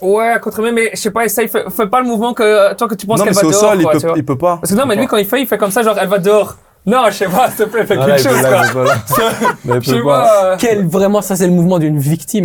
[0.00, 2.86] Ouais, contre lui, mais je sais pas, essaye, fais, fais pas le mouvement que toi
[2.86, 3.60] que tu penses Non, qu'elle mais va c'est au dehors.
[3.70, 4.58] sol, il quoi, peut, il peut pas.
[4.60, 6.18] Parce que non, mais lui quand il fait, il fait comme ça, genre elle va
[6.18, 6.56] dehors.
[6.84, 8.72] Non, je sais pas, s'il te plaît, fais Ah, quelque chose.
[8.72, 8.84] quoi.
[9.64, 10.56] Mais Je sais pas.
[10.58, 12.44] Quel, vraiment, ça, c'est le mouvement d'une victime.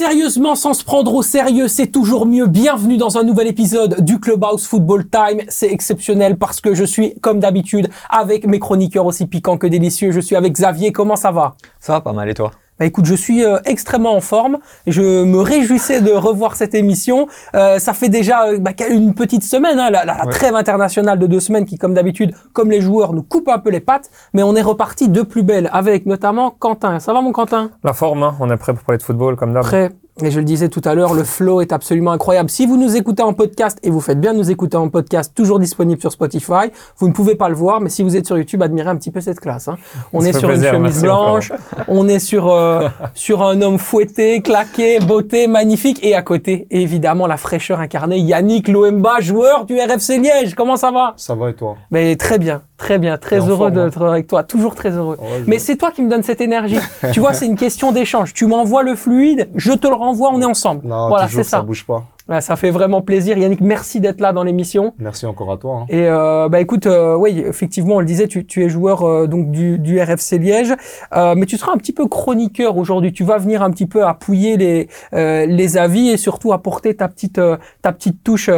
[0.00, 2.46] Sérieusement sans se prendre au sérieux, c'est toujours mieux.
[2.46, 5.42] Bienvenue dans un nouvel épisode du Clubhouse Football Time.
[5.48, 10.10] C'est exceptionnel parce que je suis, comme d'habitude, avec mes chroniqueurs aussi piquants que délicieux.
[10.10, 10.90] Je suis avec Xavier.
[10.90, 11.54] Comment ça va?
[11.80, 12.50] Ça va pas mal et toi?
[12.80, 14.56] Bah écoute, je suis euh, extrêmement en forme.
[14.86, 17.28] Je me réjouissais de revoir cette émission.
[17.54, 20.32] Euh, ça fait déjà euh, bah, une petite semaine, hein, la, la- la Ouais.
[20.32, 23.68] trêve internationale de deux semaines qui, comme d'habitude, comme les joueurs, nous coupe un peu
[23.68, 24.08] les pattes.
[24.32, 27.00] Mais on est reparti de plus belle avec notamment Quentin.
[27.00, 27.70] Ça va mon Quentin?
[27.84, 29.62] La forme, hein, on est prêt pour parler de football comme d'hab.
[29.62, 29.90] Prêt
[30.26, 32.50] et je le disais tout à l'heure, le flow est absolument incroyable.
[32.50, 35.32] Si vous nous écoutez en podcast, et vous faites bien de nous écouter en podcast,
[35.34, 38.36] toujours disponible sur Spotify, vous ne pouvez pas le voir, mais si vous êtes sur
[38.38, 39.68] YouTube, admirez un petit peu cette classe.
[39.68, 39.76] hein.
[40.12, 41.52] On est sur plaisir, une chemise blanche,
[41.88, 47.26] on est sur euh, sur un homme fouetté, claqué, beauté, magnifique, et à côté, évidemment,
[47.26, 50.54] la fraîcheur incarnée, Yannick Loemba, joueur du RFC Liège.
[50.54, 51.14] Comment ça va?
[51.16, 51.76] Ça va et toi?
[51.90, 55.18] Mais très bien, très bien, très heureux d'être avec toi, toujours très heureux.
[55.46, 56.78] Mais c'est toi qui me donne cette énergie.
[57.12, 58.32] tu vois, c'est une question d'échange.
[58.32, 60.80] Tu m'envoies le fluide, je te le renvoie, on est ensemble.
[60.86, 61.58] Non, voilà, c'est ça.
[61.58, 62.04] ça bouge pas.
[62.28, 63.36] Ouais, ça fait vraiment plaisir.
[63.38, 64.94] Yannick, merci d'être là dans l'émission.
[64.98, 65.80] Merci encore à toi.
[65.82, 65.86] hein.
[65.88, 69.26] Et euh, bah écoute, euh, oui, effectivement, on le disait, tu, tu es joueur euh,
[69.26, 70.74] donc du, du RFC Liège,
[71.16, 73.12] euh, mais tu seras un petit peu chroniqueur aujourd'hui.
[73.12, 77.08] Tu vas venir un petit peu appuyer les euh, les avis et surtout apporter ta
[77.08, 78.48] petite euh, ta petite touche.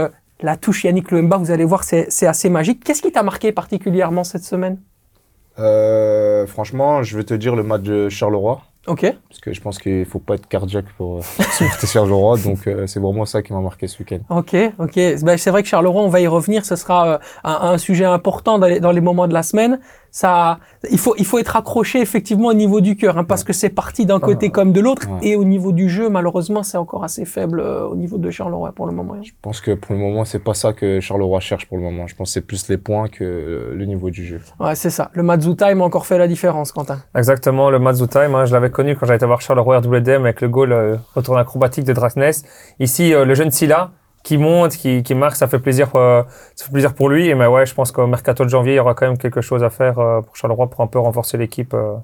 [0.43, 2.85] La touche Yannick Loemba, vous allez voir, c'est assez magique.
[2.85, 4.79] Qu'est-ce qui t'a marqué particulièrement cette semaine?
[5.59, 8.63] Euh, franchement, je vais te dire le match de Charleroi.
[8.89, 9.15] Ok.
[9.29, 11.21] Parce que je pense qu'il faut pas être cardiaque pour euh,
[11.53, 12.37] supporter Charleroi.
[12.39, 14.19] Donc, euh, c'est vraiment ça qui m'a marqué ce week-end.
[14.29, 14.95] Ok, ok.
[15.23, 16.65] Ben, c'est vrai que Charleroi, on va y revenir.
[16.65, 19.79] Ce sera euh, un, un sujet important dans les, dans les moments de la semaine.
[20.15, 20.59] Ça,
[20.91, 23.71] il faut, il faut être accroché effectivement au niveau du cœur, hein, parce que c'est
[23.71, 25.29] parti d'un côté comme de l'autre, Ouais.
[25.31, 28.73] et au niveau du jeu, malheureusement, c'est encore assez faible euh, au niveau de Charleroi
[28.73, 29.17] pour le moment.
[29.23, 32.07] Je pense que pour le moment, c'est pas ça que Charleroi cherche pour le moment.
[32.07, 34.41] Je pense que c'est plus les points que le niveau du jeu.
[34.61, 35.11] Ouais, c'est ça.
[35.15, 36.99] Le Matsu Time a encore fait la différence, Quentin.
[37.17, 40.43] Exactement, le Matsu Time, hein, je l'avais connu quand j'avais été voir Charleroi RWDM avec
[40.43, 42.45] le goal euh, retour acrobatique de Drasness.
[42.81, 43.91] Ici, euh, le jeune Silla
[44.23, 46.23] qui monte, qui, qui marque, ça fait plaisir, euh,
[46.55, 47.29] ça fait plaisir pour lui.
[47.29, 49.41] Et mais ouais, je pense qu'au mercato de janvier, il y aura quand même quelque
[49.41, 51.75] chose à faire euh, pour Charleroi pour un peu renforcer l'équipe.
[51.75, 51.97] euh.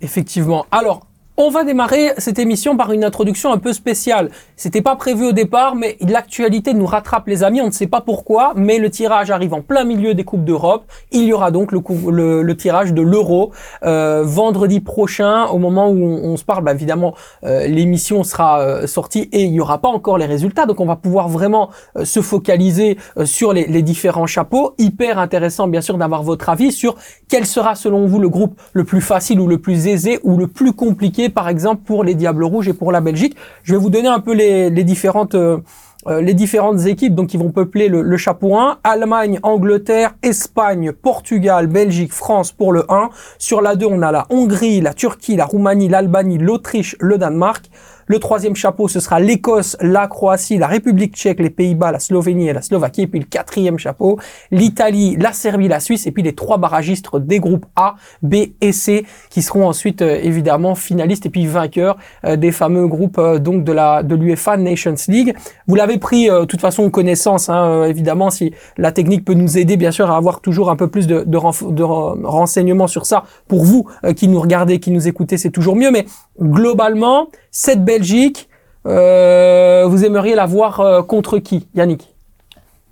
[0.00, 0.66] Effectivement.
[0.70, 1.07] Alors,
[1.40, 4.30] on va démarrer cette émission par une introduction un peu spéciale.
[4.56, 7.60] C'était pas prévu au départ, mais l'actualité nous rattrape, les amis.
[7.60, 10.84] On ne sait pas pourquoi, mais le tirage arrive en plein milieu des coupes d'Europe.
[11.12, 13.52] Il y aura donc le, tirage de l'Euro
[13.84, 16.64] euh, vendredi prochain, au moment où on, se parle.
[16.64, 20.66] Bah, évidemment, euh, l'émission sera euh, sortie et il y aura pas encore les résultats,
[20.66, 21.70] donc on va pouvoir vraiment
[22.02, 24.74] se focaliser sur les différents chapeaux.
[24.78, 26.96] Hyper intéressant, bien sûr, d'avoir votre avis sur
[27.28, 30.48] quel sera, selon vous, le groupe le plus facile ou le plus aisé ou le
[30.48, 33.36] plus compliqué, par exemple, pour les Diables Rouges et pour la Belgique.
[33.62, 35.34] Je vais vous donner un peu les, les différentes...
[35.34, 35.58] euh,
[36.06, 40.92] euh, les différentes équipes donc qui vont peupler le, le chapeau 1, Allemagne, Angleterre, Espagne,
[40.92, 43.10] Portugal, Belgique, France pour le 1.
[43.38, 47.68] Sur la 2, on a la Hongrie, la Turquie, la Roumanie, l'Albanie, l'Autriche, le Danemark.
[48.08, 52.48] Le troisième chapeau, ce sera l'Écosse, la Croatie, la République tchèque, les Pays-Bas, la Slovénie
[52.48, 53.02] et la Slovaquie.
[53.02, 54.18] Et puis le quatrième chapeau,
[54.50, 56.06] l'Italie, la Serbie, la Suisse.
[56.06, 60.18] Et puis les trois barragistes des groupes A, B et C qui seront ensuite euh,
[60.22, 64.56] évidemment finalistes et puis vainqueurs euh, des fameux groupes euh, donc de la de l'UEFA
[64.56, 65.34] Nations League.
[65.66, 69.76] Vous l'avez pris de toute façon connaissance, hein, évidemment, si la technique peut nous aider
[69.76, 73.24] bien sûr à avoir toujours un peu plus de, de, de ren- renseignements sur ça
[73.46, 73.86] pour vous
[74.16, 75.90] qui nous regardez, qui nous écoutez, c'est toujours mieux.
[75.90, 76.06] Mais
[76.40, 78.48] globalement, cette Belgique,
[78.86, 82.14] euh, vous aimeriez la voir euh, contre qui, Yannick?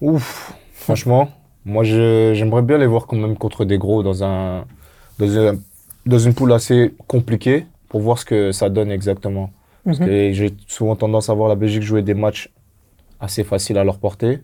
[0.01, 1.29] Ouf, franchement,
[1.65, 4.65] moi j'aimerais bien les voir quand même contre des gros dans un
[5.19, 5.57] dans, un-
[6.05, 9.51] dans une poule assez compliquée pour voir ce que ça donne exactement.
[9.87, 10.33] Mhm.
[10.33, 12.51] j'ai souvent tendance à voir la Belgique jouer des matchs
[13.21, 14.41] assez faciles à leur portée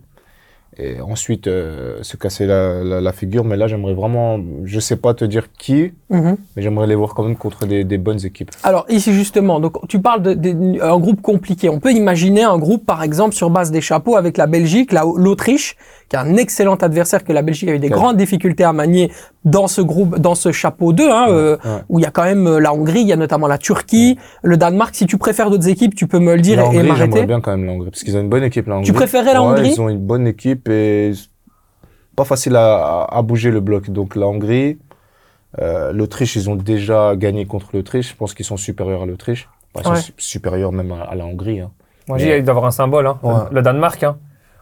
[0.77, 3.43] et ensuite euh, se casser la, la- la figure.
[3.43, 6.37] Mais là, j'aimerais vraiment, je sais pas te dire qui, Mhm.
[6.55, 8.51] mais j'aimerais les voir quand même contre des, des bonnes équipes.
[8.63, 11.69] Alors ici justement, donc tu parles d'un groupe compliqué.
[11.69, 15.05] On peut imaginer un groupe par exemple sur base des chapeaux avec la Belgique, la-
[15.15, 15.75] l'Autriche,
[16.13, 19.11] qui est un excellent adversaire que la Belgique a eu des grandes difficultés à manier
[19.45, 21.81] dans ce groupe, dans ce chapeau 2, hein, euh, Ouais.
[21.89, 24.17] où il y a quand même euh, la Hongrie, il y a notamment la Turquie,
[24.43, 24.93] le Danemark.
[24.95, 27.07] Si tu préfères d'autres équipes, tu peux me le dire La et- et Hongrie, j'aimerais
[27.07, 27.25] m'arrêter.
[27.25, 28.91] bien quand même la Hongrie, parce qu'ils ont une bonne équipe, la Hongrie.
[28.91, 31.13] préférais la Hongrie Ils ont une bonne équipe et
[32.15, 33.89] pas facile à, bouger le bloc.
[33.89, 34.77] Donc la Hongrie,
[35.61, 38.11] euh, l'Autriche, ils ont déjà gagné contre l'Autriche.
[38.11, 39.49] Je pense qu'ils sont supérieurs à l'Autriche.
[39.73, 39.95] Enfin, ils Ouais.
[39.97, 41.59] sont su- supérieurs même à, à la Hongrie.
[41.61, 41.71] hein.
[42.07, 43.17] Moi, j'ai dit, il doit avoir un symbole, hein.
[43.23, 43.33] Ouais.
[43.51, 44.03] le Danemark.
[44.03, 44.17] Hein.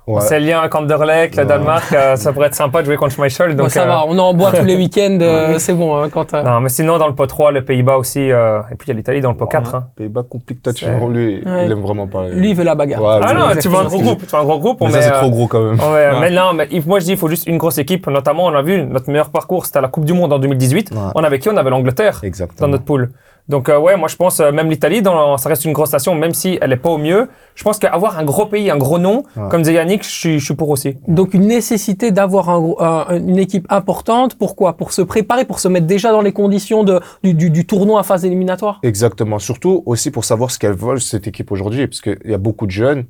[0.07, 0.19] Ouais.
[0.21, 1.48] C'est le lien avec Anderlecht, le Ouais.
[1.48, 3.56] Danemark, euh, ça pourrait être sympa de jouer contre Schmeichel.
[3.56, 5.95] Donc, ça euh, va, on en boit tous les week-ends, euh, c'est bon.
[5.95, 8.75] Hein, quand, euh, Non, mais sinon, dans le pot 3, les Pays-Bas aussi, euh, et
[8.75, 9.75] puis il y a l'Italie dans le pot 4.
[9.75, 9.88] hein.
[9.95, 11.65] Pays-Bas complique toi, tu C'est- lui, Ouais.
[11.65, 12.27] il aime vraiment pas.
[12.30, 13.01] lui, il veut la bagarre.
[13.01, 14.92] Ouais, Ah non, tu veux un gros groupe, tu veux un gros groupe, on Mais
[14.94, 15.80] ça, met, c'est euh, trop gros quand même.
[15.80, 16.19] Ouais, Ouais.
[16.19, 18.07] mais non, mais moi je dis il faut juste une grosse équipe.
[18.07, 20.92] Notamment, on a vu notre meilleur parcours, c'était à la Coupe du Monde en 2018.
[20.92, 20.97] Ouais.
[21.15, 21.47] On avait qui?
[21.50, 22.21] On avait l'Angleterre
[22.59, 23.12] dans notre poule.
[23.50, 26.16] Donc euh, ouais, moi je pense euh, même l'Italie, dans- ça reste une grosse nation,
[26.16, 27.28] même si elle est pas au mieux.
[27.56, 29.50] Je pense qu'avoir un gros pays, un gros nom, Ouais.
[29.50, 30.96] comme disait Yannick, je suis, je suis pour aussi.
[31.08, 34.36] Donc une nécessité d'avoir un une équipe importante.
[34.38, 34.78] Pourquoi?
[34.78, 38.00] Pour se préparer, pour se mettre déjà dans les conditions de, du, du, du tournoi
[38.00, 38.80] à phase éliminatoire?
[38.84, 39.40] Exactement.
[39.40, 42.66] Surtout aussi pour savoir ce qu'elle veut, cette équipe aujourd'hui, parce qu'il y a beaucoup
[42.68, 43.06] de jeunes,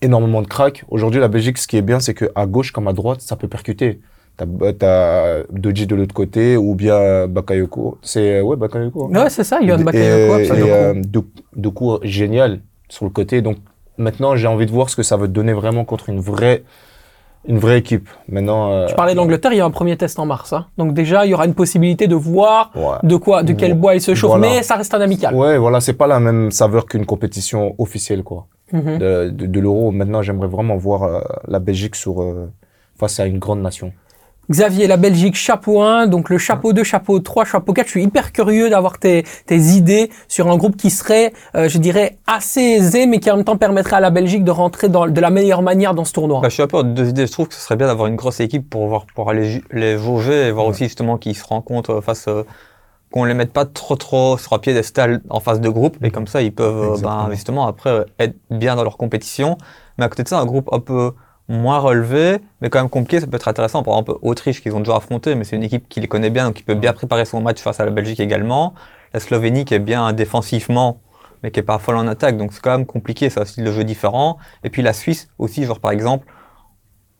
[0.00, 0.84] énormément de cracks.
[0.88, 3.48] Aujourd'hui, la Belgique, ce qui est bien, c'est qu'à gauche comme à droite, ça peut
[3.48, 4.00] percuter.
[4.36, 4.46] T'as
[4.82, 7.98] as Doji de l'autre côté, ou bien Bakayoko.
[8.02, 9.10] C'est, ouais, Bakayoko.
[9.14, 9.22] hein.
[9.24, 9.92] Ouais, c'est ça, Et- Bakayoko.
[9.96, 10.66] Et, absolument.
[10.70, 13.42] euh, Dou- Doku, génial sur le côté.
[13.42, 13.58] Donc
[13.98, 16.62] maintenant, j'ai envie de voir ce que ça va te donner vraiment contre une vraie,
[17.46, 18.08] une vraie équipe.
[18.28, 20.52] Maintenant, euh, Tu parlais de l'Angleterre, il y a un premier test en mars.
[20.52, 20.66] hein.
[20.78, 22.96] Donc déjà, il y aura une possibilité de voir ouais.
[23.08, 24.48] de quoi, de quel bois il se chauffe, Voilà.
[24.48, 25.34] mais ça reste un amical.
[25.34, 28.46] Ouais, voilà, c'est pas la même saveur qu'une compétition officielle, quoi.
[28.72, 28.98] Mhm.
[28.98, 29.90] De, de, de l'euro.
[29.90, 32.50] Maintenant, j'aimerais vraiment voir euh, la Belgique sur, euh,
[32.98, 33.92] face à une grande nation.
[34.50, 37.86] Xavier, la Belgique, chapeau 1, donc le chapeau 2, chapeau 3, chapeau 4.
[37.86, 41.78] Je suis hyper curieux d'avoir tes, tes idées sur un groupe qui serait, euh, je
[41.78, 45.06] dirais, assez aisé, mais qui en même temps permettrait à la Belgique de rentrer dans,
[45.06, 46.40] de la meilleure manière dans ce tournoi.
[46.40, 47.26] Bah, je suis un peu en deux idées.
[47.26, 49.96] Je trouve que ce serait bien d'avoir une grosse équipe pour voir, pour aller les
[49.96, 52.42] jauger et voir aussi justement qu'ils se rencontrent face, euh,
[53.12, 56.26] qu'on les mette pas trop trop sur un piédestal en face de groupe et comme
[56.26, 57.30] ça ils peuvent euh, ben, Exactement.
[57.30, 59.56] justement après être bien dans leur compétition.
[59.98, 61.12] Mais à côté de ça, un groupe un peu
[61.48, 63.82] moins relevé, mais quand même compliqué, ça peut être intéressant.
[63.82, 66.46] Par exemple, Autriche qu'ils ont déjà affronté, mais c'est une équipe qui les connaît bien,
[66.46, 68.74] donc qui peut bien préparer son match face à la Belgique également.
[69.12, 71.00] La Slovénie qui est bien défensivement,
[71.42, 73.64] mais qui est pas folle en attaque, donc c'est quand même compliqué, c'est un style
[73.64, 74.38] de jeu différent.
[74.64, 76.26] Et puis la Suisse aussi, genre par exemple,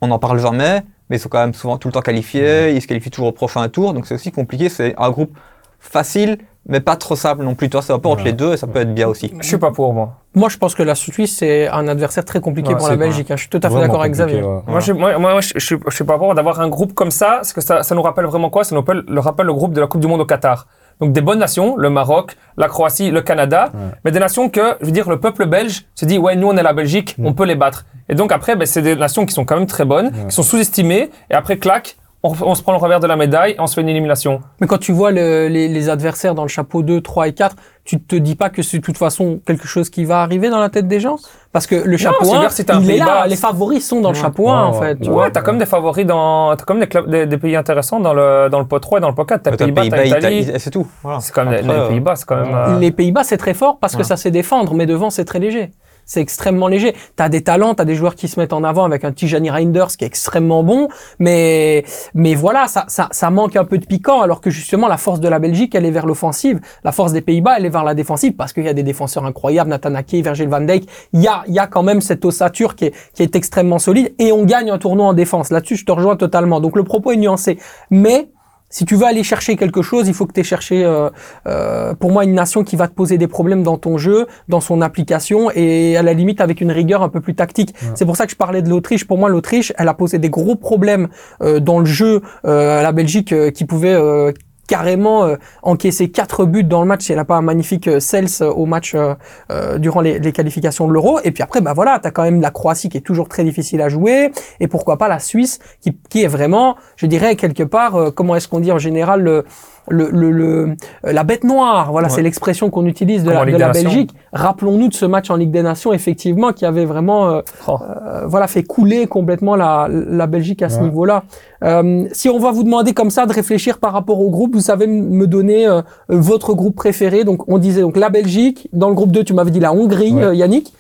[0.01, 2.81] on n'en parle jamais, mais ils sont quand même souvent tout le temps qualifiés, ils
[2.81, 4.69] se qualifient toujours au prochain tour, donc c'est aussi compliqué.
[4.69, 5.37] C'est un groupe
[5.83, 7.69] facile, mais pas trop simple non plus.
[7.69, 9.33] Toi, c'est un peu entre les deux et ça peut être bien aussi.
[9.41, 10.15] Je suis pas pour moi.
[10.35, 13.31] Moi, je pense que la Suisse, c'est un adversaire très compliqué Ouais, pour la Belgique.
[13.31, 13.37] hein.
[13.37, 14.43] Je suis tout à fait d'accord avec Xavier.
[14.43, 14.61] ouais.
[14.67, 17.11] Moi, je, moi, moi, je, je, suis- je suis pas pour d'avoir un groupe comme
[17.11, 18.63] ça, parce que ça, ça nous rappelle vraiment quoi?
[18.65, 20.67] Ça nous rappelle, le rappelle le groupe de la Coupe du Monde au Qatar.
[21.01, 23.81] Donc des bonnes nations, le Maroc, la Croatie, le Canada, Ouais.
[24.05, 26.57] mais des nations que, je veux dire, le peuple belge se dit, ouais, nous on
[26.57, 27.87] est la Belgique, on peut les battre.
[28.09, 30.27] Et donc après, ben, c'est des nations qui sont quand même très bonnes, Ouais.
[30.29, 33.53] qui sont sous-estimées, et après, clac, on, on se prend le revers de la médaille
[33.53, 34.41] et on se fait une élimination.
[34.61, 37.57] Mais quand tu vois le- les, les adversaires dans le chapeau 2, 3 et 4,
[37.85, 40.61] tu te dis pas que c'est de toute façon quelque chose qui va arriver dans
[40.61, 41.17] la tête des gens?
[41.51, 43.87] Parce que le chapeau c'est 1, vrai que c'est un il est là, les favoris
[43.87, 44.23] sont dans le Ouais.
[44.23, 44.97] chapeau 1 en Ouais, fait.
[44.97, 45.09] tu ouais.
[45.11, 45.25] vois.
[45.25, 48.15] Ouais, t'as comme des favoris dans, t'as comme des clubs, des, des pays intéressants dans
[48.15, 49.43] le, dans le pot 3 et dans le pot 4.
[49.43, 50.53] T'as Pays-Bas, t'as Pays-Bas, Italie.
[50.59, 50.87] C'est tout.
[51.03, 51.19] Voilà.
[51.21, 53.55] C'est quand même, Après, les euh, Pays-Bas, c'est quand même, euh, Les Pays-Bas, c'est très
[53.55, 54.05] fort parce que Ouais.
[54.05, 55.73] ça sait défendre, mais devant, c'est très léger.
[56.05, 56.95] C'est extrêmement léger.
[57.17, 59.89] T'as des talents, t'as des joueurs qui se mettent en avant avec un Tijani Reinders
[59.97, 60.89] qui est extrêmement bon,
[61.19, 61.85] mais
[62.15, 64.21] mais voilà, ça, ça ça manque un peu de piquant.
[64.21, 66.61] Alors que justement, la force de la Belgique, elle est vers l'offensive.
[66.85, 69.25] La force des Pays-Bas, elle est vers la défensive parce qu'il y a des défenseurs
[69.25, 70.89] incroyables, Nathan Ake, Virgil van Dijk.
[71.13, 74.15] Il y a y a quand même cette ossature qui est qui est extrêmement solide
[74.19, 75.51] et on gagne un tournoi en défense.
[75.51, 76.61] Là-dessus, je te rejoins totalement.
[76.61, 77.59] Donc le propos est nuancé,
[77.91, 78.29] mais
[78.73, 81.11] si tu veux aller chercher quelque chose, il faut que tu aies cherché, euh,
[81.47, 84.61] euh, pour moi, une nation qui va te poser des problèmes dans ton jeu, dans
[84.61, 87.75] son application, et à la limite avec une rigueur un peu plus tactique.
[87.95, 89.07] C'est pour ça que je parlais de l'Autriche.
[89.07, 91.09] Pour moi, l'Autriche, elle a posé des gros problèmes
[91.43, 94.33] euh, dans le jeu euh, à la Belgique euh, qui pouvait euh,
[94.69, 98.29] carrément euh, encaisser quatre buts dans le match elle n'a pas un magnifique euh, Cels
[98.41, 99.15] euh, au match euh,
[99.51, 101.19] euh, durant les, les qualifications de l'Euro.
[101.25, 103.81] Et puis après, bah voilà, t'as quand même la Croatie qui est toujours très difficile
[103.83, 107.97] à jouer, et pourquoi pas la Suisse qui, qui est vraiment, je dirais quelque part,
[107.97, 109.45] euh, comment est-ce qu'on dit en général
[109.89, 112.15] le le, le, euh, la bête noire, voilà, Ouais.
[112.15, 113.73] c'est l'expression qu'on utilise de Comme la, de.
[113.73, 114.11] Belgique.
[114.33, 117.79] Rappelons-nous de ce match en Ligue des Nations, effectivement, qui avait vraiment, euh, Oh.
[117.83, 121.25] euh, voilà, fait couler complètement la, la Belgique à ce niveau-là.
[121.65, 124.61] Euh, si on va vous demander comme ça de réfléchir par rapport au groupe, vous
[124.61, 127.25] savez me donner euh, votre groupe préféré.
[127.25, 128.69] Donc, on disait donc la Belgique.
[128.73, 130.37] Dans le groupe 2, tu m'avais dit la Hongrie, Ouais.
[130.37, 130.73] Yannick.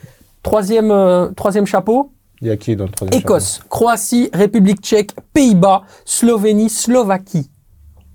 [0.43, 2.11] Troisième, euh, troisième chapeau.
[2.41, 7.49] Il y a qui dans le troisième Écosse, Croatie, République tchèque, Pays-Bas, Slovénie, Slovaquie.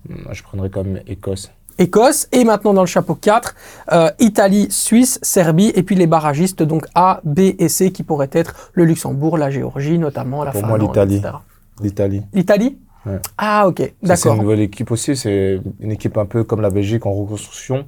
[0.10, 1.52] Moi, Je prendrais même Écosse.
[1.80, 3.56] Écosse et maintenant dans le chapeau 4,
[3.92, 8.30] euh, Italie, Suisse, Serbie et puis les barragistes donc A, B et C qui pourraient
[8.32, 11.16] être le Luxembourg, la Géorgie notamment, la Pour moi, Finlande, l'Italie.
[11.18, 11.34] etc.
[11.82, 12.22] L'Italie.
[12.34, 13.20] L'Italie Ouais.
[13.38, 14.36] Ah ok, Ça, C'est d'accord.
[14.36, 15.16] une nouvelle équipe aussi.
[15.16, 17.86] C'est une équipe un peu comme la Belgique en reconstruction.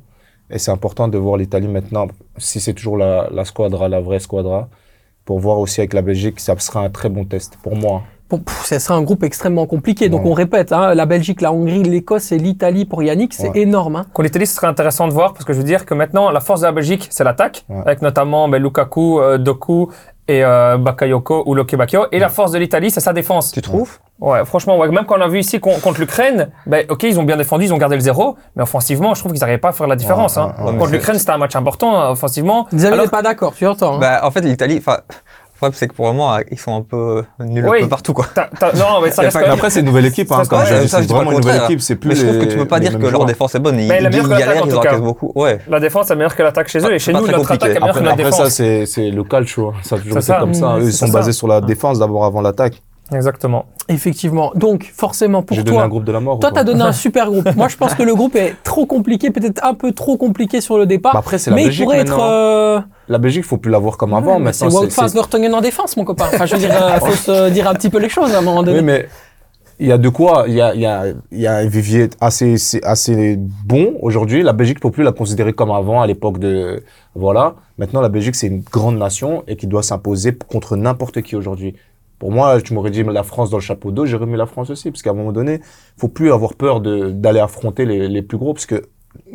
[0.50, 2.08] Et c'est important de voir l'Italie maintenant,
[2.38, 4.70] si c'est toujours la, la squadra, la vraie squadra,
[5.26, 8.04] pour voir aussi avec la Belgique, ça sera un très bon test pour moi.
[8.30, 10.08] Bon, pff, ça serait un groupe extrêmement compliqué.
[10.10, 10.30] Donc Ouais.
[10.30, 13.62] on répète, hein, la Belgique, la Hongrie, l'Écosse et l'Italie pour Yannick, c'est Ouais.
[13.62, 13.96] énorme.
[13.96, 14.06] Hein.
[14.14, 16.40] Pour l'Italie, ce serait intéressant de voir parce que je veux dire que maintenant, la
[16.40, 17.82] force de la Belgique, c'est l'attaque, Ouais.
[17.86, 19.90] avec notamment ben, Lukaku, euh, Doku
[20.28, 22.06] et euh, Bakayoko ou Loke Bakio.
[22.12, 23.52] Et la force de l'Italie, c'est sa défense.
[23.52, 23.98] Tu trouves?
[24.20, 27.20] Ouais, franchement, ouais, même quand on a vu ici con- contre l'Ukraine, ben, ok, ils
[27.20, 29.70] ont bien défendu, ils ont gardé le zéro, mais offensivement, je trouve qu'ils n'arrivaient pas
[29.70, 30.36] à faire la différence.
[30.36, 30.54] Ouais, hein.
[30.60, 32.68] ouais, ouais, mais contre l'Ukraine, c'était un match important hein, offensivement.
[32.72, 33.96] Xavier Alors- n'est pas d'accord, tu entends.
[33.96, 34.00] hein.
[34.00, 35.00] Bah, en fait, l'Italie, enfin,
[35.60, 37.78] problème, c'est que pour le moment, ils sont un peu nuls Oui.
[37.80, 38.26] un peu partout, quoi.
[38.34, 40.32] T'as- t'as- non, mais ça reste quand même- après, c'est une nouvelle équipe.
[40.32, 41.82] Hein, comme ouais, j'ai dit, ça, c'est je dis pas vraiment une nouvelle équipe.
[41.82, 43.60] C'est plus Mais je trouve que les- tu peux pas dire que leur défense est
[43.60, 43.80] bonne.
[43.80, 45.32] Ils, Mais ils meilleure que l'attaque, galèrent, en ils encaissent beaucoup.
[45.36, 45.60] Ouais.
[45.68, 47.52] La défense est meilleure que l'attaque chez eux, Pas- et chez pas nous, très notre
[47.52, 47.78] attaque compliqué.
[47.78, 48.94] est meilleure que Après, notre après ça, défense.
[48.94, 49.74] c'est le calcio.
[49.84, 50.78] Ça a toujours été comme ça.
[50.80, 52.82] Eux, ils sont basés sur la défense d'abord avant l'attaque.
[53.12, 53.66] Exactement.
[53.88, 54.52] Effectivement.
[54.56, 56.38] Donc, forcément, pour J'ai donné toi, un groupe de la mort.
[56.38, 57.56] ou toi, pas t'as donné un super groupe.
[57.56, 60.78] Moi, je pense que le groupe est trop compliqué, peut-être un peu trop compliqué sur
[60.78, 61.14] le départ.
[61.14, 62.10] Bah après, c'est la mais il Belgique pourrait être.
[62.12, 62.30] maintenant.
[62.30, 64.36] euh, La Belgique, faut plus la voir comme avant.
[64.52, 66.26] c'est Maintenant, Wout c'est- van c'est- Vertonghen en défense, mon copain.
[66.34, 68.42] Enfin, je veux dire, euh, faut se dire un petit peu les choses à un
[68.42, 68.78] moment donné.
[68.80, 69.08] Oui, mais
[69.80, 70.44] il y a de quoi.
[70.48, 73.94] Il y a, il y a, il y a un vivier assez, c'est assez bon
[74.02, 74.44] aujourd'hui.
[74.44, 76.84] La Belgique ne peut plus la considérer comme avant, à l'époque de.
[77.16, 77.56] Voilà.
[77.80, 81.76] Maintenant, la Belgique, c'est une grande nation et qui doit s'imposer contre n'importe qui aujourd'hui.
[82.20, 84.70] Pour moi, tu m'aurais dit la France dans le chapeau d'eau, j'aurais mis la France
[84.70, 85.62] aussi, parce qu'à un moment donné,
[85.98, 88.90] faut plus avoir peur d'aller affronter les, les plus gros, parce que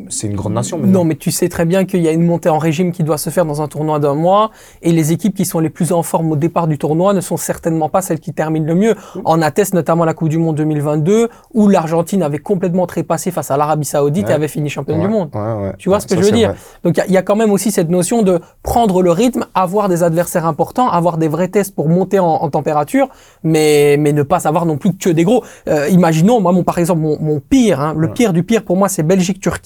[0.08, 0.78] c'est une grande nation.
[0.78, 1.00] maintenant.
[1.00, 3.18] Non, mais tu sais très bien qu'il y a une montée en régime qui doit
[3.18, 4.50] se faire dans un tournoi d'un mois,
[4.82, 7.36] et les équipes qui sont les plus en forme au départ du tournoi ne sont
[7.36, 8.94] certainement pas celles qui terminent le mieux.
[9.24, 13.56] En atteste notamment la Coupe du Monde 2022, où l'Argentine avait complètement trépassé face à
[13.56, 14.32] l'Arabie Saoudite Ouais.
[14.32, 15.30] et avait fini championne Ouais, du monde.
[15.34, 15.72] ouais.
[15.78, 16.50] Tu vois ce que Ça, je veux dire?
[16.50, 16.58] vrai.
[16.84, 19.10] Donc il y a- il y, a quand même aussi cette notion de prendre le
[19.10, 23.08] rythme, avoir des adversaires importants, avoir des vrais tests pour monter en, en température,
[23.42, 25.42] mais mais ne pas avoir non plus que des gros.
[25.68, 28.76] Euh, imaginons, moi, mon, par exemple, mon, mon pire, hein, le pire du pire pour
[28.76, 29.63] moi, c'est Belgique-Turquie.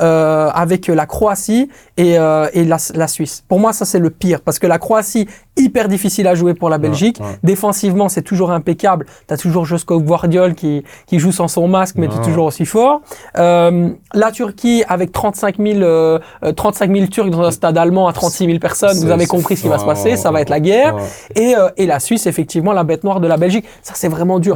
[0.00, 3.42] Euh, avec la Croatie et, euh, et la, la Suisse.
[3.48, 6.68] Pour moi, ça c'est le pire parce que la Croatie hyper difficile à jouer pour
[6.68, 7.18] la Belgique.
[7.18, 7.26] ouais.
[7.42, 9.06] Défensivement, c'est toujours impeccable.
[9.26, 12.24] T'as toujours Josko Guardiol qui qui joue sans son masque, mais qui est Ouais.
[12.26, 13.00] toujours aussi fort.
[13.38, 18.06] Euh, la Turquie avec 35 000 euh, euh, 35 000 Turcs dans un stade allemand
[18.06, 18.96] à 36 000 personnes.
[18.98, 20.16] Vous avez compris ce qui va se passer.
[20.16, 20.94] Ça va être la guerre.
[21.34, 23.64] et la Suisse, effectivement, la bête noire de la Belgique.
[23.82, 24.54] Ça c'est vraiment dur.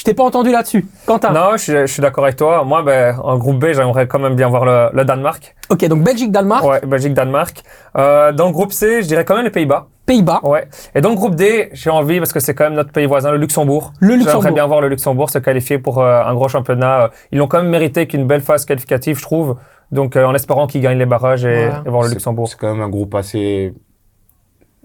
[0.00, 0.86] Je t'ai pas entendu là-dessus.
[1.04, 1.30] Quentin.
[1.30, 2.64] Non, je suis, je suis d'accord avec toi.
[2.64, 5.54] Moi, ben, en groupe B, j'aimerais quand même bien voir le, le Danemark.
[5.68, 7.62] Ok, donc Belgique, Danemark, Ouais, Belgique-Danemark.
[7.98, 9.88] Euh, dans le groupe C, je dirais quand même les Pays-Bas.
[10.06, 10.40] Pays-Bas.
[10.42, 10.66] Ouais.
[10.94, 13.30] Et dans le groupe D, j'ai envie, parce que c'est quand même notre pays voisin,
[13.30, 13.92] le Luxembourg.
[14.00, 14.52] Le J'aimerais Luxembourg.
[14.54, 17.10] bien voir le Luxembourg se qualifier pour euh, un gros championnat.
[17.30, 19.56] Ils l'ont quand même mérité qu'une belle phase qualificative, je trouve.
[19.92, 21.82] Donc, euh, en espérant qu'ils gagnent les barrages et, Voilà.
[21.84, 22.48] et voir le Luxembourg.
[22.48, 23.74] C'est quand même un groupe assez.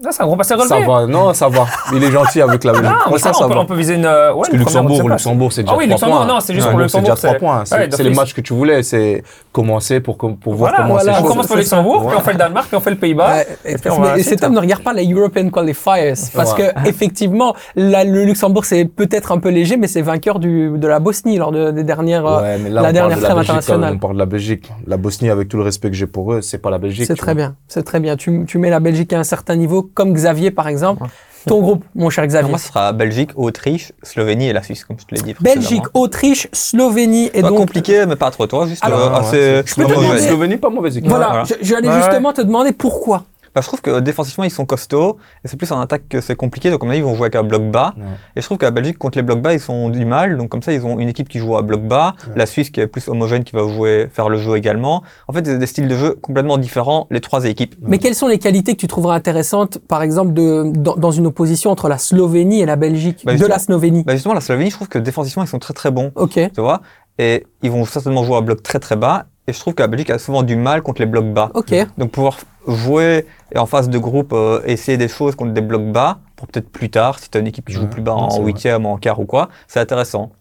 [0.04, 0.68] Ah, c'est un groupe assez relevé.
[0.68, 1.64] Ça va, non, ça va.
[1.94, 2.90] Il est gentil avec la Belgique.
[3.06, 3.60] Ah, ça, ça on, peut, va.
[3.60, 4.04] on peut viser une.
[4.04, 5.08] Ouais, Parce que une Luxembourg.
[5.08, 6.26] Luxembourg, c'est déjà Ah oui, 3 Luxembourg, points.
[6.34, 7.16] non, c'est juste pour le donc c'est Luxembourg.
[7.16, 7.64] déjà 3 points.
[7.64, 9.22] C'est Ouais, les matchs que tu voulais, c'est
[9.52, 11.14] commencer pour, pour voir Voilà, comment voilà.
[11.14, 11.60] c'est on commence par ça.
[11.62, 13.36] Luxembourg, puis on fait le Danemark, puis on fait le Pays-Bas.
[13.36, 16.72] Ouais, et on va cet homme ne regarde pas les European Qualifiers parce Ouais.
[16.84, 20.86] que effectivement, la- le Luxembourg c'est peut-être un peu léger, mais c'est vainqueur du, de
[20.86, 22.24] la Bosnie lors de- des dernières.
[22.24, 23.92] la on dernière parle de la trêve Belgique, internationale.
[23.94, 24.70] On parle de la Belgique.
[24.86, 27.06] La Bosnie, avec tout le respect que j'ai pour eux, c'est pas la Belgique.
[27.06, 28.16] c'est très bien, c'est très bien.
[28.16, 31.04] Tu, tu mets la Belgique à un certain niveau, comme Xavier par exemple.
[31.46, 32.50] Ton groupe, mon cher Xavier.
[32.50, 35.36] Moi, ce sera Belgique, Autriche, Slovénie et la Suisse, comme je te l'ai dit.
[35.40, 37.58] Belgique, Autriche, Slovénie et Pas donc.
[37.58, 40.18] compliqué, mais pas trop toi, juste Alors, euh, Ouais, assez ouais, je peux te demander-
[40.22, 41.08] Slovénie, pas mauvaise équipe.
[41.08, 41.44] Voilà, Voilà.
[41.44, 43.22] je- j'allais Ouais, justement te demander pourquoi.
[43.56, 46.36] Bah, je trouve que défensivement, ils sont costauds, et c'est plus en attaque que c'est
[46.36, 47.94] compliqué, donc à mon avis, ils vont jouer avec un bloc bas.
[47.96, 48.04] Ouais.
[48.36, 50.60] Et je trouve qu'à Belgique, contre les blocs bas, ils sont du mal, donc comme
[50.60, 52.34] ça, ils ont une équipe qui joue à bloc bas, Ouais.
[52.36, 55.02] la Suisse qui est plus homogène, qui va jouer, faire le jeu également.
[55.26, 57.74] En fait, c'est des styles de jeu complètement différents, les trois équipes.
[57.80, 61.26] Mais quelles sont les qualités que tu trouverais intéressantes, par exemple, de, dans, dans une
[61.26, 64.04] opposition entre la Slovénie et la Belgique Bah, De la Slovénie?
[64.04, 66.32] Bah, justement, la Slovénie, je trouve que défensivement, ils sont très très bons, Ok.
[66.54, 66.82] tu vois,
[67.18, 69.88] et ils vont certainement jouer à bloc très très bas, et je trouve que la
[69.88, 71.50] Belgique a souvent du mal contre les blocs bas.
[71.98, 75.92] Donc pouvoir jouer et en phase de groupe euh, essayer des choses contre des blocs
[75.92, 78.12] bas pour peut-être plus tard si tu as une équipe qui joue Ouais, plus bas
[78.12, 80.32] en huitième, en quart ou quoi, c'est intéressant.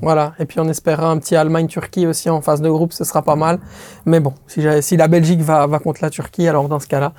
[0.00, 0.32] Voilà.
[0.38, 3.36] Et puis on espérera un petit Allemagne-Turquie aussi en phase de groupe, ce sera pas
[3.36, 3.58] mal.
[4.06, 7.12] Mais bon, si, la Belgique va, va contre la Turquie, alors dans ce cas-là.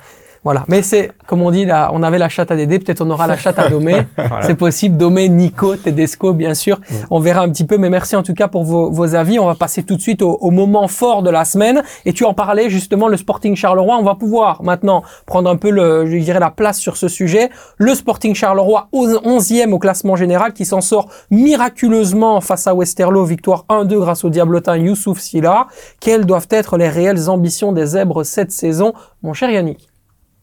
[0.44, 0.64] Voilà.
[0.68, 3.26] Mais c'est, comme on dit, là, on avait la chatte à Dédé, peut-être on aura
[3.26, 4.02] la chatte à Domé.
[4.16, 4.46] Voilà.
[4.46, 4.96] C'est possible.
[4.96, 6.80] Domé, Nico, Tedesco, bien sûr.
[7.10, 7.78] On verra un petit peu.
[7.78, 9.38] Mais merci en tout cas pour vos, vos avis.
[9.38, 11.82] On va passer tout de suite au, au moment fort de la semaine.
[12.04, 13.96] Et tu en parlais justement, le Sporting Charleroi.
[13.98, 17.50] On va pouvoir maintenant prendre un peu le, je dirais, la place sur ce sujet.
[17.78, 23.24] Le Sporting Charleroi, au 11e au classement général, qui s'en sort miraculeusement face à Westerlo.
[23.24, 25.66] Victoire 1-2 grâce au diablotin Youssouf Silla.
[26.00, 28.92] Quelles doivent être les réelles ambitions des Zèbres cette saison,
[29.22, 29.87] mon cher Yannick?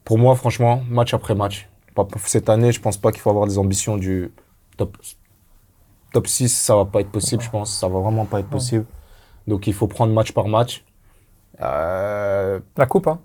[0.06, 1.70] Pour moi, franchement, match après match.
[2.18, 4.32] Cette année, je pense pas qu'il faut avoir des ambitions du
[4.78, 4.98] top,
[6.14, 6.50] top 6.
[6.50, 7.78] Ça va pas être possible, je pense.
[7.78, 8.86] Ça va vraiment pas être possible.
[9.48, 10.86] Donc, il faut prendre match par match.
[11.62, 13.22] Euh, La coupe, hein.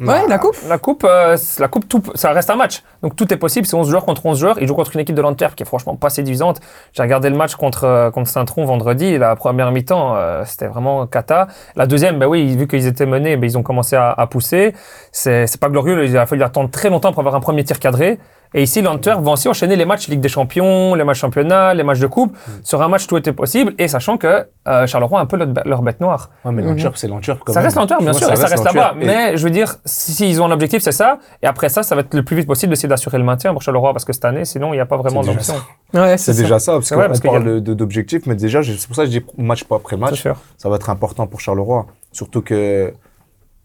[0.00, 0.56] Ouais, la coupe.
[0.68, 2.82] La coupe, euh, la coupe tout, ça reste un match.
[3.02, 3.66] Donc tout est possible.
[3.66, 4.58] C'est 11 joueurs contre 11 joueurs.
[4.60, 6.60] Ils jouent contre une équipe de l'Antwerp qui est franchement pas séduisante.
[6.92, 9.18] J'ai regardé le match contre, euh, contre Saint-Tron vendredi.
[9.18, 11.46] La première mi-temps, euh, c'était vraiment cata.
[11.76, 14.74] La deuxième, ben oui, vu qu'ils étaient menés, ben ils ont commencé à, à pousser.
[15.12, 16.04] C'est c'est pas glorieux.
[16.06, 18.18] Il a fallu attendre très longtemps pour avoir un premier tir cadré.
[18.56, 21.82] Et ici, l'Antwerp va aussi enchaîner les matchs Ligue des Champions, les matchs championnat, les
[21.82, 22.36] matchs de coupe.
[22.62, 23.74] Sur un match, tout était possible.
[23.78, 26.30] Et sachant que euh, Charleroi a un peu leur, leur bête noire.
[26.44, 27.64] Ouais, mais l'Antwerp, c'est l'Antwerp quand Ça même.
[27.66, 28.94] reste l'Antwerp, bien sûr, et ça reste là-bas.
[29.00, 31.18] Et- Mais je veux dire, s'ils si, ils ont un objectif, c'est ça.
[31.42, 33.60] Et après ça, ça va être le plus vite possible d'essayer d'assurer le maintien pour
[33.60, 35.54] Charleroi, parce que cette année, sinon, il n'y a pas vraiment d'option.
[35.92, 36.40] Ouais, C'est ça.
[36.42, 39.24] déjà ça, parce qu'on y parle d'objectifs, mais déjà, c'est pour ça que je dis
[39.36, 40.20] match pas après match.
[40.20, 40.36] sûr.
[40.58, 41.86] ça va être important pour Charleroi.
[42.12, 42.92] Surtout que,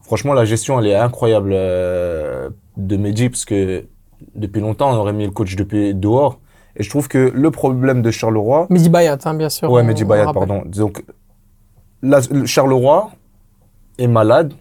[0.04, 3.86] franchement, la gestion, elle est incroyable euh, de Mehdi, parce que
[4.36, 6.40] depuis longtemps, on aurait mis le coach depuis dehors.
[6.76, 8.68] Et je trouve que le problème de Charleroi.
[8.70, 9.72] Mehdi Bayat, hein, bien sûr.
[9.72, 10.64] Ouais, Mehdi Bayat, pardon.
[10.66, 11.04] Donc,
[12.02, 13.12] la- Charleroi
[13.98, 14.54] est malade,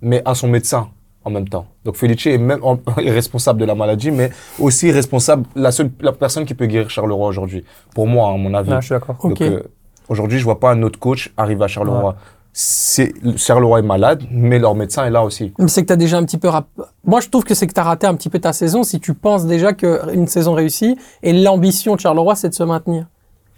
[0.00, 0.88] mais à son médecin
[1.24, 1.66] en même temps.
[1.84, 5.90] Donc, Felice est même en- est responsable de la maladie, mais aussi responsable, la seule
[6.00, 7.64] la personne qui peut guérir Charleroi aujourd'hui.
[7.94, 8.70] Pour moi, à mon avis.
[8.70, 9.16] Non, je suis d'accord.
[9.42, 9.62] Euh,
[10.08, 12.16] aujourd'hui, je vois pas un autre coach arriver à Charleroi.
[12.52, 15.52] Charleroi est malade, mais leur médecin est là aussi.
[15.58, 16.48] Mais c'est que tu as déjà un petit peu.
[16.48, 16.68] rap-
[17.04, 19.00] Moi, je trouve que c'est que tu as raté un petit peu ta saison si
[19.00, 23.06] tu penses déjà qu'une saison réussie et l'ambition de Charleroi, c'est de se maintenir.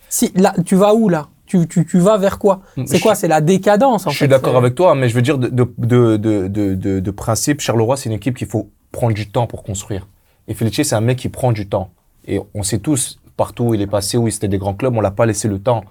[0.08, 1.28] Si, là, tu vas où là?
[1.46, 2.60] Tu, tu, tu vas vers quoi?
[2.86, 3.14] C'est Je- quoi?
[3.14, 4.24] C'est la décadence en je fait.
[4.24, 7.60] suis d'accord C'est- avec toi, mais je veux dire, de, de, de, de, de, principe,
[7.60, 10.06] Charleroi, c'est une équipe qu'il faut prendre du temps pour construire.
[10.48, 11.90] Et Felice, c'est un mec qui prend du temps.
[12.26, 15.00] Et on sait tous, partout où il est passé, où c'était des grands clubs, on
[15.00, 15.82] l'a pas laissé le temps.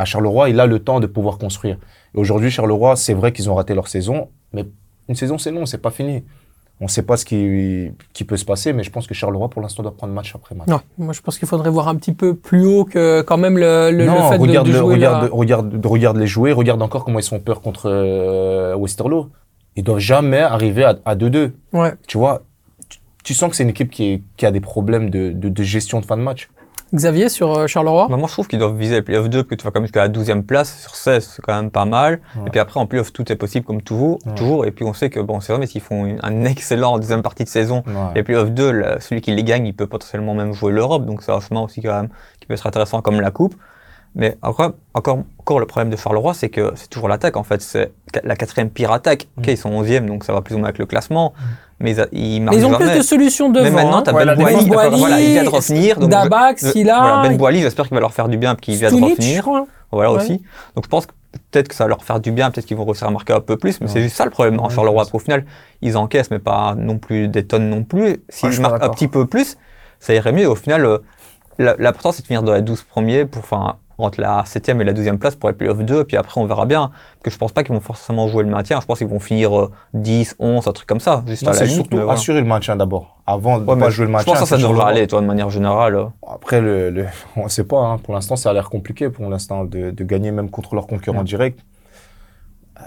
[0.00, 1.76] À Charleroi, il a le temps de pouvoir construire.
[2.14, 4.64] Et aujourd'hui, Charleroi, c'est vrai qu'ils ont raté leur saison, mais
[5.08, 6.24] une saison, c'est long, c'est pas fini.
[6.80, 9.60] On sait pas ce qui, qui peut se passer, mais je pense que Charleroi, pour
[9.60, 10.68] l'instant, doit prendre match après match.
[10.68, 13.58] Non, moi je pense qu'il faudrait voir un petit peu plus haut que quand même
[13.58, 15.28] le, le, le non, fait de- regarde, de, le- jouer regarde, là.
[15.30, 19.28] regarde, regarde les jouer, regarde encore comment ils se font peur contre euh, Westerlo.
[19.76, 21.50] Ils doivent jamais arriver à à 2-2.
[21.74, 21.92] Ouais.
[22.08, 22.44] Tu vois,
[22.88, 25.50] tu, tu sens que c'est une équipe qui, est- qui a des problèmes de, de,
[25.50, 26.48] de gestion de fin de match.
[26.94, 28.08] Xavier sur euh, Charleroi.
[28.08, 29.80] Bah, moi, je trouve qu'ils doivent viser les playoffs 2, parce que tu vas quand
[29.80, 32.20] même jusqu'à la 12e place sur 16, c'est quand même pas mal.
[32.36, 32.42] Ouais.
[32.46, 34.18] Et puis après, en playoff, tout est possible comme toujours.
[34.26, 34.34] Ouais.
[34.34, 34.64] toujours.
[34.66, 37.22] Et puis on sait que, bon, c'est vrai, mais s'ils font une- un excellent deuxième
[37.22, 37.82] partie de saison,
[38.14, 41.06] les playoffs 2, là, celui qui les gagne, il peut potentiellement même jouer l'Europe.
[41.06, 42.08] Donc c'est un chemin aussi quand même
[42.40, 43.54] qui peut être intéressant comme la Coupe.
[44.16, 47.60] Mais encore, encore, encore le problème de Charleroi, c'est que c'est toujours l'attaque en fait.
[47.62, 47.92] C'est
[48.24, 49.28] la quatrième pire attaque.
[49.38, 49.50] Ok, Mm.
[49.50, 51.32] ils sont 11e, donc ça va plus ou moins avec le classement.
[51.82, 52.90] Mais ils, Mais ils ont jamais.
[52.90, 53.64] plus de solutions devant.
[53.64, 54.02] Mais maintenant, hein.
[54.04, 55.98] t'as Ben défense, Boili, Boili, voilà, il vient de revenir.
[55.98, 56.16] donc je-
[56.84, 59.48] voilà, Ben Boili, j'espère qu'il va leur faire du bien, puis qu'il vient de revenir.
[59.92, 60.18] Voilà Ouais.
[60.22, 60.42] aussi.
[60.74, 61.12] Donc je pense que
[61.50, 63.40] peut-être que ça va leur faire du bien, peut-être qu'ils vont réussir à marquer un
[63.40, 63.92] peu plus, mais Ouais.
[63.92, 65.04] c'est juste ça le problème en Ouais, Charleroi.
[65.12, 65.44] Au final,
[65.82, 68.18] ils encaissent, mais pas non plus des tonnes non plus.
[68.28, 69.56] S'ils marquent un petit peu plus,
[70.00, 70.48] ça irait mieux.
[70.48, 70.98] Au final, euh,
[71.58, 74.92] l'important c'est de finir dans les 12 premiers pour, enfin, entre la 7e et la
[74.92, 76.88] 12e place pour les playoffs 2, puis après on verra bien.
[76.90, 79.20] Parce que je pense pas qu'ils vont forcément jouer le maintien, je pense qu'ils vont
[79.20, 81.76] finir euh, 10, 11, un truc comme ça, juste Non, à la c'est limite.
[81.82, 82.12] surtout voilà.
[82.12, 84.32] assurer le maintien d'abord, avant de Ouais, pas jouer le je maintien.
[84.32, 85.94] pense que ça, ça devrait aller, toi, de manière générale.
[85.96, 86.04] euh.
[86.26, 87.78] Après, le, le, on sait pas.
[87.78, 87.98] Hein.
[87.98, 91.18] Pour l'instant, ça a l'air compliqué pour l'instant de, de gagner même contre leurs concurrents
[91.18, 91.24] Ouais.
[91.24, 91.58] directs.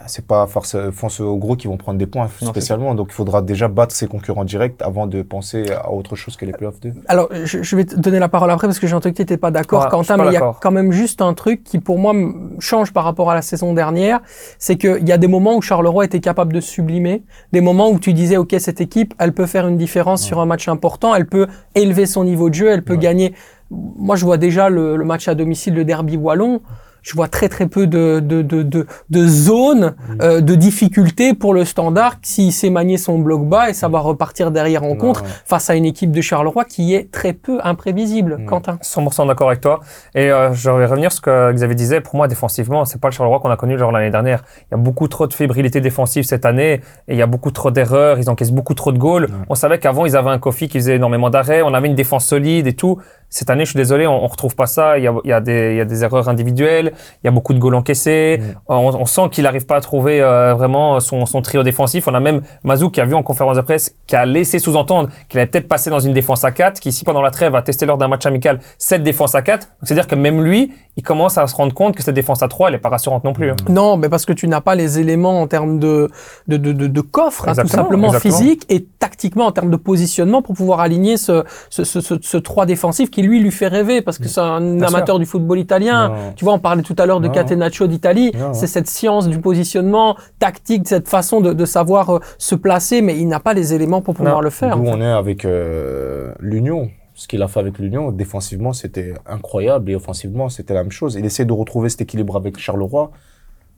[0.08, 2.96] C'est pas force, force aux gros qui vont prendre des points spécialement.
[2.96, 6.46] Donc, il faudra déjà battre ses concurrents directs avant de penser à autre chose que
[6.46, 6.94] les playoffs 2.
[7.08, 9.22] Alors, je, je vais te donner la parole après parce que j'ai entendu que tu
[9.22, 11.64] n'étais pas d'accord, suis Quentin, pas mais il y a quand même juste un truc
[11.64, 12.14] qui, pour moi,
[12.60, 14.20] change par rapport à la saison dernière.
[14.60, 18.00] C'est qu'il y a des moments où Charleroi était capable de sublimer, des moments où
[18.00, 21.28] tu disais, OK, cette équipe, elle peut faire une différence sur un match important, elle
[21.28, 23.00] peut élever son niveau de jeu, elle peut Ouais.
[23.00, 23.34] gagner.
[23.72, 26.62] Moi, je vois déjà le, le match à domicile, le derby wallon.
[27.04, 31.54] Je vois très très peu de, de, de, de, de zones euh, de difficulté pour
[31.54, 35.22] le standard s'il sait manier son bloc bas et ça va repartir derrière en contre
[35.24, 35.30] Ouais.
[35.46, 38.46] face à une équipe de Charleroi qui est très peu imprévisible.
[38.48, 38.80] Quentin.
[38.82, 39.82] 100% d'accord avec toi.
[40.16, 42.02] Et euh, je vais revenir sur ce que Xavier disait.
[42.02, 44.44] Pour moi, défensivement, c'est pas le Charleroi qu'on a connu genre l'année dernière.
[44.72, 47.52] Il y a beaucoup trop de fébrilité défensive cette année et il y a beaucoup
[47.52, 48.18] trop d'erreurs.
[48.18, 49.28] Ils encaissent beaucoup trop de goals.
[49.50, 51.62] On savait qu'avant, ils avaient un Kofi qui faisait énormément d'arrêts.
[51.64, 52.98] On avait une défense solide et tout.
[53.34, 54.98] Cette année, je suis désolé, on, on retrouve pas ça.
[55.00, 56.94] Il y a, il y a, des, il y a des erreurs individuelles.
[57.24, 58.40] Il y a beaucoup de goals encaissés.
[58.40, 58.44] Mm.
[58.68, 62.08] On, on sent qu'il n'arrive pas à trouver euh, vraiment son, son trio défensif.
[62.08, 65.10] On a même Mazou qui a vu en conférence de presse, qui a laissé sous-entendre
[65.30, 67.64] qu'il allait peut-être passer dans une défense à 4, qui ici pendant la trêve a
[67.64, 69.62] testé lors d'un match amical cette défense à 4.
[69.62, 72.48] Donc c'est-à-dire que même lui, il commence à se rendre compte que cette défense à
[72.48, 73.50] 3, elle est pas rassurante non plus.
[73.50, 73.56] hein.
[73.68, 76.12] Non, mais parce que tu n'as pas les éléments en termes de,
[76.48, 78.38] de, de, de, de coffre, hein, tout simplement exactement.
[78.38, 82.38] physique et tactiquement en termes de positionnement pour pouvoir aligner ce, ce, ce, ce, ce
[82.38, 85.60] 3 défensif qui lui lui fait rêver parce que c'est un Bien amateur du football
[85.60, 86.10] italien.
[86.10, 86.16] Non.
[86.36, 87.34] Tu vois, on parlait tout à l'heure de Non.
[87.34, 88.32] Catenaccio d'Italie.
[88.38, 88.54] Non.
[88.54, 93.18] C'est cette science du positionnement tactique, cette façon de, de savoir euh, se placer, mais
[93.18, 94.78] il n'a pas les éléments pour pouvoir le faire.
[94.78, 96.90] D'où on est avec euh, l'Union.
[97.16, 101.16] Ce qu'il a fait avec l'Union, défensivement, c'était incroyable et offensivement, c'était la même chose.
[101.16, 103.12] Il essaie de retrouver cet équilibre avec Charleroi.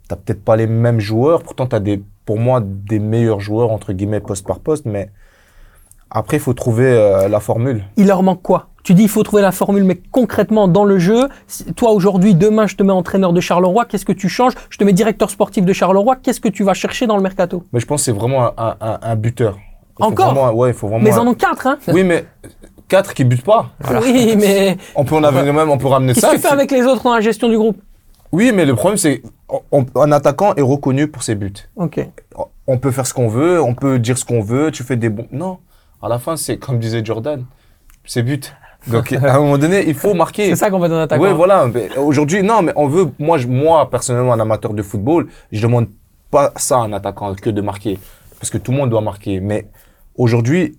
[0.07, 1.43] t'as peut-être pas les mêmes joueurs.
[1.43, 4.85] Pourtant, tu as des, pour moi, des meilleurs joueurs, entre guillemets, poste par poste.
[4.85, 5.09] Mais
[6.09, 7.83] après, il faut trouver euh, la formule.
[7.97, 8.69] Il leur manque quoi?
[8.85, 11.27] Tu dis il faut trouver la formule, mais concrètement dans le jeu,
[11.75, 14.53] toi aujourd'hui, demain, je te mets entraîneur de Charleroi, qu'est-ce que tu changes?
[14.69, 17.63] Je te mets directeur sportif de Charleroi, qu'est-ce que tu vas chercher dans le mercato?
[17.73, 19.57] Mais je pense que c'est vraiment un, un- un buteur.
[19.99, 20.33] Il Encore?
[20.35, 21.03] vraiment- Ouais, il faut vraiment.
[21.03, 21.79] Mais ils un- en ont quatre, hein?
[21.87, 22.25] Oui, mais
[22.87, 23.71] quatre qui butent pas.
[24.03, 26.29] Oui, mais On peut en avoir même, on peut ramener qu'est-ce ça.
[26.33, 27.81] que tu fais avec les autres dans la gestion du groupe?
[28.31, 29.23] Oui, mais le problème, c'est
[29.95, 31.53] un attaquant est reconnu pour ses buts.
[31.75, 32.07] Ok.
[32.67, 35.09] On peut faire ce qu'on veut, on peut dire ce qu'on veut, tu fais des
[35.09, 35.27] bons.
[35.31, 35.57] Non,
[36.03, 37.45] à la fin, c'est comme disait Jordan,
[38.05, 38.53] c'est but.
[38.87, 40.49] Donc, à un moment donné, il faut marquer.
[40.49, 41.23] C'est ça qu'on va dans l'attaquant.
[41.23, 41.67] Oui, voilà.
[41.97, 43.07] Aujourd'hui, non, mais on veut.
[43.19, 45.87] Moi, je- moi, personnellement, un amateur de football, je demande
[46.31, 47.97] pas ça à un attaquant que de marquer,
[48.39, 49.39] parce que tout le monde doit marquer.
[49.39, 49.67] Mais
[50.15, 50.77] aujourd'hui,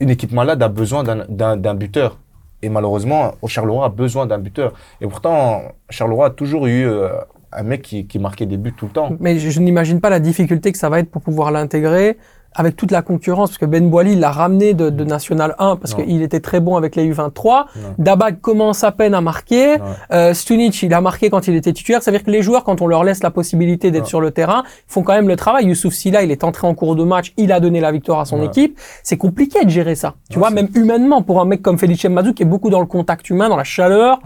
[0.00, 2.18] une équipe malade a besoin d'un- d'un d'un buteur.
[2.62, 4.72] Et malheureusement, au Charleroi a besoin d'un buteur.
[5.00, 7.08] Et pourtant, Charleroi a toujours eu euh,
[7.52, 9.10] un mec qui, qui marquait des buts tout le temps.
[9.20, 12.16] Mais je, je n'imagine pas la difficulté que ça va être pour pouvoir l'intégrer
[12.54, 15.76] avec toute la concurrence, parce que Ben Boili il l'a ramené de, de National 1
[15.76, 17.46] parce qu'il était très bon avec les U23.
[17.46, 17.64] Non.
[17.98, 19.76] Dabag commence à peine à marquer.
[20.12, 22.02] Euh, Stunic, il a marqué quand il était titulaire.
[22.02, 24.30] Ça veut dire que les joueurs, quand on leur laisse la possibilité d'être sur le
[24.30, 25.66] terrain, font quand même le travail.
[25.66, 28.24] Youssouf Silla, il est entré en cours de match, il a donné la victoire à
[28.24, 28.78] son équipe.
[29.02, 30.14] C'est compliqué de gérer ça.
[30.30, 32.86] Tu vois, même humainement, pour un mec comme Felice Mazou qui est beaucoup dans le
[32.86, 34.20] contact humain, dans la chaleur,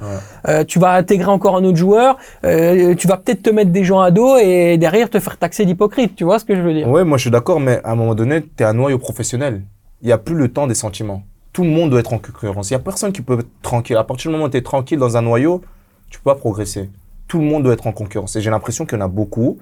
[0.49, 3.85] euh, tu vas intégrer encore un autre joueur, euh, tu vas peut-être te mettre des
[3.85, 6.15] gens à dos et derrière te faire taxer d'hypocrite.
[6.17, 6.89] Tu vois ce que je veux dire?
[6.89, 9.63] Ouais, moi je suis d'accord, mais à un moment donné, tu es un noyau professionnel.
[10.03, 11.23] Il n'y a plus le temps des sentiments.
[11.53, 12.71] Tout le monde doit être en concurrence.
[12.71, 13.97] Il n'y a personne qui peut être tranquille.
[13.97, 15.63] À partir du moment où tu es tranquille dans un noyau,
[16.11, 16.91] tu peux pas progresser.
[17.27, 18.37] Tout le monde doit être en concurrence.
[18.37, 19.59] Et j'ai l'impression qu'il y en a beaucoup,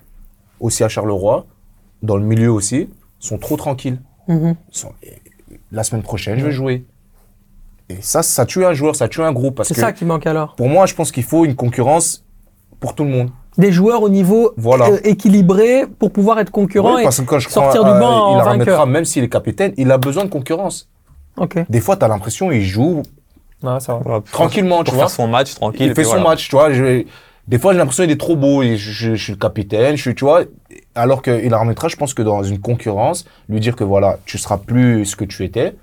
[0.60, 1.46] aussi à Charleroi,
[2.02, 2.88] dans le milieu aussi,
[3.18, 3.98] sont trop tranquilles.
[4.28, 4.56] Mhm.
[4.70, 4.92] Sont-
[5.72, 6.84] La semaine prochaine, je vais jouer.
[7.88, 9.62] Et ça, ça tue un joueur, ça tue un groupe.
[9.64, 10.54] C'est ça qui manque alors.
[10.56, 12.24] pour moi, je pense qu'il faut une concurrence
[12.80, 13.30] pour tout le monde.
[13.58, 14.88] Des joueurs au niveau Voilà.
[14.90, 16.94] euh, équilibré pour pouvoir être concurrent.
[16.96, 17.04] Oui, et...
[17.04, 18.52] parce que quand je sortir du banc en il la vainqueur.
[18.80, 20.88] remettra, même s'il est capitaine, il a besoin de concurrence.
[21.38, 21.58] Ok.
[21.68, 23.02] Des fois, tu as l'impression qu'il joue
[23.62, 24.00] Non, ça va.
[24.04, 25.08] Voilà, pour- tranquillement, tu vois.
[25.08, 25.86] son match tranquille.
[25.86, 26.72] Il fait son match, tu vois.
[26.72, 27.04] Je-
[27.48, 28.62] des fois, j'ai l'impression qu'il est trop beau.
[28.62, 30.42] et je, je- je suis le capitaine, je suis, tu vois.
[30.94, 34.36] Alors qu'il la remettra, je pense que dans une concurrence, lui dire que voilà, tu
[34.38, 35.74] seras plus ce que tu étais,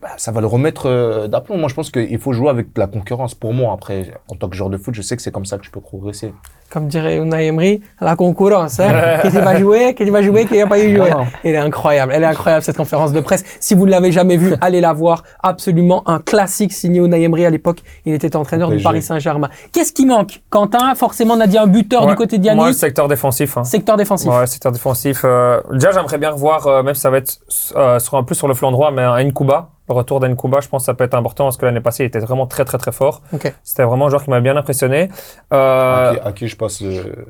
[0.00, 1.56] bah, ça va le remettre euh, d'aplomb.
[1.56, 3.34] Moi, je pense qu'il faut jouer avec la concurrence.
[3.34, 5.58] Pour moi, après, en tant que joueur de foot, je sais que c'est comme ça
[5.58, 6.32] que tu peux progresser.
[6.70, 8.78] Comme dirait Unai Emery, la concurrence.
[8.78, 9.20] Hein?
[9.22, 11.10] qui va jouer, qui va jouer, qui va pas jouer.
[11.10, 11.26] Non.
[11.42, 12.12] Elle est incroyable.
[12.14, 13.42] Elle est incroyable cette conférence de presse.
[13.58, 15.22] Si vous ne l'avez jamais vue, allez la voir.
[15.42, 17.78] Absolument un classique signé Unai Emery à l'époque.
[18.04, 18.82] Il était entraîneur du.
[18.82, 19.48] Paris Saint-Germain.
[19.72, 22.10] Qu'est-ce qui manque Quentin, forcément, on a dit un buteur Ouais.
[22.10, 23.56] du côté de Moi, le secteur défensif.
[23.56, 23.64] hein.
[23.64, 24.30] Secteur défensif.
[24.30, 25.22] Ouais, secteur défensif.
[25.24, 27.38] euh, déjà, j'aimerais bien revoir, euh, même si ça va être
[27.76, 29.70] euh, sur, un plus sur le flanc droit, mais un Nkuba.
[29.88, 32.06] Le retour d'Nkuba, je pense que ça peut être important parce que l'année passée, il
[32.06, 33.22] était vraiment très, très, très fort.
[33.32, 33.52] Ok.
[33.62, 35.08] C'était vraiment un joueur qui m'a bien impressionné.
[35.52, 37.26] Euh, À, qui, à qui je passe le,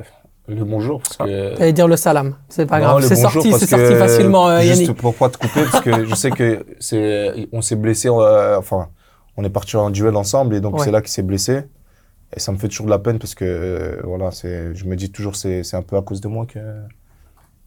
[0.48, 2.34] le bonjour parce que J'allais dire le salam.
[2.48, 3.00] C'est pas Non, grave.
[3.02, 4.96] le C'est bonjour sorti, c'est sorti facilement, euh, Juste Yannick.
[4.96, 8.88] pour pas te couper, parce que je sais que c'est, on s'est blessé, euh, enfin,
[9.36, 10.84] on est parti en duel ensemble et donc Ouais.
[10.84, 11.62] c'est là qu'il s'est blessé.
[12.36, 14.96] Et ça me fait toujours de la peine parce que, euh, voilà, c'est, je me
[14.96, 16.58] dis toujours c'est, c'est un peu à cause de moi que.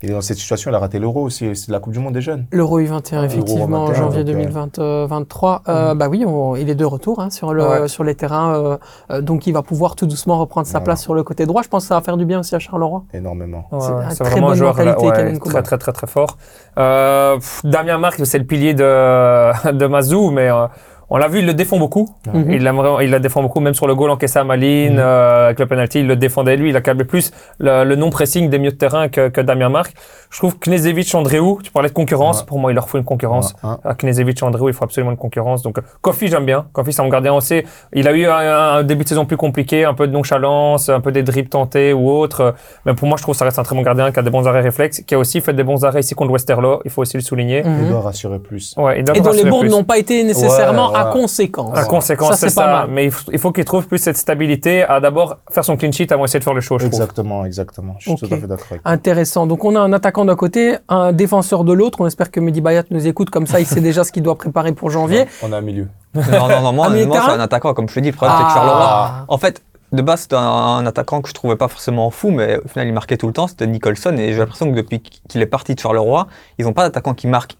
[0.03, 2.13] Il est dans cette situation, il a raté l'euro aussi, c'est la Coupe du Monde
[2.13, 2.45] des jeunes.
[2.51, 4.41] L'Euro U21, effectivement, en 21, janvier donc, euh,
[4.77, 5.61] 2023.
[5.67, 7.87] Euh, Bah oui, on- il est de retour hein, sur, le, Ouais.
[7.87, 8.55] sur les terrains.
[8.55, 8.77] euh,
[9.11, 10.85] euh, donc, il va pouvoir tout doucement reprendre sa Voilà.
[10.85, 11.61] place sur le côté droit.
[11.61, 13.03] Je pense que ça va faire du bien aussi à Charleroi.
[13.13, 13.65] Énormément.
[13.71, 16.37] Ouais, C'est vraiment un bonne joueur mentalité, là, ouais, très très très très fort.
[16.77, 18.81] Euh, pff, Damien Marc, c'est le pilier de,
[19.71, 20.65] de Mazou, mais euh,
[21.13, 22.07] on l'a vu, il le défend beaucoup.
[22.33, 22.51] Mhm.
[22.51, 24.99] Il, l'a il la défend beaucoup, même sur le goal encaissé à Malines, Mhm.
[24.99, 26.69] euh, avec le penalty, il le défendait lui.
[26.69, 29.93] Il a câblé plus le, le non-pressing des milieux de terrain que, que Damien Marc.
[30.29, 32.39] Je trouve Knezevic, Andréou, tu parlais de concurrence.
[32.39, 32.45] Ouais.
[32.47, 33.53] Pour moi, il leur faut une concurrence.
[33.63, 33.77] Un.
[33.83, 35.61] À Knezevic, Andréou, il faut absolument une concurrence.
[35.61, 36.65] Donc, euh, Kofi, j'aime bien.
[36.71, 37.61] Kofi, c'est mon gardien aussi.
[37.93, 38.37] Il a eu un,
[38.77, 41.91] un début de saison plus compliqué, un peu de nonchalance, un peu des dribbles tentés
[41.91, 42.55] ou autres.
[42.85, 44.29] Mais pour moi, je trouve que ça reste un très bon gardien qui a des
[44.29, 46.79] bons arrêts réflexes, qui a aussi fait des bons arrêts ici contre Westerlo.
[46.85, 47.63] Il faut aussi le souligner.
[47.63, 47.79] Mhm.
[47.83, 48.73] Il doit rassurer plus.
[48.77, 49.69] Ouais, il doit Et dont les plus.
[49.69, 51.75] n'ont pas été nécessairement Ouais, à conséquence.
[51.75, 52.67] La conséquence, c'est pas ça.
[52.67, 52.87] mal.
[52.89, 55.91] Mais il faut, il faut qu'il trouve plus cette stabilité à d'abord faire son clean
[55.91, 56.99] sheet avant d'essayer de faire le show, je trouve.
[57.01, 57.95] Exactement, exactement.
[57.99, 58.77] Je suis tout à fait d'accord.
[58.85, 59.47] Intéressant.
[59.47, 62.01] Donc, on a un attaquant d'un côté, un défenseur de l'autre.
[62.01, 63.29] On espère que Mehdi Bayat nous écoute.
[63.29, 65.25] Comme ça, il sait déjà ce qu'il doit préparer pour janvier.
[65.43, 65.87] On est un milieu.
[66.13, 68.11] Non, non, non, moi, de moi, c'est un attaquant, comme je te dis.
[68.11, 68.53] Le problème, c'est que Ah.
[68.53, 69.11] Charleroi.
[69.29, 69.61] En fait,
[69.93, 72.87] de base, c'était un, un attaquant que je trouvais pas forcément fou, mais au final,
[72.87, 73.47] il marquait tout le temps.
[73.47, 74.15] C'était Nicholson.
[74.17, 77.27] Et j'ai l'impression que depuis qu'il est parti de Charleroi, ils n'ont pas d'attaquant qui
[77.27, 77.57] marque.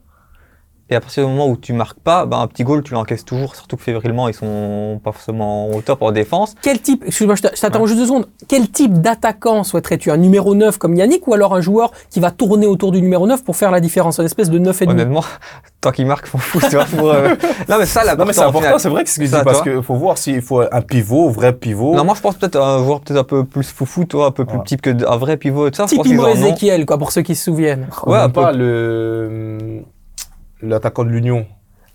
[0.91, 3.23] Et à partir du moment où tu marques pas, ben, un petit goal, tu l'encaisses
[3.23, 6.53] toujours, surtout que févrilement, ils sont pas forcément au top en défense.
[6.61, 8.27] Quel type, excuse-moi, je t'a- je t'attends juste deux secondes.
[8.49, 10.11] Quel type d'attaquant souhaiterais-tu?
[10.11, 13.25] Un numéro 9 comme Yannick ou alors un joueur qui va tourner autour du numéro
[13.25, 14.99] 9 pour faire la différence Une espèce de 9 et demi?
[15.01, 15.23] Honnêtement,
[15.79, 17.29] tant qu'ils marquent, m'en fous, tu vois, pour, euh,
[17.69, 18.79] Non, mais ça, Non, mais c'est important, final.
[18.81, 20.81] c'est vrai que c'est ce que je dis, parce qu'il faut voir s'il faut un
[20.81, 21.95] pivot, vrai pivot.
[21.95, 24.43] Non, moi, je pense peut-être un joueur peut-être un peu plus foufou, toi, un peu
[24.43, 24.63] plus Ouais.
[24.63, 25.85] petit que d- un vrai pivot et tout ça.
[26.33, 27.87] Ezekiel, quoi, pour ceux qui se souviennent.
[28.05, 28.41] Ouais, un peu.
[28.41, 29.83] pas le
[30.61, 31.45] l'attaquant de l'Union.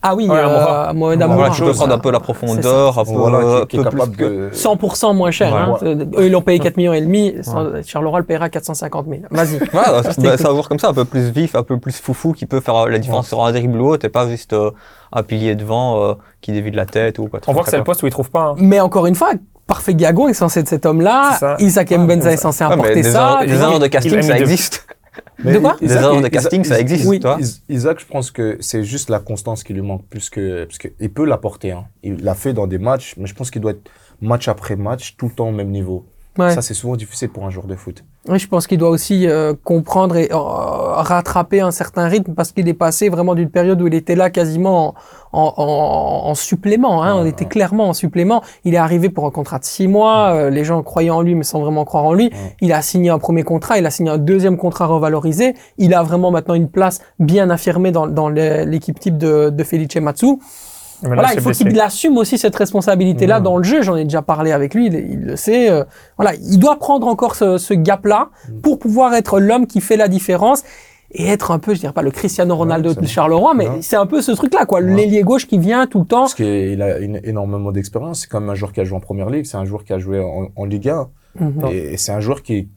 [0.03, 0.93] Ah oui, Ouais, euh, Amoura.
[0.93, 1.51] Mohamed Voilà, Amoura.
[1.57, 4.25] tu peux prendre un peu la profondeur, un peu, Voilà, qui, qui peu capable plus
[4.25, 4.51] que...
[4.51, 4.51] de.
[4.55, 5.53] 100% moins cher.
[5.53, 5.89] Ouais.
[5.89, 5.97] hein.
[6.19, 7.35] Eux, ils l'ont payé 4 millions et demi.
[7.85, 9.21] Charleroi le paiera 450 000.
[9.31, 9.59] Vas-y.
[9.73, 12.47] Voilà, bah, un joueur comme ça, un peu plus vif, un peu plus foufou, qui
[12.47, 14.71] peut faire la différence sur un dribble ou autre, et pas juste euh,
[15.13, 17.41] un pilier devant euh, qui dévie de la tête ou quoi.
[17.49, 18.49] On voit que c'est le poste où il trouve pas.
[18.51, 18.55] hein.
[18.59, 19.31] Mais encore une fois,
[19.67, 21.57] Parfait Gagon est censé être cet homme-là.
[21.59, 23.41] Isaac Mbenza est censé apporter des ça.
[23.45, 23.55] vois.
[23.55, 24.59] erreurs de casting, ça mis
[25.39, 25.55] existe.
[25.55, 27.21] De quoi Des erreurs de casting, ça existe, Oui.
[27.41, 30.65] Is- Isaac, je pense que c'est juste la constance qui lui manque plus que.
[30.65, 31.73] Parce qu'il peut l'apporter.
[31.73, 31.85] Hein.
[32.03, 35.17] Il l'a fait dans des matchs, mais je pense qu'il doit être match après match,
[35.17, 36.07] tout le temps au même niveau.
[36.39, 36.51] Ouais.
[36.51, 38.05] Ça, c'est souvent difficile pour un joueur de foot.
[38.29, 42.53] Oui, je pense qu'il doit aussi euh, comprendre et euh, rattraper un certain rythme parce
[42.53, 44.95] qu'il est passé vraiment d'une période où il était là quasiment
[45.33, 47.03] en, en, en- en supplément.
[47.03, 48.43] Hein, on était clairement en supplément.
[48.65, 50.33] Il est arrivé pour un contrat de six mois.
[50.35, 52.31] euh, les gens croyaient en lui, mais sans vraiment croire en lui.
[52.61, 53.79] Il a signé un premier contrat.
[53.79, 55.55] Il a signé un deuxième contrat revalorisé.
[55.79, 59.97] Il a vraiment maintenant une place bien affirmée dans, dans l'équipe type de, de Felice
[59.97, 60.39] Matsu.
[61.03, 63.43] Mais Voilà, il faut qu'il assume aussi cette responsabilité-là Ouais.
[63.43, 63.83] dans le jeu.
[63.83, 65.71] J'en ai déjà parlé avec lui, il, il le sait.
[65.71, 65.85] euh,
[66.17, 68.61] voilà, il doit prendre encore ce, ce gap-là Mm.
[68.61, 70.63] pour pouvoir être l'homme qui fait la différence
[71.13, 73.07] et être un peu, je dirais pas le Cristiano Ronaldo c'est de.
[73.07, 73.79] Charleroi, mais Ouais.
[73.83, 74.81] c'est un peu ce truc-là, quoi.
[74.81, 74.95] Ouais.
[74.95, 76.21] L'ailier gauche qui vient tout le temps.
[76.23, 78.21] Parce qu'il a une- énormément d'expérience.
[78.23, 79.99] C'est comme un joueur qui a joué en première ligue, c'est un joueur qui a
[79.99, 81.09] joué en, en Ligue 1.
[81.39, 81.67] Mhm.
[81.71, 82.69] Et, et c'est un joueur qui est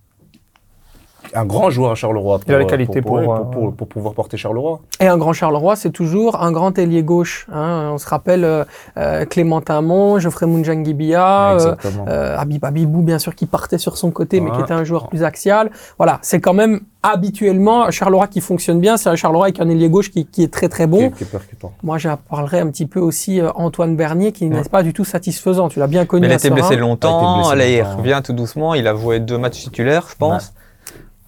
[1.33, 2.39] un grand joueur à Charleroi.
[2.47, 4.79] Il a les euh, qualités pour, pour, euh, pour, pour pouvoir porter Charleroi.
[4.99, 7.47] Et un grand Charleroi, c'est toujours un grand ailier gauche.
[7.51, 7.89] Hein.
[7.93, 8.63] On se rappelle euh,
[8.97, 12.05] euh, Clément Amon, Geoffrey Mounjangibia, euh, Exactement.
[12.07, 15.07] Euh, Habib Habibou, bien sûr, qui partait sur son côté, mais qui était un joueur
[15.09, 15.71] plus axial.
[15.97, 18.97] Voilà, c'est quand même habituellement un Charleroi qui fonctionne bien.
[18.97, 21.01] C'est un Charleroi avec un ailier gauche qui, qui est très très qui, bon.
[21.01, 21.71] est, qui est percutant.
[21.83, 25.05] Moi, j'en parlerai un petit peu aussi euh, Antoine Bernier, qui n'est pas du tout
[25.05, 25.69] satisfaisant.
[25.69, 27.97] Tu l'as bien connu Mais il a été blessé A été longtemps, blessé il longtemps.
[27.97, 30.53] revient tout doucement, il a joué deux matchs titulaires, je pense.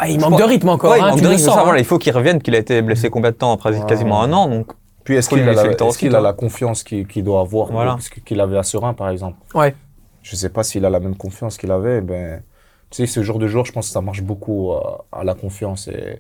[0.04, 0.92] Ah, il manque de rythme encore.
[0.92, 1.64] Ouais, il manque tu de le rythme, sens, ça, hein.
[1.64, 3.86] voilà, il faut qu'il revienne, qu'il a été blessé combien de temps après Ouais.
[3.86, 4.72] quasiment un an, donc
[5.04, 7.98] Puis est-ce qu'il a, la, a confiance qu'il qu'il doit avoir Voilà.
[8.26, 9.38] qu'il avait à Serein, par exemple?
[9.54, 9.76] Ouais.
[10.24, 12.02] Je sais pas s'il a la même confiance qu'il avait.
[12.02, 12.42] Ben,
[12.90, 14.80] tu sais, ce genre de joueur, je pense que ça marche beaucoup euh,
[15.12, 15.88] à la confiance.
[15.88, 16.18] Et...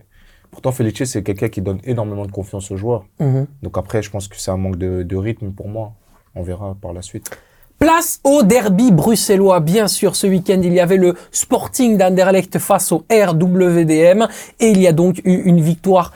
[0.51, 3.05] Pourtant, Felice, c'est quelqu'un qui donne énormément de confiance aux joueurs.
[3.19, 3.47] Mhm.
[3.63, 5.93] Donc après, je pense que c'est un manque de, de rythme pour moi.
[6.35, 7.31] On verra par la suite.
[7.81, 10.15] Place au derby bruxellois, bien sûr.
[10.15, 14.27] Ce week-end, il y avait le Sporting d'Anderlecht face au RWDM.
[14.59, 16.11] Et il y a donc eu une victoire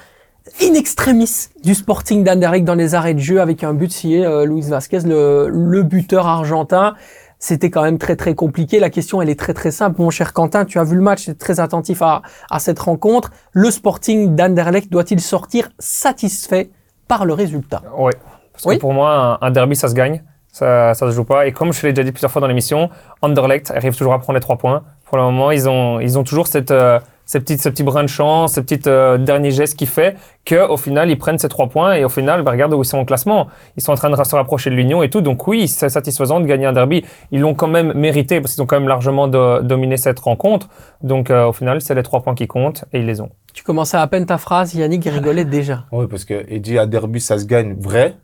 [0.62, 4.46] in extremis du Sporting d'Anderlecht dans les arrêts de jeu avec un but signé euh,
[4.46, 6.94] Luis Vasquez, le, le buteur argentin.
[7.40, 8.80] C'était quand même très très compliqué.
[8.80, 10.00] La question, elle est très très simple.
[10.04, 12.78] Mon cher Quentin, tu as vu le match, tu es très attentif à, à cette
[12.78, 13.32] rencontre.
[13.54, 16.70] Le Sporting d'Anderlecht doit-il sortir satisfait
[17.08, 17.82] par le résultat?
[17.98, 18.12] Oui.
[18.54, 18.76] Parce Oui.
[18.76, 20.24] que pour moi, un, un derby, ça se gagne.
[20.56, 21.48] Ça, ça se joue pas.
[21.48, 22.90] Et comme je l'ai déjà dit plusieurs fois dans l'émission,
[23.22, 24.84] Anderlecht arrive toujours à prendre les trois points.
[25.04, 28.08] Pour le moment, ils ont, ils ont toujours cette, euh, ces ce petit brin de
[28.08, 30.16] chance, ce petit euh, dernier geste qui fait
[30.46, 31.96] que, au final, ils prennent ces trois points.
[31.96, 33.48] Et au final, bah, regarde où ils sont au classement.
[33.76, 35.20] Ils sont en train de se rapprocher de l'Union et tout.
[35.20, 37.04] Donc oui, c'est satisfaisant de gagner un derby.
[37.32, 40.70] Ils l'ont quand même mérité parce qu'ils ont quand même largement de- dominé cette rencontre.
[41.04, 43.30] Donc euh, au final, c'est les trois points qui comptent et ils les ont.
[43.54, 45.84] Tu commençais à peine ta phrase, Yannick rigolait déjà.
[45.92, 48.16] Oui, parce que dit à derby, ça se gagne vrai.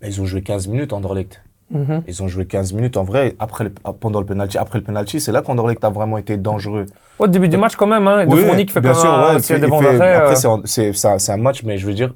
[0.00, 1.42] Mais ils ont joué 15 minutes Anderlecht.
[1.70, 2.02] Mhm.
[2.06, 3.34] Ils ont joué 15 minutes en vrai.
[3.40, 6.86] Après le- pendant le penalty, après le penalty, c'est là qu'Anderlecht a vraiment été dangereux.
[7.18, 9.16] Au début du match, quand même, hein, de Oui, Fournier qui fait bien sûr, ouais,
[9.16, 12.14] un il fait- devant d'arrêt, euh, Après, c'est un- match, mais je veux dire,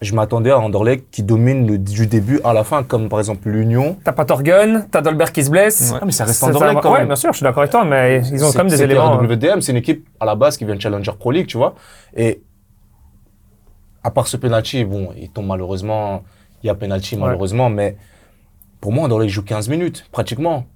[0.00, 3.48] je m'attendais à Anderlecht qui domine le- du début à la fin, comme par exemple
[3.50, 3.98] l'Union.
[4.04, 5.90] T'as pas Torgun, t'as Dolberg qui se blesse.
[5.92, 5.98] Ouais.
[6.00, 7.08] Ah, mais ça reste Anderlecht ça- quand ouais, même.
[7.08, 9.18] bien sûr, je suis d'accord avec toi, mais ils ont quand même des éléments.
[9.20, 9.22] hein.
[9.22, 11.74] WDM, c'est une équipe à la base qui vient de Challenger Pro League, tu vois.
[12.16, 12.40] Et
[14.02, 16.22] à part ce penalty, bon, il tombe malheureusement.
[16.62, 17.96] Il y a penalty malheureusement, mais
[18.82, 20.66] pour moi, Anderlecht joue 15 minutes, pratiquement.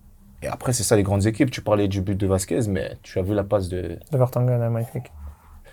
[0.40, 1.50] Et après, c'est ça les grandes équipes.
[1.50, 3.98] Tu parlais du but de Vasquez, mais tu as vu la passe de.
[4.94, 5.00] De.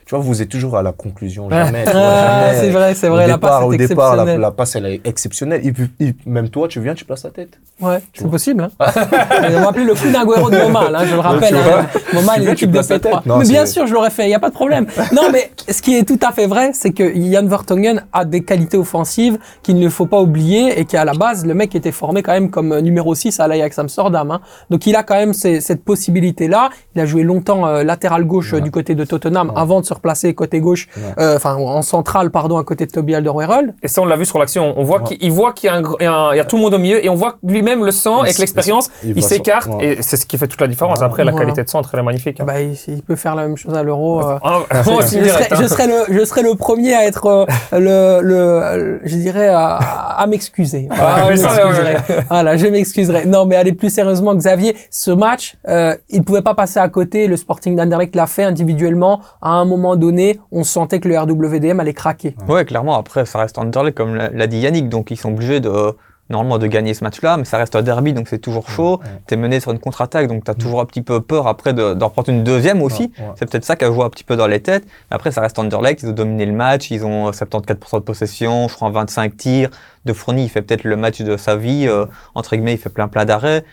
[0.05, 1.83] Tu vois, vous êtes toujours à la conclusion, jamais.
[1.87, 2.59] Ah, jamais.
[2.59, 5.07] c'est vrai, c'est vrai, Au la départ, passe est au départ, la, passe, elle est
[5.07, 5.61] exceptionnelle.
[5.63, 7.57] Il il- même toi, tu viens, tu places la tête.
[7.81, 8.63] Ouais, c'est possible.
[8.63, 8.69] Hein.
[8.79, 11.55] on va appeler le coup d'Aguero de Momal, hein, je le rappelle.
[11.55, 11.85] Hein.
[12.13, 13.01] Momal veux, l'équipe de places la P3.
[13.01, 13.25] tête.
[13.25, 14.85] Non, mais bien sûr, je l'aurais fait, il n'y a pas de problème.
[15.13, 18.43] non, mais ce qui est tout à fait vrai, c'est que Yann Vertonghen a des
[18.43, 22.21] qualités offensives qu'il ne faut pas oublier et qu'à la base, le mec était formé
[22.23, 24.31] quand même comme numéro 6 à l'Ajax Amsterdam.
[24.31, 24.41] Hein.
[24.69, 26.69] Donc il a quand même ces- cette possibilité-là.
[26.95, 29.92] Il a joué longtemps euh, latéral gauche euh, du côté de Tottenham avant de se
[29.99, 31.03] placé côté gauche, Ouais.
[31.19, 33.73] euh, enfin en centrale, pardon, à côté de Toby Alderweireld.
[33.83, 34.73] Et ça, on l'a vu sur l'action.
[34.77, 35.03] On voit Ouais.
[35.09, 35.73] qu'il il voit qu'il y,
[36.05, 38.37] a y y tout le monde au milieu et on voit lui-même le Il avec
[38.37, 38.89] l'expérience.
[39.03, 39.85] il s'écarte ouais.
[39.97, 40.99] et c'est ce qui fait toute la différence.
[40.99, 41.05] Ouais.
[41.05, 42.39] Après, la qualité de centre, elle est magnifique.
[42.39, 42.45] hein.
[42.45, 44.21] Bah, il, il peut faire la même chose à l'Euro.
[44.21, 44.37] euh.
[44.73, 45.57] Je, serais, hein.
[45.61, 49.75] je, serais le, je serais le premier à être euh, le, le, je dirais, à,
[49.77, 50.87] à m'excuser.
[50.89, 52.23] Voilà, Ah.
[52.29, 53.25] Voilà, je m'excuserai.
[53.25, 57.27] Non, mais allez plus sérieusement, Xavier, ce match, euh, il pouvait pas passer à côté.
[57.27, 59.21] Le Sporting d'Anderlecht l'a fait individuellement.
[59.41, 62.35] À un moment donné, on sentait que le RWDM allait craquer.
[62.47, 65.95] Ouais, clairement, après, ça reste Anderlecht, comme l'a dit Yannick, donc ils sont obligés de,
[66.29, 68.99] normalement, de gagner ce match-là, mais ça reste un derby, donc c'est toujours chaud.
[69.03, 69.09] Ouais.
[69.27, 72.07] T'es mené sur une contre-attaque, donc t'as toujours un petit peu peur après de- d'en
[72.07, 73.11] reprendre une deuxième aussi.
[73.19, 73.31] Ouais, ouais.
[73.35, 74.85] C'est peut-être ça qui a joué un petit peu dans les têtes.
[75.11, 78.67] Mais après, ça reste Anderlecht, ils ont dominé le match, ils ont 74% de possession,
[78.67, 79.69] je crois 25 tirs.
[80.05, 82.89] De Fourni, il fait peut-être le match de sa vie, euh, entre guillemets, il fait
[82.89, 83.63] plein plein d'arrêts.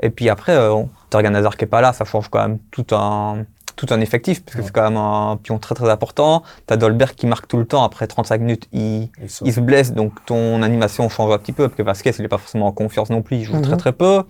[0.00, 3.38] Et puis après, euh, Hazard qui est pas là, ça change quand même tout un,
[3.78, 6.42] tout un effectif, parce que c'est quand même un pion très très important.
[6.66, 9.08] T'as Dolberg qui marque tout le temps, après 35 minutes, il,
[9.44, 12.28] il se blesse, donc ton animation change un petit peu, parce que Vasquez, il est
[12.28, 13.62] pas forcément en confiance non plus, il joue Mhm.
[13.62, 14.24] très très peu.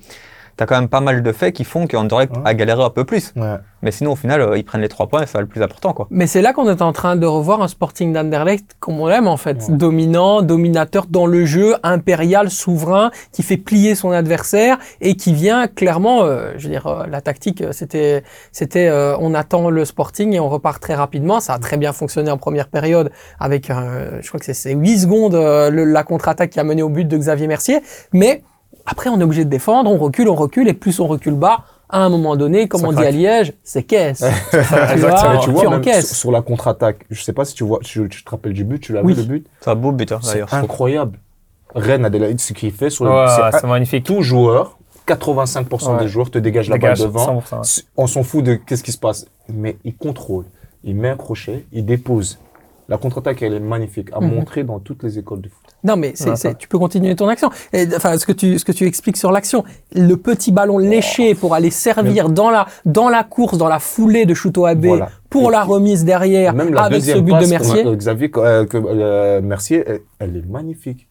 [0.59, 2.43] T'as quand même pas mal de faits qui font qu'Anderlecht Ouais.
[2.45, 3.33] a galéré un peu plus.
[3.37, 3.55] Ouais.
[3.81, 5.93] Mais sinon, au final, euh, ils prennent les trois points et c'est le plus important,
[5.93, 6.09] quoi.
[6.11, 9.29] Mais c'est là qu'on est en train de revoir un Sporting d'Anderlecht comme on l'aime
[9.29, 9.77] en fait, Ouais.
[9.77, 15.69] dominant, dominateur dans le jeu, impérial, souverain, qui fait plier son adversaire et qui vient
[15.69, 20.33] clairement, euh, je veux dire, euh, la tactique, c'était, c'était, euh, on attend le Sporting
[20.35, 21.39] et on repart très rapidement.
[21.39, 24.73] Ça a très bien fonctionné en première période avec, euh, je crois que c'est- c'est
[24.75, 27.81] 8 secondes euh, le- la contre-attaque qui a mené au but de Xavier Mercier,
[28.13, 28.43] mais
[28.89, 31.61] après on est obligé de défendre, on recule, on recule et plus on recule bas.
[31.91, 34.19] À un moment donné, comme Ça on dit à Liège, c'est caisse.
[34.51, 35.09] tu Exactement.
[35.33, 36.09] vois, tu vois, même encaisses.
[36.09, 38.65] sur, sur la contre-attaque, je sais pas si tu vois, tu, tu te rappelles du
[38.65, 39.15] but, tu l'as Oui.
[39.15, 39.47] vu le but?
[39.63, 40.49] C'est un beau but, hein, C'est d'ailleurs.
[40.49, 40.59] trouve.
[40.61, 41.19] incroyable.
[41.75, 44.05] Rennes Adélaïde, ce qu'il fait sur le Ouais, c'est c'est magnifique.
[44.05, 46.03] tout joueur, 85% Ouais.
[46.03, 47.41] des joueurs te dégagent la balle devant.
[47.41, 47.61] 100%, ouais.
[47.63, 49.25] S- On s'en fout de qu'est-ce qui se passe.
[49.49, 50.45] Mais il contrôle,
[50.85, 52.39] il met un crochet, il dépose.
[52.89, 54.35] La contre-attaque, elle est magnifique, à Mhm.
[54.35, 55.63] montrer dans toutes les écoles de foot.
[55.85, 56.55] Non, mais c'est, Ouais, c'est- ça.
[56.55, 57.51] tu peux continuer ton action.
[57.75, 59.63] Et, enfin, ce que tu, ce que tu expliques sur l'action,
[59.95, 64.25] le petit ballon léché pour aller servir dans la, dans la course, dans la foulée
[64.25, 65.11] de Chouto Abbé Voilà.
[65.29, 67.85] pour Et la puis, remise derrière Même la avec ce but passe de Mercier.
[67.97, 71.07] Xavier euh, que, euh, Mercier, elle, elle est magnifique.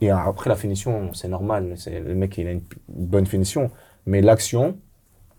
[0.00, 1.74] Et après la finition, c'est normal.
[1.76, 3.70] c'est- Le mec, il a une p- bonne finition.
[4.06, 4.76] Mais l'action,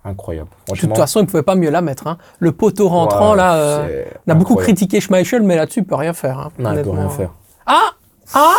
[0.07, 0.49] incroyable.
[0.71, 2.07] De toute façon, il pouvait pas mieux la mettre.
[2.07, 2.17] Hein.
[2.39, 5.95] Le poteau rentrant, ouais, là, euh, on a beaucoup critiqué Schmeichel, mais là-dessus, il peut
[5.95, 6.39] rien faire.
[6.39, 6.93] Hein, Non, il peut honnêtement.
[7.07, 7.29] rien faire.
[7.65, 7.89] Ah
[8.33, 8.55] Ah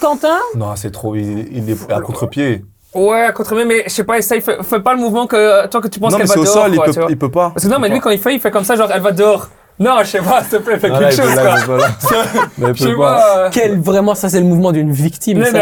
[0.00, 1.14] Quentin Non, c'est trop.
[1.16, 2.64] Il, il est à contre-pied.
[2.94, 5.80] Ouais, à contre mais je sais pas, essaye, fais, fais pas le mouvement que toi
[5.80, 6.64] que tu penses Non, qu'elle mais va c'est au dehors.
[6.64, 7.50] sol, il peut, il peut pas.
[7.50, 9.12] Parce que non, mais lui, quand il fait, il fait comme ça, genre, elle va
[9.12, 9.48] dehors.
[9.80, 11.78] Non, je sais pas, s'il te plaît, fais quelque chose, là, quoi.
[12.74, 13.16] Je sais pas.
[13.16, 13.50] pas.
[13.50, 15.38] Quel, vraiment, ça, c'est le mouvement d'une victime.
[15.38, 15.58] Mais, dit,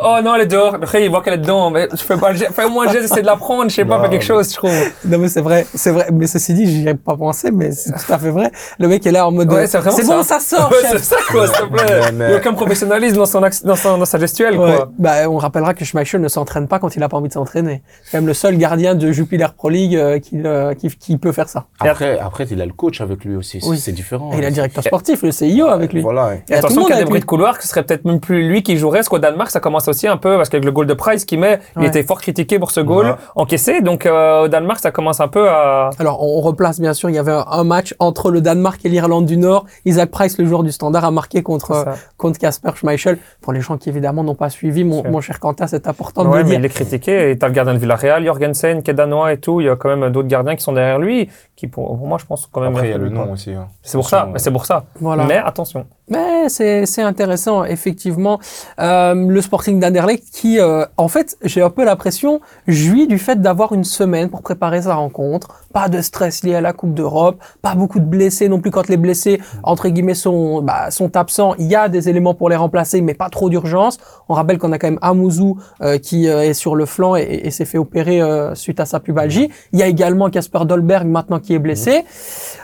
[0.00, 0.76] oh non, elle est dehors.
[0.76, 1.70] Après, il voit qu'elle est dedans.
[1.70, 2.52] Mais je fais pas le geste.
[2.54, 3.68] Fais au moins un geste, essaie de la prendre.
[3.68, 4.70] Je sais pas, fais quelque chose, je trouve.
[5.04, 6.06] Non, mais c'est vrai, c'est vrai.
[6.12, 8.52] Mais ceci dit, j'y ai pas pensé, mais c'est tout à fait vrai.
[8.78, 10.38] Le mec est là en mode, Ouais, c'est vraiment bon, ça.
[10.38, 12.00] sort, c'est ça, quoi, s'il te plaît.
[12.12, 14.76] Il n'y a aucun professionnalisme dans, son dans, son- dans sa gestuelle, Ouais.
[14.76, 14.90] quoi.
[14.98, 17.82] Bah, on rappellera que Schmeichel ne s'entraîne pas quand il a pas envie de s'entraîner.
[18.04, 21.16] C'est quand même le seul gardien de Jupiler Pro League euh, qui, euh, qui, qui
[21.18, 21.64] peut faire ça.
[21.80, 23.47] Après, après, il a le coach avec lui aussi.
[23.64, 23.78] Oui.
[23.78, 24.32] C'est différent.
[24.32, 26.00] Et il a le directeur sportif, le CIO avec lui.
[26.00, 26.34] Voilà.
[26.48, 28.48] Le attention qu'il y a des bruits de couloir, que ce serait peut-être même plus
[28.48, 30.86] lui qui jouerait, parce qu'au Danemark, ça commence aussi un peu, parce qu'avec le goal
[30.86, 33.14] de Price qu'il met, il était fort critiqué pour ce goal Ouais.
[33.36, 33.80] encaissé.
[33.80, 35.90] Donc, euh, au Danemark, ça commence un peu à.
[35.98, 39.26] Alors, on replace bien sûr, il y avait un, match entre le Danemark et l'Irlande
[39.26, 39.66] du Nord.
[39.84, 41.94] Isaac Price, le joueur du Standard, a marqué contre ça.
[42.16, 43.18] contre Casper Schmeichel.
[43.40, 46.34] Pour les gens qui évidemment n'ont pas suivi, mon, cher Quentin, c'est important de le
[46.36, 46.58] mais dire.
[46.58, 47.30] il est critiqué.
[47.30, 49.60] Et t'as le gardien de Villarreal, Jorgensen, qui est danois et tout.
[49.60, 52.18] Il y a quand même d'autres gardiens qui sont derrière lui, qui pour, pour moi,
[52.18, 52.72] je pense, quand même.
[52.72, 53.36] Après, il y a un peu le lui, nom quoi.
[53.38, 53.52] Aussi.
[53.54, 53.68] hein.
[53.82, 54.28] C'est pour ça.
[54.36, 54.84] C'est pour ça.
[55.00, 55.24] Voilà.
[55.24, 55.86] Mais attention.
[56.10, 58.38] Mais c'est c'est intéressant, effectivement.
[58.80, 63.40] Euh, le Sporting d'Anderlecht qui, euh, en fait, j'ai un peu l'impression, jouit du fait
[63.40, 65.62] d'avoir une semaine pour préparer sa rencontre.
[65.72, 68.88] Pas de stress lié à la Coupe d'Europe, pas beaucoup de blessés non plus quand
[68.88, 71.54] les blessés, entre guillemets, sont, bah, sont absents.
[71.58, 73.98] Il y a des éléments pour les remplacer, mais pas trop d'urgence.
[74.28, 77.40] On rappelle qu'on a quand même Amouzou euh, qui euh, est sur le flanc et,
[77.44, 79.50] et s'est fait opérer euh, suite à sa pubalgie.
[79.72, 82.04] Il y a également Casper Dolberg maintenant qui est blessé.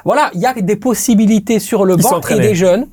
[0.05, 2.87] Voilà, il y a des possibilités sur le banc et des jeunes.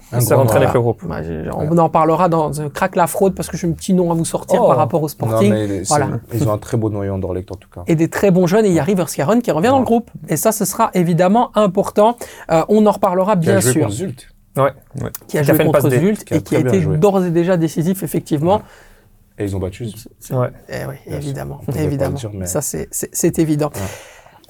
[0.46, 4.12] Bah, j'ai- on en parlera dans Crack la fraude parce que j'ai un petit nom
[4.12, 4.68] à vous sortir Oh.
[4.68, 5.52] par rapport au Non, Sporting.
[5.52, 6.08] mais c'est- Voilà.
[6.34, 7.84] ils ont un très beau noyau Anderlecht en tout cas.
[7.88, 9.86] Et des très bons jeunes et il y a Rivers Caron qui revient dans le
[9.86, 10.10] groupe.
[10.30, 12.16] Et ça, ce sera évidemment important.
[12.52, 13.82] Euh, on en reparlera Qui a bien joué sûr.
[13.84, 14.28] contre Zult.
[14.58, 14.72] Ouais.
[15.28, 16.98] Qui a Qui joué contre Zult qui a et qui a bien été joué.
[16.98, 18.62] d'ores et déjà décisif effectivement.
[19.38, 20.08] Et ils ont battu Zult.
[20.32, 20.50] Ouais.
[20.70, 22.12] Eh oui, Bien évidemment, évidemment.
[22.12, 23.72] le dire, mais- Ça, c'est, c'est, c'est évident.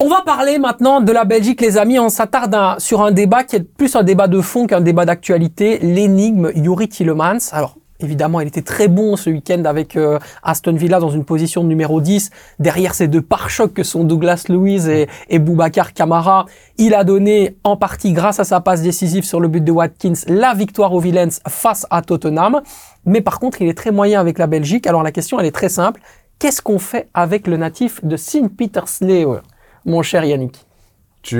[0.00, 1.98] On va parler maintenant de la Belgique, les amis.
[1.98, 5.78] On s'attarde sur un débat qui est plus un débat de fond qu'un débat d'actualité.
[5.78, 7.38] L'énigme Yuri Tillemans.
[7.52, 11.62] Alors, évidemment, il était très bon ce week-end avec euh, Aston Villa dans une position
[11.62, 12.30] de numéro 10.
[12.58, 16.46] Derrière ces deux pare-chocs que sont Douglas Luiz et, Boubacar Kamara,
[16.78, 20.14] il a donné en partie, grâce à sa passe décisive sur le but de Watkins,
[20.26, 22.60] la victoire aux Villains face à Tottenham.
[23.04, 24.86] Mais par contre, il est très moyen avec la Belgique.
[24.86, 26.00] Alors la question, elle est très simple.
[26.38, 28.48] Qu'est-ce qu'on fait avec le natif de St.
[28.48, 29.42] Petersleeuwen,
[29.84, 30.64] mon cher Yannick
[31.22, 31.36] Tu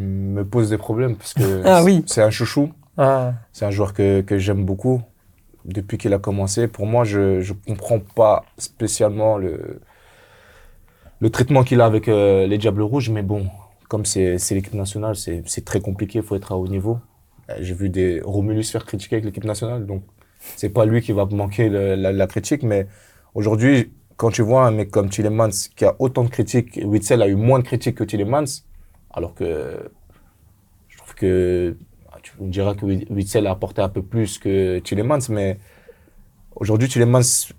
[0.00, 2.02] me poses des problèmes parce que Ah oui.
[2.06, 2.72] c'est un chouchou.
[2.98, 3.34] Ah.
[3.52, 5.02] C'est un joueur que, que j'aime beaucoup
[5.64, 6.68] depuis qu'il a commencé.
[6.68, 9.80] Pour moi, je ne comprends pas spécialement le,
[11.20, 13.46] le traitement qu'il a avec euh, les Diables Rouges, mais bon,
[13.88, 16.98] comme c'est c'est l'équipe nationale, c'est c'est très compliqué, il faut être à haut niveau.
[17.50, 20.02] Euh, J'ai vu des Romulus faire critiquer avec l'équipe nationale, donc
[20.56, 22.86] c'est pas lui qui va manquer le- la, la critique, mais
[23.34, 27.28] aujourd'hui, quand tu vois un mec comme Tillemans qui a autant de critiques, Witzel a
[27.28, 28.62] eu moins de critiques que Tillemans,
[29.12, 29.90] alors que
[30.88, 31.76] je trouve que
[32.12, 35.58] ah, tu me diras que Witzel a apporté un peu plus que Tillemans, mais
[36.54, 37.52] aujourd'hui, Tillemans,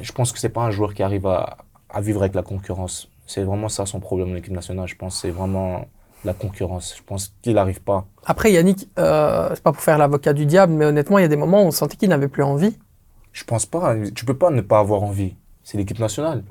[0.00, 1.58] je pense que c'est pas un joueur qui arrive à,
[1.88, 3.10] à vivre avec la concurrence.
[3.26, 4.86] C'est vraiment ça son problème en équipe nationale.
[4.86, 5.86] Je pense c'est vraiment
[6.24, 6.94] la concurrence.
[6.96, 8.06] Je pense qu'il n'arrive pas.
[8.24, 11.28] Après, Yannick, euh, c'est pas pour faire l'avocat du diable, mais honnêtement, il y a
[11.28, 12.76] des moments où on sentait qu'il n'avait plus envie.
[13.32, 13.94] Je pense pas.
[14.14, 15.36] Tu peux pas ne pas avoir envie.
[15.64, 16.44] C'est l'équipe nationale.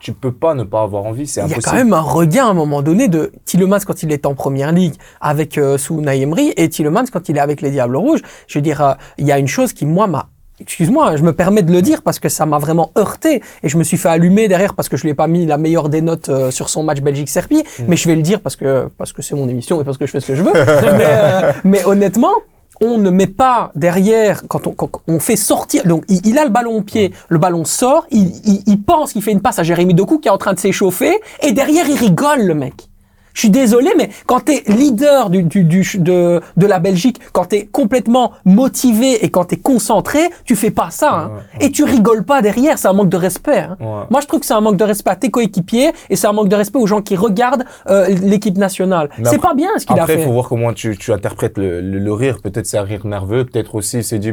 [0.00, 1.26] Tu peux pas ne pas avoir envie.
[1.26, 1.64] C'est Il y a impossible.
[1.64, 4.72] quand même un regain à un moment donné de Tillemans quand il est en première
[4.72, 8.20] ligue avec euh, sous Naïmri et Tillemans quand il est avec les Diables Rouges.
[8.46, 10.28] Je veux dire, euh, il y a une chose qui moi m'a
[10.60, 13.78] Excuse-moi, je me permets de le dire parce que ça m'a vraiment heurté et je
[13.78, 16.02] me suis fait allumer derrière parce que je lui ai pas mis la meilleure des
[16.02, 19.22] notes euh, sur son match Belgique-Serbie, mais je vais le dire parce que parce que
[19.22, 20.52] c'est mon émission et parce que je fais ce que je veux.
[20.52, 22.34] mais, euh, mais honnêtement,
[22.80, 25.86] on ne met pas derrière quand on, quand on fait sortir.
[25.86, 29.12] Donc il, il a le ballon au pied, le ballon sort, il, il, il pense
[29.12, 31.88] qu'il fait une passe à Jérémy Doku qui est en train de s'échauffer et derrière
[31.88, 32.89] il rigole le mec.
[33.34, 37.18] Je suis désolé, mais quand tu es leader du, du, du- de, de la Belgique,
[37.32, 41.12] quand tu es complètement motivé et quand tu es concentré, tu fais pas ça.
[41.12, 41.30] hein.
[41.58, 43.58] Ouais, Et tu rigoles pas derrière, c'est un manque de respect.
[43.58, 43.76] hein.
[43.80, 44.04] Ouais.
[44.10, 46.32] Moi, je trouve que c'est un manque de respect à tes coéquipiers et c'est un
[46.32, 49.08] manque de respect aux gens qui regardent euh, l'équipe nationale.
[49.24, 50.24] C'est pas bien ce qu'il a Après, il fait.
[50.24, 52.38] faut voir comment tu, tu interprètes le, le, le rire.
[52.42, 53.44] Peut-être c'est un rire nerveux.
[53.44, 54.32] Peut-être aussi, s'est dit,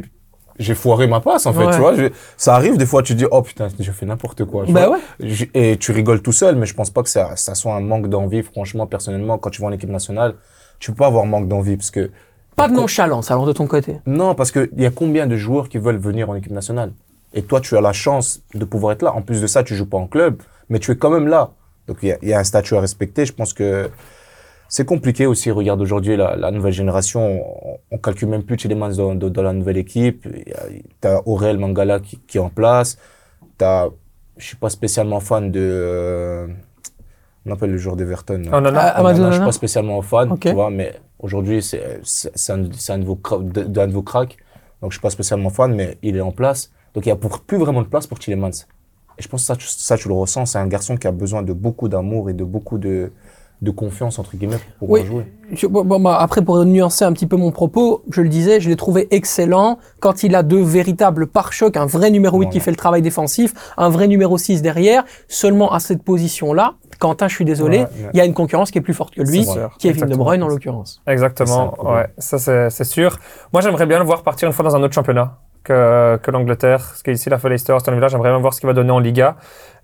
[0.60, 1.66] j'ai foiré ma passe, en fait.
[1.66, 1.72] Ouais.
[1.74, 4.66] Tu vois, Je- ça arrive des fois, tu dis, oh putain, j'ai fait n'importe quoi.
[4.66, 4.98] tu Bah vois.
[4.98, 5.04] ouais.
[5.20, 7.82] Je- Et tu rigoles tout seul, mais je pense pas que ça, ça soit un
[7.82, 8.44] manque d'envie.
[8.44, 10.36] Franchement, personnellement, quand tu vas en équipe nationale,
[10.80, 12.12] tu peux pas avoir manque d'envie parce que
[12.56, 13.98] Pas de nonchalance alors de ton côté.
[14.06, 16.92] Non, parce qu'il y a combien de joueurs qui veulent venir en équipe nationale?
[17.34, 19.14] Et toi, tu as la chance de pouvoir être là.
[19.14, 21.52] En plus de ça, tu joues pas en club, mais tu es quand même là.
[21.88, 23.26] Donc, il y a, il y a un statut à respecter.
[23.26, 23.90] Je pense que
[24.70, 25.52] c'est compliqué aussi.
[25.52, 27.42] Regarde aujourd'hui la, la nouvelle génération.
[27.66, 30.28] On, on calcule même plus Tillemans dans, dans, dans la nouvelle équipe.
[31.02, 32.98] Tu as Aurel Mangala qui, qui est en place.
[33.58, 33.88] T'as,
[34.38, 35.60] je suis pas spécialement fan de.
[35.62, 36.48] euh,
[37.46, 38.42] on appelle le joueur d'Everton.
[38.48, 38.80] Oh, non, non.
[38.80, 41.82] Amadou Non, je suis pas spécialement fan, tu vois, mais aujourd'hui, c'est
[42.50, 43.06] un, un, de
[43.94, 44.38] vos cracks.
[44.82, 46.72] Donc, je suis pas spécialement fan, mais il est en place.
[46.94, 48.50] Donc, il y a pour, plus vraiment de place pour Tillemans.
[49.18, 50.46] Et je pense que ça, tu- ça, tu le ressens.
[50.46, 53.12] C'est un garçon qui a besoin de beaucoup d'amour et de beaucoup de,
[53.62, 55.08] de confiance, entre guillemets, pour pouvoir Oui.
[55.08, 55.34] jouer.
[55.52, 58.60] Je- bon, bon, bah, après, pour nuancer un petit peu mon propos, je le disais,
[58.60, 62.60] je l'ai trouvé excellent quand il a deux véritables pare-chocs, un vrai numéro 8 qui
[62.60, 65.06] fait le travail défensif, un vrai numéro 6 derrière.
[65.28, 68.78] Seulement à cette position-là, Quentin, je suis désolé, Ouais, il y a une concurrence qui
[68.78, 70.24] est plus forte que lui, qui est Kevin De Exactement.
[70.26, 71.02] Bruyne en l'occurrence.
[71.06, 72.38] Ça, Exactement, ouais, ça
[72.70, 73.18] c'est sûr.
[73.54, 75.38] Moi j'aimerais bien le voir partir une fois dans un autre championnat
[75.68, 78.60] que, que l'Angleterre, parce qu'ici il a fait Leicester, Aston Villa, j'aimerais bien voir ce
[78.60, 79.36] qu'il va donner en Liga,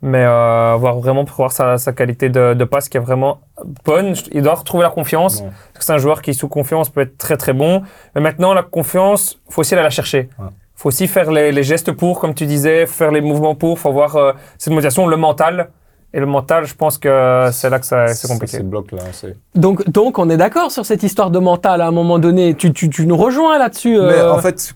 [0.01, 3.39] mais euh, voir vraiment pour voir sa, sa qualité de, de passe qui est vraiment
[3.85, 4.13] bonne.
[4.31, 5.47] Il doit retrouver la confiance, Ouais.
[5.73, 7.83] parce que c'est un joueur qui sous confiance peut être très très bon,
[8.15, 10.29] mais maintenant la confiance, faut aussi aller la chercher.
[10.39, 10.47] Ouais.
[10.75, 13.89] faut aussi faire les, les gestes pour, comme tu disais, faire les mouvements pour, faut
[13.89, 15.69] avoir euh, cette motivation, le mental.
[16.15, 18.57] Et le mental, je pense que c'est là que ça- c'est compliqué.
[18.57, 18.99] C'est bloc là.
[19.13, 22.53] c'est- Donc, donc, on est d'accord sur cette histoire de mental à un moment donné.
[22.53, 23.97] Tu, tu, tu nous rejoins là-dessus.
[23.97, 24.75] Mais euh, en fait,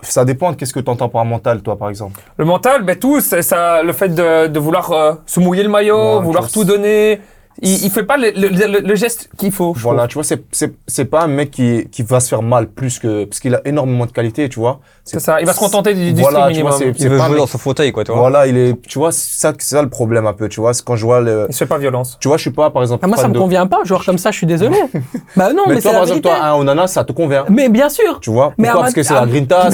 [0.00, 2.20] ça dépend de qu'est-ce que tu entends par mental, toi, par exemple?
[2.36, 5.68] Le mental, ben tout, c'est ça, le fait de, de vouloir euh, se mouiller le
[5.68, 7.20] maillot, Ouais, vouloir tout donner.
[7.60, 9.74] Il, il fait pas le, le, le- le geste qu'il faut.
[9.76, 12.42] je Voilà, tu vois, c'est- c'est c'est pas un mec qui, qui va se faire
[12.42, 13.24] mal plus que.
[13.24, 14.80] Parce qu'il a énormément de qualité, tu vois.
[15.04, 16.94] C'est ça, il va se contenter du, du Voilà, strict tu vois, minimum.
[16.96, 18.20] c'est- Il veut pas jouer mec- dans son fauteuil, quoi, tu vois.
[18.20, 18.80] Voilà, il est.
[18.82, 20.72] Tu vois, c'est ça, c'est ça le problème un peu, tu vois.
[20.74, 21.46] C'est quand je vois le.
[21.48, 22.16] Il se fait pas violence.
[22.20, 23.00] Tu vois, je suis pas, par exemple.
[23.04, 24.76] ah, moi, ça me de- convient pas, joueur comme ça, je suis désolé.
[25.36, 27.44] bah non, Mais, mais, toi, par exemple, toi, un Onana, ça te convient.
[27.48, 29.68] Mais bien sûr, Tu vois Mais Pourquoi Parce que c'est la ah, grinta,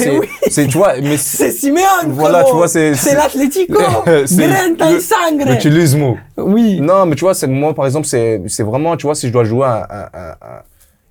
[0.49, 0.67] c'est.
[0.69, 1.17] Tu vois, mais.
[1.19, 3.79] c'est Simeone, Voilà, tu vois, c'est- C'est l'Atlético.
[4.27, 6.15] c'est- Grenta le- et sangre.
[6.37, 6.81] Oui.
[6.81, 9.33] Non, mais tu vois, c'est moi, par exemple, c'est c'est vraiment, tu vois, si je
[9.33, 10.63] dois jouer un- un- un- un-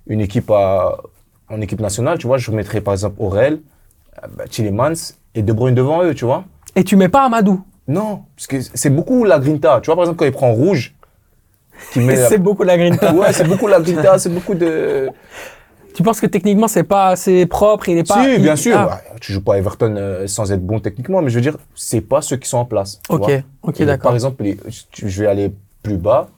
[0.06, 0.98] une équipe à,
[1.48, 3.60] en équipe nationale, tu vois, je mettrais par exemple Aurel,
[4.22, 4.92] euh, bah, Tillemans
[5.34, 6.44] et De Bruyne devant eux, tu vois.
[6.76, 7.64] Et tu mets pas Amadou?
[7.88, 9.80] Non, parce que c'est beaucoup la grinta.
[9.82, 10.94] Tu vois, par exemple, quand il prend rouge,
[11.96, 13.12] la- C'est beaucoup la grinta.
[13.12, 15.08] Ouais, c'est beaucoup la grinta, c'est beaucoup de.
[15.94, 18.22] Tu penses que techniquement, c'est pas assez propre, il est pas.
[18.22, 18.76] si, il- bien sûr.
[18.76, 21.40] Ah, bah, tu joues pas à Everton euh, sans être bon techniquement, mais je veux
[21.40, 23.00] dire, c'est pas ceux qui sont en place.
[23.08, 23.30] ok,
[23.62, 24.02] ok, d'accord.
[24.10, 26.28] Par exemple, les- je je vais aller plus bas.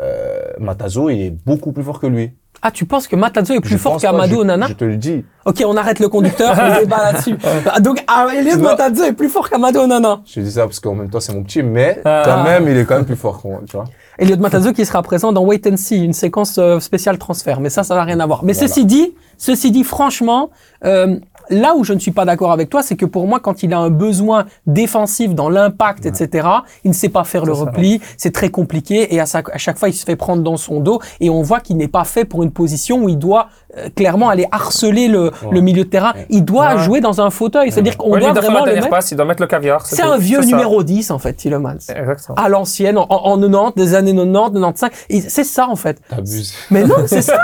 [0.00, 2.32] Euh, Matazo, il est beaucoup plus fort que lui.
[2.62, 4.96] Ah, tu penses que Matazo est plus Je fort qu'Amadou je- Onana Je te le
[4.98, 5.24] dis.
[5.46, 7.36] Ok, on arrête le conducteur, on débat là-dessus.
[7.66, 8.26] Ah, Donc, ah,
[8.56, 8.62] Non.
[8.62, 10.20] Matazo est plus fort qu'Amadou Onana.
[10.26, 12.22] Je te dis ça parce qu'en même temps, c'est mon petit, mais Ah.
[12.26, 13.84] quand même, il est quand même plus fort tu vois.
[14.20, 17.58] Elliot Matazo qui sera présent dans Wait and See, une séquence euh, spéciale transfert.
[17.58, 18.44] Mais ça, ça n'a rien à voir.
[18.44, 18.68] Mais Voilà.
[18.68, 20.50] ceci dit, ceci dit, franchement,
[20.84, 21.16] euh,
[21.50, 23.74] là où je ne suis pas d'accord avec toi, c'est que pour moi, quand il
[23.74, 26.48] a un besoin défensif dans l'impact, etc.,
[26.84, 28.00] il ne sait pas faire le repli.
[28.16, 30.80] C'est très compliqué et à, sa- à chaque fois, il se fait prendre dans son
[30.80, 33.88] dos et on voit qu'il n'est pas fait pour une position où il doit euh,
[33.94, 36.12] clairement aller harceler le, le milieu de terrain.
[36.28, 36.78] Il doit Ouais.
[36.78, 37.72] jouer dans un fauteuil.
[37.72, 38.88] C'est-à-dire qu'on doit il doit faire vraiment le mettre.
[38.90, 39.84] passe, il doit mettre le caviar.
[39.86, 40.46] C'est un vieux ça.
[40.46, 41.36] numéro 10, en fait.
[41.46, 42.34] Exactement.
[42.36, 44.90] À l'ancienne, en, en 90, des années 90, 95.
[45.08, 46.00] Et C'est ça, en fait.
[46.08, 46.52] T'abuses.
[46.70, 47.40] Mais non, c'est ça.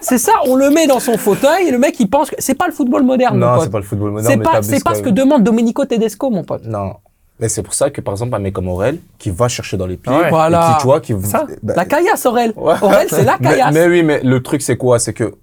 [0.00, 0.32] c'est ça.
[0.46, 2.72] On le met dans son fauteuil et le mec, il pense que c'est pas le
[2.72, 3.64] football moderne, Non, pote.
[3.64, 4.30] c'est pas le football moderne.
[4.32, 6.64] C'est mais pas, c'est ce que demande Domenico Tedesco, mon pote.
[6.66, 6.94] Non.
[7.38, 9.86] Mais c'est pour ça que, par exemple, un mec comme Aurel, qui va chercher dans
[9.86, 10.30] les pieds, Ouais.
[10.30, 10.70] Voilà.
[10.70, 11.14] et qui, tu vois, qui...
[11.22, 11.46] Ça.
[11.62, 12.52] bah, La caillasse, Aurel.
[12.56, 12.74] Ouais.
[12.80, 13.74] Aurel, c'est la mais, caillasse.
[13.74, 14.98] mais oui, mais le truc, c'est quoi?
[14.98, 15.34] C'est que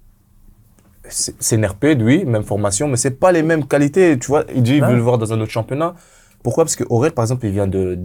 [1.08, 4.18] c'est c'est NRP, oui, même formation, mais c'est pas les mêmes qualités.
[4.18, 5.94] Tu vois, il dit, il veut le voir dans un autre championnat.
[6.42, 6.64] Pourquoi?
[6.64, 7.98] Parce que Aurel, par exemple, il vient de,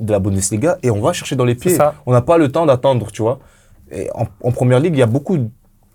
[0.00, 1.74] de la Bundesliga et on va chercher dans les pieds.
[1.74, 1.94] ça.
[2.06, 3.40] On n'a pas le temps d'attendre, tu vois?
[3.90, 5.48] Et en, en première ligue, il y a beaucoup de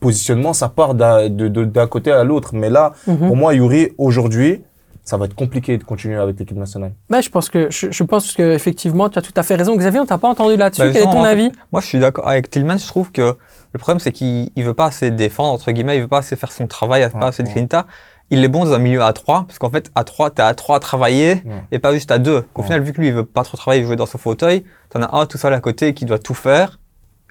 [0.08, 2.52] positionnement, ça part d'un de- de- d'un côté à l'autre.
[2.54, 3.28] Mais là, Mhm.
[3.28, 4.62] pour moi, Yuri, aujourd'hui,
[5.06, 6.94] ça va être compliqué de continuer avec l'équipe nationale.
[7.10, 9.76] Mais je pense que, je, je pense que effectivement, tu as tout à fait raison.
[9.76, 10.82] Xavier, on t'a pas entendu là-dessus.
[10.82, 11.52] Bah, Quel est ton justement, en fait, avis?
[11.72, 12.78] Moi, je suis d'accord avec Tillman.
[12.78, 13.36] Je trouve que
[13.74, 15.98] le problème, c'est qu'il il veut pas assez défendre, entre guillemets.
[15.98, 17.54] Il veut pas assez faire son travail, il veut pas assez de ouais.
[17.56, 17.86] grinta.
[18.30, 20.54] Il est bon dans un milieu à 3, parce qu'en fait, à 3, t'es à
[20.56, 21.64] 3 à travailler Ouais.
[21.74, 22.42] et pas juste à 2.
[22.54, 22.68] Qu'au Ouais.
[22.68, 24.64] final, vu que lui, il veut pas trop travailler, il veut jouer dans son fauteuil,
[24.90, 26.80] t'en as un tout seul à côté qui doit tout faire,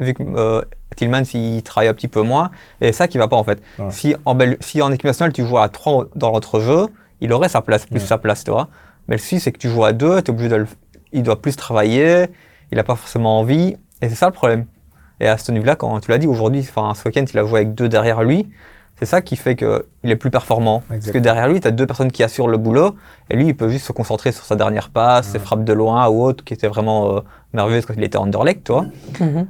[0.02, 0.62] vu que euh,
[0.96, 2.50] Tillman, il travaille un petit peu moins.
[2.80, 3.62] Et c'est ça qui va pas, en fait.
[3.78, 3.86] Ouais.
[3.90, 6.86] Si, en Bel- si en équipe nationale, tu joues à 3 dans l'entrejeu,
[7.20, 8.06] il aurait sa place, plus Ouais.
[8.06, 8.68] sa place, tu vois.
[9.08, 10.66] Mais le souci, c'est que tu joues à 2, t'es obligé de le-
[11.12, 12.26] il doit plus travailler,
[12.70, 14.66] il a pas forcément envie, et c'est ça le problème.
[15.20, 17.60] Et à ce niveau-là, quand tu l'as dit, aujourd'hui, enfin, ce week-end, il a joué
[17.60, 18.48] avec deux derrière lui.
[18.98, 19.68] C'est ça qui fait qu'il
[20.04, 20.82] est plus performant.
[20.88, 22.94] Parce que derrière lui, tu as deux personnes qui assurent le boulot.
[23.30, 26.06] Et lui, il peut juste se concentrer sur sa dernière passe, ses frappes de loin
[26.08, 27.20] ou autre, qui étaient vraiment euh,
[27.52, 28.86] merveilleuses quand il était Anderlecht, toi.
[29.20, 29.46] Mhm.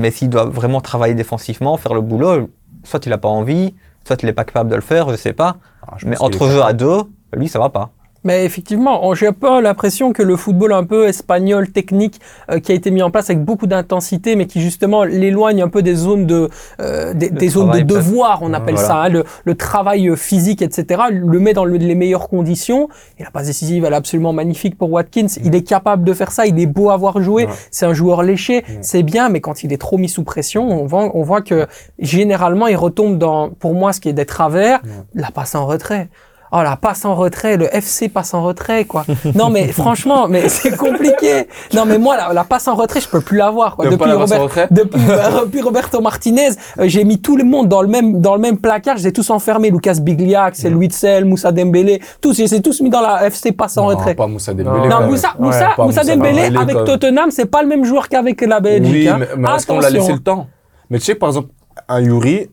[0.00, 2.50] Mais s'il doit vraiment travailler défensivement, faire le boulot,
[2.84, 3.74] soit il n'a pas envie,
[4.04, 5.56] soit il n'est pas capable de le faire, je sais pas.
[5.86, 7.02] Ah, je Mais entre jeux à deux,
[7.34, 7.90] lui, ça va pas.
[8.22, 12.70] Mais effectivement, j'ai un peu l'impression que le football un peu espagnol, technique, euh, qui
[12.72, 15.94] a été mis en place avec beaucoup d'intensité, mais qui justement l'éloigne un peu des
[15.94, 16.50] zones de,
[16.80, 18.88] euh, des, De des zones de devoir, on appelle Voilà.
[18.88, 22.88] ça, hein, le, le travail euh, physique, etc., le met dans le- les meilleures conditions.
[23.18, 25.26] Et la passe décisive, elle est absolument magnifique pour Watkins.
[25.42, 27.52] Il est capable de faire ça, il est beau à voir jouer, Ouais.
[27.70, 30.84] c'est un joueur léché, c'est bien, mais quand il est trop mis sous pression, on
[30.84, 31.66] voit, on voit que
[31.98, 34.80] généralement, il retombe dans, pour moi, ce qui est des travers,
[35.14, 36.08] la passe en retrait.
[36.52, 39.04] Oh, la passe en retrait, le FC passe en retrait, quoi.
[39.36, 41.46] Non, mais franchement, mais c'est compliqué.
[41.74, 43.88] Non, mais moi, la, la passe en retrait, je peux plus l'avoir, quoi.
[43.88, 46.48] Depuis, la Robert- depuis, euh, depuis Roberto Martinez,
[46.80, 49.08] euh, j'ai mis tout le monde dans le même, dans le même placard, je les
[49.10, 49.70] ai tous enfermés.
[49.70, 53.52] Lucas Biglia, Axel Witsel, Moussa Dembélé, tous, je les ai tous mis dans la FC
[53.52, 54.14] passe en Non, retrait.
[54.16, 54.88] pas Moussa Dembélé.
[54.88, 55.06] Non.
[55.06, 56.84] Moussa, Ouais, Moussa, pas Moussa Moussa Dembélé Dembélé, avec.
[56.84, 58.92] Tottenham, c'est pas le même joueur qu'avec la Belgique.
[58.92, 59.20] Oui, hein.
[59.36, 60.48] mais, est-ce qu'on l'a laissé le temps?
[60.90, 61.50] Mais tu sais, par exemple,
[61.88, 62.48] un Yuri,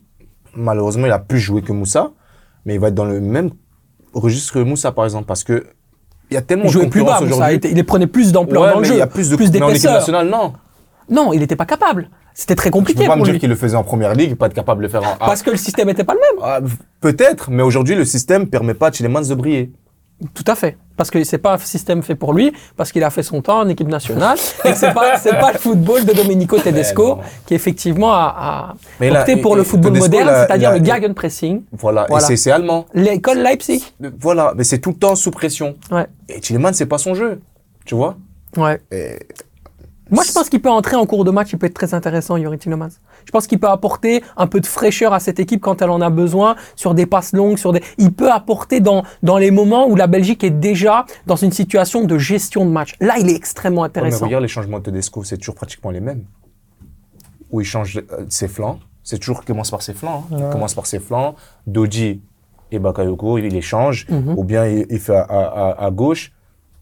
[0.54, 2.10] malheureusement, il a plus joué que Moussa,
[2.64, 3.50] mais il va être dans le même
[4.18, 5.66] registre Moussa, par exemple, parce que
[6.30, 7.52] il y a tellement Il de jouait plus bas, Moussa.
[7.52, 8.94] Il, prenait plus d'ampleur Ouais, dans le jeu.
[8.94, 10.52] il y a plus de plus mais en équipe nationale, non.
[11.10, 12.10] Non, il n'était pas capable.
[12.34, 14.46] C'était très Tu peux compliqué pas me dire qu'il le faisait en première ligue, pas
[14.46, 15.16] être capable de le faire en A.
[15.16, 16.44] Parce que le système n'était pas le même.
[16.44, 16.60] Ah,
[17.00, 19.72] Peut-être, mais aujourd'hui, le système permet pas à Tielemans de briller.
[20.34, 20.76] Tout à fait.
[20.96, 23.60] Parce que c'est pas un système fait pour lui, parce qu'il a fait son temps
[23.60, 28.12] en équipe nationale, et c'est pas, c'est pas le football de Domenico Tedesco, qui effectivement
[28.12, 31.62] a, a Mais là, opté pour et- le football Tedesco, moderne, c'est-à-dire le Gegenpressing.
[31.70, 32.32] Voilà, Voilà.
[32.32, 32.86] et c'est- allemand.
[32.94, 33.84] L'école Leipzig.
[34.20, 35.76] Voilà, mais c'est tout le temps sous pression.
[35.92, 36.06] Ouais.
[36.28, 37.40] Et Tielemans, c'est pas son jeu,
[37.84, 38.16] tu vois?
[38.56, 38.80] Ouais.
[38.90, 39.18] Et
[40.10, 42.36] Moi, je pense qu'il peut entrer en cours de match, il peut être très intéressant,
[42.38, 42.88] Yuri Tielemans.
[43.28, 46.00] Je pense qu'il peut apporter un peu de fraîcheur à cette équipe quand elle en
[46.00, 47.82] a besoin, sur des passes longues, sur des.
[47.98, 52.04] Il peut apporter dans, dans les moments où la Belgique est déjà dans une situation
[52.06, 52.94] de gestion de match.
[53.00, 54.24] Là, il est extrêmement Ouais, mais intéressant.
[54.24, 56.24] regarde les changements de Tedesco, c'est toujours pratiquement les mêmes.
[57.50, 60.24] Où il change euh, ses flancs, c'est toujours qu'il commence par ses flancs.
[60.32, 60.36] hein.
[60.38, 61.34] Il commence par ses flancs,
[61.66, 62.22] Doji
[62.72, 64.34] et Bakayoko, il les change, Mhm.
[64.38, 66.32] ou bien il, il fait à, à- à gauche.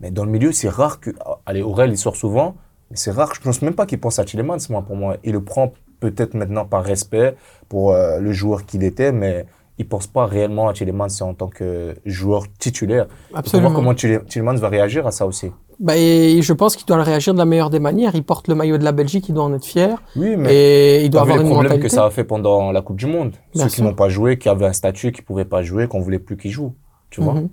[0.01, 1.11] Mais dans le milieu, c'est rare que.
[1.44, 2.55] Allez, Aurel, il sort souvent,
[2.92, 3.32] mais c'est rare.
[3.34, 5.16] Je pense même pas qu'il pense à Tielemans, moi, pour moi.
[5.24, 7.34] Il le prend peut-être maintenant par respect
[7.68, 9.47] pour euh, le joueur qu'il était, mais
[9.78, 13.07] il pense pas réellement à Tielemans en tant que joueur titulaire.
[13.34, 13.70] Absolument.
[13.70, 15.51] voir comment Tielemans va réagir à ça aussi?
[15.78, 18.14] Bah, et je pense qu'il doit réagir de la meilleure des manières.
[18.14, 20.03] Il porte le maillot de la Belgique, il doit en être fier.
[20.16, 21.88] Oui, mais Et il doit T'as vu avoir les une problèmes mentalité.
[21.88, 23.32] que ça a fait pendant la Coupe du Monde?
[23.55, 26.01] Bien Ceux qui n'ont pas joué, qui avaient un statut, qui pouvaient pas jouer, qu'on
[26.01, 26.74] voulait plus qu'ils jouent.
[27.11, 27.34] Tu vois?
[27.34, 27.49] Mhm.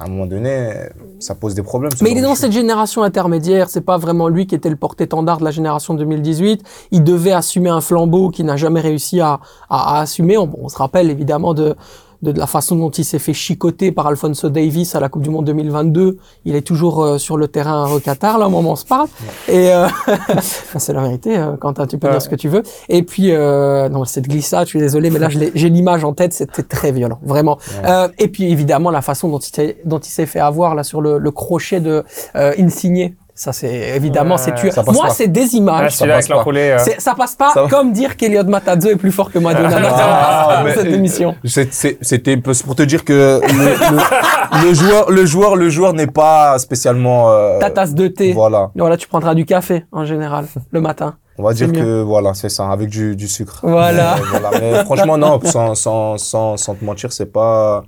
[0.00, 0.72] À un moment donné,
[1.18, 1.90] ça pose des problèmes.
[2.02, 3.68] Mais il est dans cette génération intermédiaire.
[3.68, 6.62] C'est pas vraiment lui qui était le porte-étendard de la génération 2018.
[6.92, 10.38] Il devait assumer un flambeau qu'il n'a jamais réussi à, à, à assumer.
[10.38, 11.74] On, on se rappelle évidemment de,
[12.22, 15.22] de, de la façon dont il s'est fait chicoter par Alfonso Davis à la Coupe
[15.22, 16.18] du Monde 2022.
[16.44, 18.84] Il est toujours euh, sur le terrain au Qatar, là, au moment où on se
[18.84, 19.08] parle.
[19.48, 19.86] Et euh,
[20.40, 22.12] c'est la vérité, euh, Quentin, tu peux Ouais.
[22.14, 22.62] dire ce que tu veux.
[22.88, 26.32] Et puis, euh, non, cette glissade, je suis désolé, mais là, j'ai l'image en tête,
[26.32, 27.58] c'était très violent, vraiment.
[27.84, 31.30] Euh, et puis, évidemment, la façon dont il s'est, fait avoir là sur le, le
[31.30, 32.04] crochet de
[32.36, 33.14] euh, Insigné.
[33.40, 35.10] Ça, c'est évidemment, Ouais, c'est passe Moi, pas.
[35.10, 35.96] c'est des Ah, images.
[35.96, 36.34] passe pas.
[36.34, 36.70] l'enroulé.
[36.70, 37.68] euh, C'est- ça passe pas Ça va.
[37.68, 41.36] comme dire qu'Eliott Matadzo est plus fort que Madonna dans Ah, mais- cette émission.
[41.44, 43.48] C'est- c'est- C'était pour te dire que le,
[43.92, 47.30] le- le joueur, le joueur, le joueur n'est pas spécialement.
[47.30, 48.32] euh, Ta tasse de thé.
[48.32, 48.72] Voilà.
[48.74, 51.14] Voilà, tu prendras du café en général le matin.
[51.38, 51.80] On va C'est dire mieux.
[51.80, 53.60] que voilà, c'est ça, avec du, du sucre.
[53.62, 54.16] Voilà.
[54.16, 54.50] Mais, voilà.
[54.60, 57.84] Mais franchement, non, sans, sans, sans, sans te mentir, c'est pas,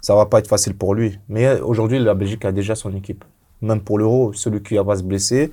[0.00, 1.18] ça va pas être facile pour lui.
[1.28, 3.24] Mais aujourd'hui, la Belgique a déjà son équipe.
[3.62, 5.50] Même pour l'Euro, celui qui va se blesser.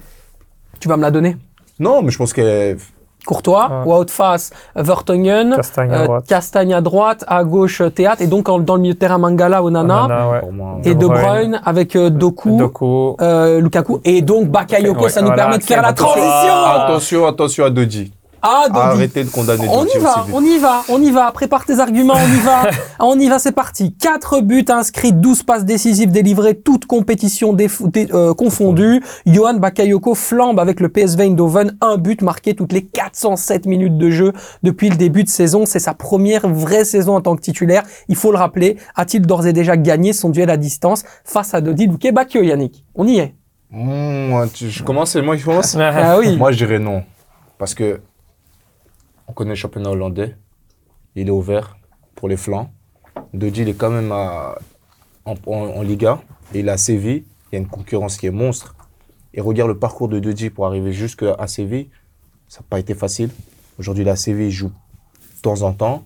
[0.80, 1.38] Tu vas me la donner?
[1.80, 2.78] Non, mais je pense que
[3.26, 3.92] Courtois, Ouais.
[3.92, 6.28] Wout face, Vertonghen, Castagne à euh, droite.
[6.28, 9.18] Castagne à droite, à gauche euh, Théâtre, et donc en- dans le milieu de terrain
[9.18, 10.42] Mangala, Onana, Onana, ouais.
[10.84, 11.60] et De Bruyne.
[11.66, 13.16] Avec euh, Doku, Doku.
[13.22, 17.66] euh, Lukaku, et donc Bakayoko, ça nous voilà, permet de faire la transition attention, attention
[17.66, 18.14] à Dodi.
[18.48, 18.80] Ah, Dodi.
[18.80, 21.32] Arrêtez de condamner On y va, on y va, on y va.
[21.32, 22.70] Prépare tes arguments, on y va.
[23.00, 23.94] on y va, c'est parti.
[23.96, 29.02] 4 buts inscrits, 12 passes décisives délivrées, toutes compétitions déf- dé- euh, confondues.
[29.26, 34.10] Johan Bakayoko flambe avec le PSV Eindhoven, un but marqué toutes les 407 minutes de
[34.12, 34.32] jeu
[34.64, 35.66] depuis le début de saison.
[35.66, 37.84] C'est sa première vraie saison en tant que titulaire.
[38.08, 38.78] Il faut le rappeler.
[38.96, 42.84] A-t-il d'ores et déjà gagné son duel à distance face à Dodi Luke Bakio, Yannick?
[42.94, 43.34] On y est.
[43.72, 45.76] Mmh, tu- je commence, c'est moi qui commence?
[45.76, 46.38] Ah oui.
[46.38, 47.04] Moi, je dirais non.
[47.58, 48.00] Parce que
[49.28, 50.36] on connaît le championnat hollandais.
[51.16, 51.78] Il est ouvert
[52.16, 52.72] pour les flancs.
[53.34, 56.22] Dodi, il est quand même en, Liga.
[56.54, 57.24] Et il est Séville.
[57.52, 58.76] Il y a une concurrence qui est monstre.
[59.34, 61.90] Et regarde le parcours de Dodi pour arriver jusqu'à Séville.
[62.48, 63.30] Ça n'a pas été facile.
[63.80, 64.48] Aujourd'hui, à Séville.
[64.48, 66.04] Il joue de temps en temps.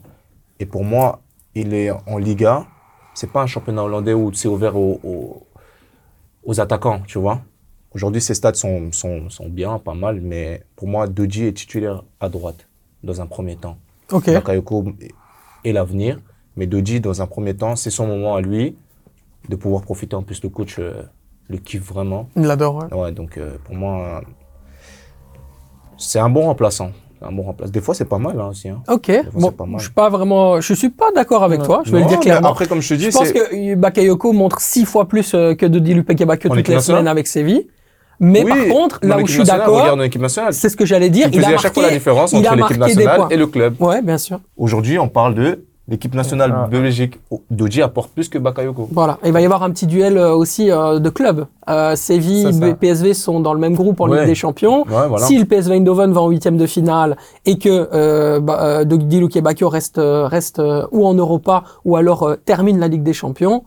[0.60, 1.22] Et pour moi,
[1.56, 2.66] il est en Liga.
[3.14, 5.46] C'est pas un championnat hollandais où c'est ouvert aux,
[6.58, 7.42] attaquants, tu vois.
[7.92, 12.04] Aujourd'hui, ses stats sont, sont, sont bien, pas mal, mais pour moi, Dodi est titulaire
[12.20, 12.69] à droite,
[13.04, 13.78] dans un premier temps.
[14.12, 14.26] Ok.
[14.30, 14.86] Bakayoko
[15.64, 16.20] est l'avenir,
[16.56, 18.76] mais Dodi, dans un premier temps, c'est son moment à lui
[19.48, 20.16] de pouvoir profiter.
[20.16, 21.04] En plus, le coach euh,
[21.48, 22.30] le kiffe vraiment.
[22.36, 22.94] Il l'adore, ouais.
[22.94, 24.22] Ouais, donc euh, pour moi, euh,
[25.98, 26.92] c'est un bon remplaçant.
[27.22, 27.72] Un bon remplaçant.
[27.72, 28.70] Des fois, c'est pas mal hein, aussi.
[28.70, 28.82] Hein.
[28.88, 29.08] Ok.
[29.08, 29.80] fois, Bon, c'est pas mal.
[29.80, 31.82] je suis pas vraiment, je suis pas d'accord avec toi.
[31.86, 32.50] Je vais Non, le dire clairement.
[32.50, 35.94] Après, comme je te dis, Je pense que Bakayoko montre six fois plus que Dodi
[35.94, 37.68] Lupekebakio En toutes les semaines avec Séville.
[38.20, 39.96] Mais Oui, par contre, là où je suis d'accord,
[40.52, 41.28] c'est ce que j'allais dire.
[41.32, 43.38] Il Il a faisait à marqué, chaque fois la différence entre l'équipe marqué nationale et
[43.38, 43.76] le club.
[43.80, 44.40] Ouais, bien sûr.
[44.58, 46.68] Aujourd'hui, on parle de l'équipe nationale Ah.
[46.70, 47.16] de Belgique.
[47.32, 48.90] Oh, Dodi apporte plus que Bakayoko.
[48.92, 49.18] Voilà.
[49.26, 51.48] Il va y avoir un petit duel euh, aussi euh, de clubs.
[51.68, 52.46] Euh, Séville.
[52.46, 54.20] B- PSV sont dans le même groupe en Ouais.
[54.20, 54.82] Ligue des Champions.
[54.82, 55.26] Ouais, voilà.
[55.26, 57.18] Si le PSV Eindhoven va en huitième de finale
[57.48, 62.36] et que euh, bah, euh, Lukebakio reste reste euh, ou en Europa ou alors euh,
[62.36, 63.64] termine la Ligue des Champions,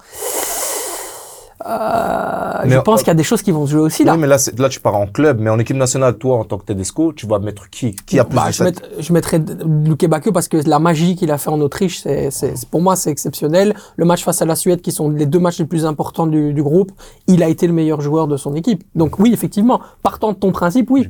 [1.65, 4.13] je pense euh, qu'il y a des choses qui vont se jouer aussi là.
[4.13, 4.39] Oui, mais là,
[4.69, 7.39] tu pars en club, mais en équipe nationale, toi, en tant que Tedesco, tu vas
[7.39, 9.41] mettre qui Qui a plus Bah, de je, mettrais- je mettrais
[9.85, 12.81] Luke Bakio parce que la magie qu'il a fait en Autriche, c'est, c'est, c'est- pour
[12.83, 13.75] moi, c'est exceptionnel.
[13.97, 16.53] Le match face à la Suède, qui sont les deux matchs les plus importants du,
[16.53, 16.93] du groupe,
[17.27, 18.85] il a été le meilleur joueur de son équipe.
[18.95, 21.09] Donc oui, effectivement, partant de ton principe, oui.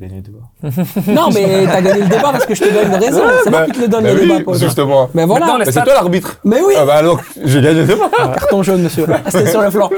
[1.08, 3.22] Non, mais t'as gagné le débat parce que je te donne raison.
[3.44, 4.52] C'est moi qui te le donne Bah le oui, débat.
[4.54, 5.08] Justement.
[5.14, 5.58] Mais voilà.
[5.64, 6.38] C'est toi l'arbitre.
[6.44, 8.10] Mais oui, Ah bah alors, j'ai gagné deux fois.
[8.10, 9.04] carton jaune, monsieur.
[9.24, 9.90] Restez sur le flanc.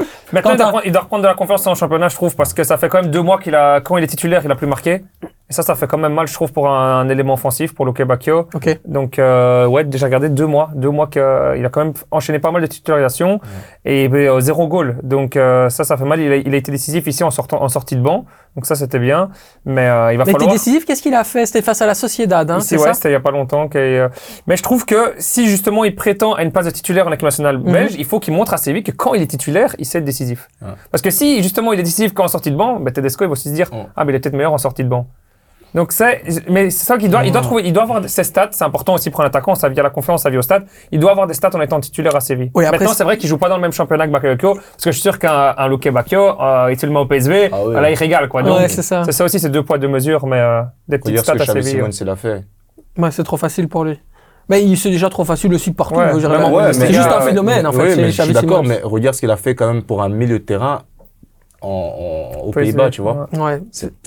[0.51, 3.01] Il doit, reprendre de la confiance le championnat, je trouve, parce que ça fait quand
[3.01, 5.01] même deux mois qu'il a, quand il est titulaire, il a plus marqué.
[5.47, 7.85] Et ça, ça fait quand même mal, je trouve, pour un, un élément offensif, pour
[7.85, 8.47] Luke Bacchio.
[8.55, 8.79] Ok.
[8.85, 12.49] Donc, euh, ouais, déjà regardé deux mois, deux mois qu'il a quand même enchaîné pas
[12.49, 13.39] mal de titularisations
[13.85, 14.97] et euh, zéro goal.
[15.03, 16.19] Donc, euh, ça, ça fait mal.
[16.19, 18.25] Il a, il a été décisif ici en, sortant, en sortie de banc.
[18.55, 19.29] Donc, ça, c'était bien.
[19.65, 20.51] Mais euh, il va Mais falloir.
[20.51, 21.45] décisif, qu'est-ce qu'il a fait?
[21.45, 22.93] C'était face à la Sociedad, hein, c'est ouais, ça?
[22.95, 23.65] c'était il y a pas longtemps.
[23.71, 24.09] a-
[24.47, 27.21] Mais je trouve que si justement il prétend à une place de titulaire en équipe
[27.23, 27.71] nationale Mhm.
[27.71, 30.05] belge, il faut qu'il montre assez vite que quand il est titulaire, il sait être
[30.05, 30.47] décisif.
[30.89, 33.27] Parce que si justement il est décisif quand en sortie de banc, ben Tedesco il
[33.27, 35.05] va aussi se dire ah mais il est peut-être meilleur en sortie de banc.
[35.75, 38.47] Donc c'est, mais c'est ça qu'il doit, il doit trouver, il doit avoir ses stats.
[38.51, 40.63] C'est important aussi pour un attaquant, ça vient la confiance, ça vient au stade.
[40.91, 42.49] Il doit avoir des stats en étant titulaire à Séville.
[42.55, 44.53] Oui, après, Maintenant c'est- c'est vrai qu'il joue pas dans le même championnat que Bakayoko,
[44.55, 47.05] parce que je suis sûr qu'un un Luke Bakio, euh, il se le met au
[47.05, 47.73] PSV, Ah oui.
[47.75, 48.41] là il régale quoi.
[48.41, 49.03] Donc Ouais, c'est ça.
[49.03, 51.51] c'est ça aussi, c'est deux poids deux mesures, mais euh, des petites Regarde ce stats
[51.59, 51.83] à Séville.
[51.91, 52.45] C'est l'a fait.
[52.97, 53.99] Ouais, c'est trop facile pour lui.
[54.47, 55.95] Mais il c'est déjà trop facile aussi partout.
[55.95, 57.81] Ouais, ouais, c'est juste un mais- phénomène en fait.
[57.81, 58.69] Oui, c'est mais je suis d'accord, Simons.
[58.69, 60.83] mais regarde ce qu'il a fait quand même pour un milieu de terrain
[61.61, 63.27] en, en- aux Pays-Bas, tu vois.
[63.33, 63.61] ouais.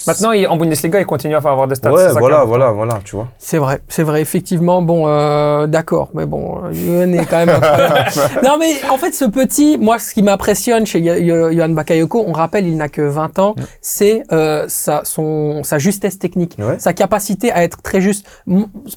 [0.06, 1.92] Maintenant, il- en Bundesliga, il continue à faire avoir des stats.
[1.92, 3.28] Ouais, voilà, voilà, voilà, tu vois.
[3.38, 4.80] c'est vrai, c'est vrai, effectivement.
[4.82, 7.60] Bon, euh, d'accord, mais bon, euh, Yohan est quand même
[8.44, 12.24] non, mais en fait, ce petit, moi, ce qui m'impressionne chez Yo- Yo- Yohan Bakayoko,
[12.26, 16.76] on rappelle, il n'a que 20 ans, c'est euh, sa, son, sa justesse technique, Ouais.
[16.78, 18.26] sa capacité à être très juste.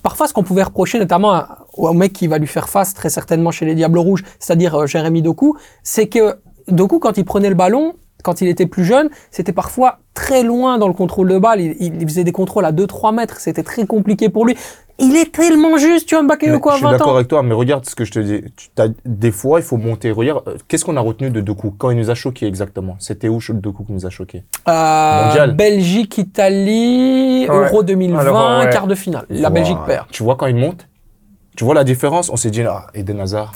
[0.03, 3.09] Parfois, ce qu'on pouvait reprocher, notamment à- au mec qui va lui faire face très
[3.09, 6.35] certainement chez les Diables Rouges, c'est-à-dire euh, Jérémy Doku, c'est que
[6.67, 7.93] Doku, quand il prenait le ballon,
[8.23, 11.61] quand il était plus jeune, c'était parfois très loin dans le contrôle de balle.
[11.61, 13.39] Il, il faisait des contrôles à 2-3 mètres.
[13.39, 14.55] C'était très compliqué pour lui.
[14.99, 17.15] Il est tellement juste, tu vois, Bakayoko à je suis 20 d'accord ans.
[17.15, 18.43] avec toi, mais regarde ce que je te dis.
[18.55, 18.69] Tu
[19.05, 20.11] des fois, il faut monter.
[20.11, 22.97] Regarde, euh, qu'est-ce qu'on a retenu de Doku Quand il nous a choqué exactement?
[22.99, 24.43] C'était où le Doku qui nous a choqué?
[24.67, 25.55] Euh, Mondial.
[25.55, 27.55] Belgique, Italie, Ouais.
[27.69, 28.69] Euro 2020, Alors, ouais.
[28.69, 29.25] quart de finale.
[29.29, 29.53] La Wow.
[29.55, 30.05] Belgique perd.
[30.11, 30.87] Tu vois quand il monte?
[31.55, 32.29] Tu vois la différence?
[32.29, 33.53] On s'est dit, ah, Eden Hazard,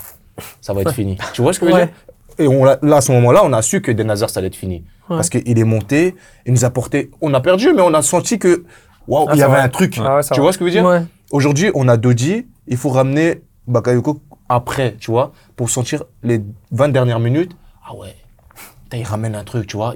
[0.60, 1.16] ça va être fini.
[1.32, 1.86] Tu vois ce que je veux Ouais.
[1.86, 1.94] dire?
[2.38, 4.56] Et on, là, à ce moment-là, on a su que Eden Hazard, ça allait être
[4.56, 4.84] fini.
[5.08, 5.16] Ouais.
[5.16, 6.14] Parce qu'il est monté,
[6.44, 7.10] il nous a porté.
[7.20, 8.64] On a perdu, mais on a senti que,
[9.08, 9.98] waouh, Ah, il y avait un truc.
[9.98, 11.02] Ah ouais, tu vois ce que je veux dire Ouais.
[11.32, 16.90] Aujourd'hui, on a Dodi, il faut ramener Bakayoko après, tu vois, pour sentir les 20
[16.90, 17.56] dernières minutes.
[17.84, 18.14] Ah ouais,
[18.92, 19.94] il ramène un truc, tu vois.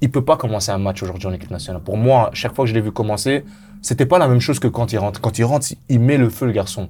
[0.00, 1.82] Il peut pas commencer un match aujourd'hui en équipe nationale.
[1.82, 3.44] Pour moi, chaque fois que je l'ai vu commencer,
[3.82, 5.20] c'était pas la même chose que quand il rentre.
[5.20, 6.88] Quand il rentre, il met le feu, le garçon.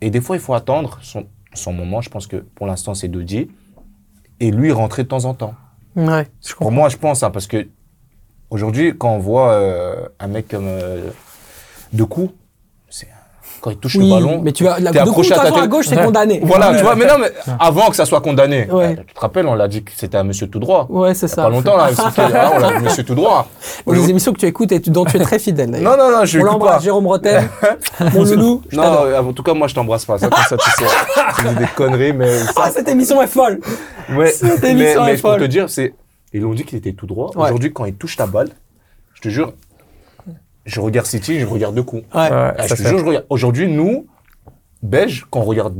[0.00, 2.00] Et des fois, il faut attendre son, son moment.
[2.00, 3.48] Je pense que pour l'instant, c'est Dodi.
[4.40, 5.54] Et lui, rentrer de temps en temps.
[5.96, 6.26] Ouais.
[6.58, 7.68] Pour moi, je pense, hein, parce que
[8.50, 11.10] aujourd'hui, quand on voit euh, un mec comme euh,
[11.92, 12.43] Dekou, c'est
[13.64, 14.40] quand il touche Oui, le ballon.
[14.44, 15.70] mais tu vas, la coup, à ta façon, à tête.
[15.70, 16.38] gauche, c'est condamné.
[16.44, 18.94] Voilà, tu vois, mais non, mais avant que ça soit condamné, Ouais.
[18.98, 20.86] euh, tu te rappelles, on l'a dit que c'était un monsieur tout droit.
[20.90, 21.44] Ouais, c'est ça.
[21.44, 23.48] Pas longtemps, là, ah, on l'a dit monsieur tout droit.
[23.86, 25.70] Les émissions que tu écoutes et dont tu es très fidèle.
[25.70, 27.48] Non, non, non, je On l'embrasse, Jérôme Rotel.
[28.12, 30.18] Mon loulou, je Non, euh, en tout cas, moi, je t'embrasse pas.
[30.18, 30.84] Ça, ça, tu sais.
[31.38, 33.60] Tu dis des conneries, mais Ah, cette émission est folle.
[34.14, 35.40] Ouais, Cette mais, émission mais est folle.
[35.40, 35.94] te dire, c'est.
[36.34, 37.30] Ils ont dit qu'il était tout droit.
[37.34, 38.50] Aujourd'hui, quand il touche ta balle,
[39.14, 39.54] je te jure,
[40.64, 42.02] je regarde City, je regarde deux coups.
[42.14, 42.20] Ouais.
[42.22, 43.26] Ouais, Ah, je te c'est- jure, je regarde.
[43.30, 44.06] Aujourd'hui, nous,
[44.82, 45.74] Belges, quand on regarde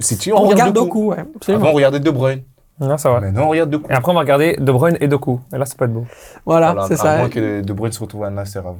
[0.00, 1.18] City, on, On regarde deux beaucoup, ouais.
[1.36, 1.62] Absolument.
[1.64, 2.42] Avant, on regardait De Bruyne.
[2.78, 3.20] Non, ça va.
[3.20, 3.90] Maintenant, on regarde deux coups.
[3.90, 5.40] Et après, on va regarder De Bruyne et Doku.
[5.54, 6.04] Et là, ça peut être beau.
[6.44, 7.16] Voilà, Voilà, c'est À ça.
[7.18, 8.76] moins que De Bruyne se retrouve à Nasser avant.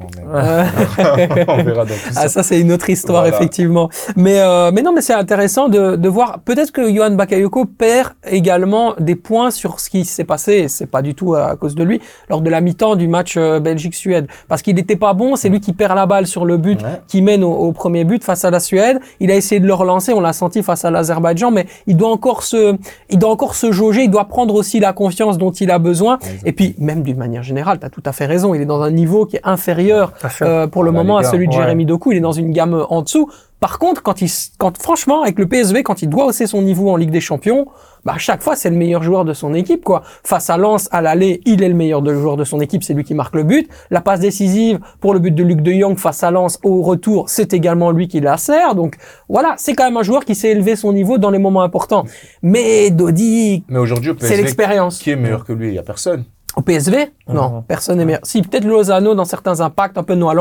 [1.17, 2.21] Mais on verra dans tout ça.
[2.25, 3.35] Ah, ça, c'est une autre histoire, Voilà.
[3.37, 3.89] effectivement.
[4.15, 6.41] Mais, euh, mais non, mais c'est intéressant de, de voir.
[6.45, 10.87] Peut-être que Johan Bakayoko perd également des points sur ce qui s'est passé, et c'est
[10.87, 14.27] pas du tout à cause de lui, lors de la mi-temps du match euh, Belgique-Suède.
[14.49, 17.01] Parce qu'il n'était pas bon, c'est lui qui perd la balle sur le but, Ouais.
[17.09, 18.99] qui mène au, au premier but face à la Suède.
[19.21, 22.11] Il a essayé de le relancer, on l'a senti face à l'Azerbaïdjan, mais il doit
[22.11, 22.77] encore se,
[23.09, 26.19] il doit encore se jauger, il doit prendre aussi la confiance dont il a besoin.
[26.45, 28.83] Et puis, même d'une manière générale, tu as tout à fait raison, il est dans
[28.83, 30.13] un niveau qui est inférieur
[30.43, 31.53] euh, pour le Ah, la moment à celui de.
[31.53, 33.31] Jérémy Doku, il est dans une gamme en dessous.
[33.61, 36.91] Par contre, quand il, quand franchement, avec le PSV, quand il doit hausser son niveau
[36.91, 37.67] en Ligue des Champions,
[38.05, 40.03] bah, à chaque fois, c'est le meilleur joueur de son équipe, quoi.
[40.23, 42.95] Face à Lens, à l'aller, il est le meilleur de joueur de son équipe, c'est
[42.95, 43.69] lui qui marque le but.
[43.91, 47.29] La passe décisive pour le but de Luc de Jong face à Lens au retour,
[47.29, 48.75] c'est également lui qui la sert.
[48.75, 48.97] Donc,
[49.29, 52.05] voilà, c'est quand même un joueur qui sait élever son niveau dans les moments importants.
[52.43, 54.99] Mais Dodi, Mais aujourd'hui, au c'est l'expérience.
[54.99, 55.69] qui est meilleur que lui?
[55.69, 56.25] Il n'y a personne.
[56.57, 58.23] Au PSV Non, personne n'est meilleur.
[58.25, 60.35] Si, peut-être Lozano dans certains impacts, un peu Noah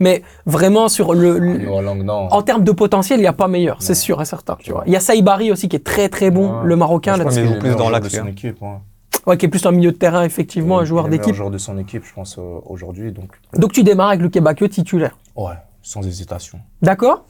[0.00, 2.26] mais vraiment sur le, le- Noah Lang, non.
[2.32, 4.56] en termes de potentiel, il n'y a pas meilleur, c'est sûr et certain.
[4.58, 4.82] Tu vois.
[4.86, 6.64] Il y a Saïbari aussi qui est très très bon, Ouais.
[6.64, 8.26] le Marocain, Je là, pense il joue plus dans l'axe, son hein.
[8.26, 8.60] équipe.
[8.60, 8.68] ouais.
[9.28, 11.34] ouais, qui est plus un milieu de terrain, effectivement, un joueur d'équipe.
[11.34, 13.12] joueur de son équipe, je pense, euh, aujourd'hui.
[13.12, 15.16] Donc, Donc tu démarres avec le Bakio titulaire.
[15.36, 16.58] ouais, sans hésitation.
[16.82, 17.24] D'accord?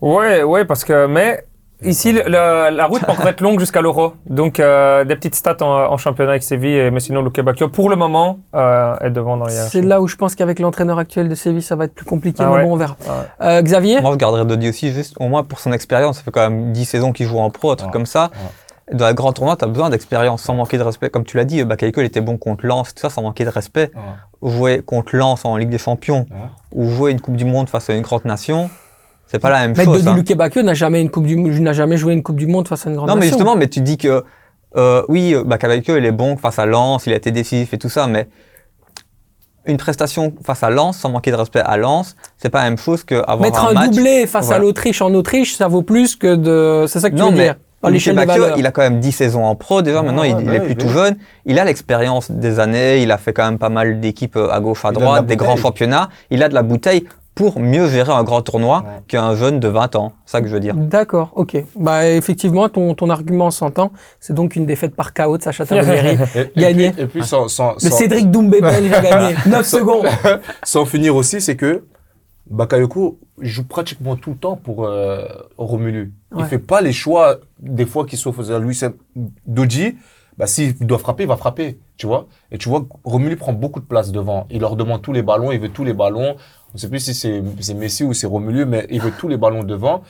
[0.00, 1.44] Ouais, ouais, parce que, mais
[1.82, 4.14] ici, le- le- la route peut encore être longue jusqu'à l'Euro.
[4.26, 7.90] Donc, euh, des petites stats en, en championnat avec Séville, mais sinon, Luke Bacchio, pour
[7.90, 11.28] le moment, euh, est devant dans les C'est là où je pense qu'avec l'entraîneur actuel
[11.28, 12.64] de Séville, ça va être plus compliqué, Ah mais ouais.
[12.64, 12.96] bon, on verra.
[13.00, 13.46] Ouais.
[13.46, 16.18] Euh, Xavier Moi, je garderais Dodi aussi, juste au moins pour son expérience.
[16.18, 17.92] Ça fait quand même 10 saisons qu'il joue en pro, un truc Ouais.
[17.92, 18.30] comme ça.
[18.92, 21.10] Dans les grands tournois, tu as besoin d'expérience sans manquer de respect.
[21.10, 23.50] Comme tu l'as dit, Bakayoko, il était bon contre Lens, tout ça, sans manquer de
[23.50, 23.90] respect.
[24.42, 26.26] Jouer contre Lens en Ligue des Champions
[26.72, 28.70] ou jouer une Coupe du Monde face à une grande nation,
[29.26, 30.04] c'est pas la même Mais chose.
[30.04, 30.62] Dodi hein.
[30.62, 32.96] N'a jamais une coupe du n'a jamais joué une coupe du monde face à une
[32.96, 34.24] grande Non, mais justement, mais tu dis que
[34.76, 37.78] euh, oui, euh, Bakayoko, il est bon face à Lens, il a été décisif et
[37.78, 38.28] tout ça, mais
[39.66, 42.78] une prestation face à Lens, sans manquer de respect à Lens, c'est pas la même
[42.78, 43.90] chose que avoir Mettre un, un, match.
[43.90, 46.86] doublé face à l'Autriche en Autriche, ça vaut plus que de.
[46.86, 47.56] C'est ça que tu Non, veux mais dire
[48.14, 50.48] Bakio, il a quand même 10 saisons en pro déjà, maintenant Ouais, il, ouais, il
[50.54, 51.16] est ouais, plus tout jeune.
[51.44, 54.60] Il a l'expérience des années, il a fait quand même pas mal d'équipes euh, à
[54.60, 55.36] gauche, à de droite, des bouteille.
[55.36, 56.08] grands championnats.
[56.30, 57.04] Il a de la bouteille
[57.36, 59.02] pour mieux gérer un grand tournoi Ouais.
[59.08, 60.14] qu'un jeune de 20 ans.
[60.24, 60.74] C'est ça que je veux dire.
[60.74, 61.56] D'accord, ok.
[61.76, 63.92] Bah effectivement, ton, ton argument s'entend.
[64.20, 66.16] C'est donc une défaite par KO de Sacha Taglieri.
[66.34, 66.90] Et, et Gagné.
[66.92, 69.36] puis, et puis sans, sans, Le sans, Cédric Doumbé belge a gagné.
[69.46, 70.06] 9 secondes.
[70.64, 71.84] sans finir aussi, c'est que
[72.50, 75.26] Bakayoko joue pratiquement tout le temps pour euh,
[75.58, 76.14] Romelu.
[76.32, 76.48] Il Ouais.
[76.48, 78.74] fait pas les choix des fois qui sont faisés à lui.
[78.74, 78.94] c'est-
[79.46, 79.96] Doji,
[80.38, 81.78] bah, s'il doit frapper, il va frapper.
[81.96, 82.26] Tu vois?
[82.52, 84.46] Et tu vois, Romelu prend beaucoup de place devant.
[84.50, 86.36] Il leur demande tous les ballons, il veut tous les ballons.
[86.36, 89.36] On ne sait plus si c'est Messi ou c'est Romelu, mais il veut tous les
[89.38, 90.02] ballons devant.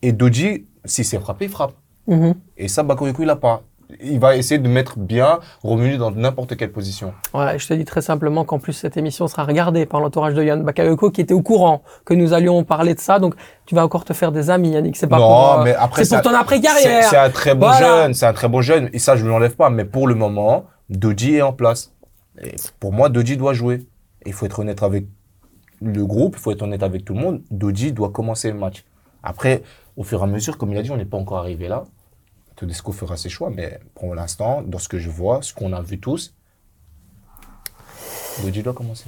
[0.00, 1.72] Et Doji, si c'est frappé, il frappe.
[2.06, 2.34] Mhm.
[2.56, 3.62] Et ça, Bakayoko, il l'a pas.
[4.02, 7.12] Il va essayer de mettre bien Romelu dans n'importe quelle position.
[7.34, 10.42] Ouais, je te dis très simplement qu'en plus cette émission sera regardée par l'entourage de
[10.42, 13.18] Yann Bakayoko qui était au courant que nous allions parler de ça.
[13.18, 13.34] Donc
[13.66, 14.96] tu vas encore te faire des amis, Yannick.
[14.96, 17.02] C'est pas non, pour, euh, mais après, c'est pour ton après-carrière.
[17.04, 18.04] C'est c'est un très bon Voilà.
[18.04, 18.88] jeune, c'est un très bon jeune.
[18.94, 19.68] Et ça, je ne l'enlève pas.
[19.68, 21.92] Mais pour le moment, Doji est en place.
[22.80, 23.86] Pour moi, Doji doit jouer.
[24.26, 25.06] Il faut être honnête avec
[25.80, 27.42] le groupe, il faut être honnête avec tout le monde.
[27.50, 28.84] Doji doit commencer le match.
[29.22, 29.62] Après,
[29.96, 31.84] au fur et à mesure, comme il a dit, on n'est pas encore arrivé là.
[32.56, 35.82] Tedesco fera ses choix, mais pour l'instant, dans ce que je vois, ce qu'on a
[35.82, 36.34] vu tous,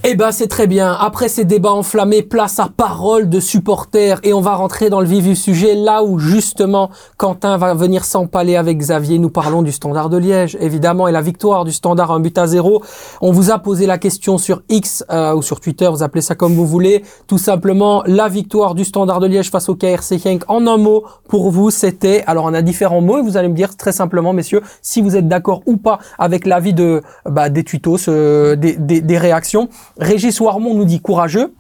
[0.05, 0.93] Eh ben c'est très bien.
[0.93, 5.07] Après ces débats enflammés, place à parole de supporters et on va rentrer dans le
[5.07, 9.19] vif du sujet là où justement Quentin va venir s'empaler avec Xavier.
[9.19, 12.47] Nous parlons du Standard de Liège évidemment et la victoire du Standard un but à
[12.47, 12.83] zéro.
[13.21, 16.35] On vous a posé la question sur X euh, ou sur Twitter, vous appelez ça
[16.35, 17.03] comme vous voulez.
[17.27, 20.43] Tout simplement la victoire du Standard de Liège face au KRC Genk.
[20.49, 23.55] En un mot pour vous c'était alors on a différents mots et vous allez me
[23.55, 27.65] dire très simplement messieurs si vous êtes d'accord ou pas avec l'avis de bah, des
[27.65, 29.69] tutos, euh, des réactions.
[29.99, 31.55] Régis Warmont nous dit courageux.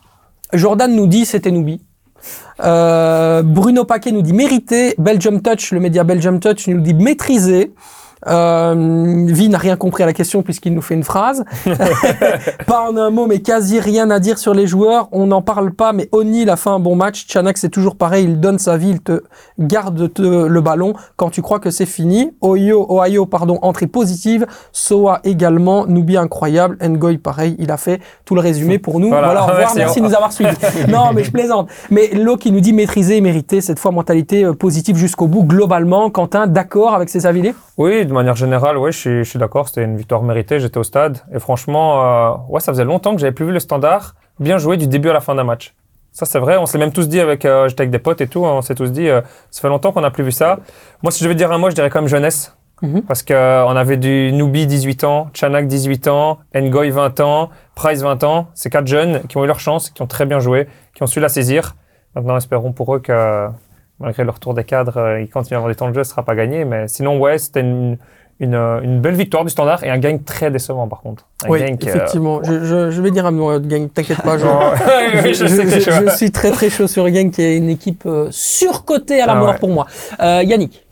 [0.53, 1.83] Jordan nous dit c'était Noubi.
[2.61, 4.95] Euh, Bruno Paquet nous dit mérité.
[4.99, 7.75] Belgium Touch, le média Belgium Touch nous dit maîtrisé.
[8.29, 11.45] Euh, Vi n'a rien compris à la question puisqu'il nous fait une phrase.
[12.67, 15.09] pas en un mot, mais quasi rien à dire sur les joueurs.
[15.13, 17.27] On n'en parle pas, mais O'Neill a fait un bon match.
[17.29, 18.25] Chanak, c'est toujours pareil.
[18.25, 19.23] Il donne sa vie, il te
[19.59, 22.33] garde te- le ballon quand tu crois que c'est fini.
[22.43, 24.47] Ohio, Ohio, pardon, entrée positive.
[24.73, 25.87] Soa également.
[25.87, 26.79] Nubi incroyable.
[26.83, 27.57] Ngoy, pareil.
[27.59, 29.09] Il a fait tout le résumé pour nous.
[29.09, 29.27] Voilà.
[29.27, 29.73] Voilà, au revoir.
[29.77, 30.01] Merci.
[30.01, 30.57] De nous avoir suivis.
[30.89, 31.69] non, mais je plaisante.
[31.91, 35.43] Mais Lo qui nous dit maîtriser et mériter, cette fois mentalité euh, positive jusqu'au bout.
[35.45, 39.39] Globalement, Quentin, d'accord avec ces avis Oui, de manière générale, oui, je suis, je suis
[39.39, 39.69] d'accord.
[39.69, 40.61] C'était une victoire méritée.
[40.61, 41.19] J'étais au stade.
[41.33, 44.77] Et franchement, euh, ouais, ça faisait longtemps que j'avais plus vu le standard bien joué
[44.77, 45.75] du début à la fin d'un match.
[46.13, 46.57] Ça, c'est vrai.
[46.57, 48.47] On s'est même tous dit avec, euh, j'étais avec des potes et tout.
[48.47, 50.59] hein, on s'est tous dit, euh, ça fait longtemps qu'on n'a plus vu ça.
[51.03, 52.57] Moi, si je devais dire un mot, je dirais quand même jeunesse.
[52.83, 53.03] Mhm.
[53.03, 57.51] Parce que euh, on avait du Nubi 18 ans, Chanak 18 ans, Ngoy 20 ans,
[57.75, 58.49] Price 20 ans.
[58.55, 61.07] C'est quatre jeunes qui ont eu leur chance, qui ont très bien joué, qui ont
[61.07, 61.75] su la saisir.
[62.15, 63.49] Maintenant, espérons pour eux que
[64.01, 66.11] malgré le retour des cadres, euh, ils continuent à avoir des temps de jeu, ce
[66.11, 66.65] sera pas gagné.
[66.65, 67.99] Mais sinon, ouais, c'était une,
[68.41, 71.27] une, euh, une belle victoire du standard et un gagne très décevant par contre.
[71.45, 72.43] Un Oui, qui, euh, effectivement.
[72.43, 74.37] Je, je, je vais dire un mot, euh, Gang, t'inquiète pas.
[74.39, 74.45] Je,
[75.33, 79.27] je que suis très très chaud sur Gang, qui est une équipe euh, surcotée à
[79.27, 79.59] la Ah mort ouais.
[79.59, 79.87] pour moi.
[80.21, 80.83] Euh, Yannick.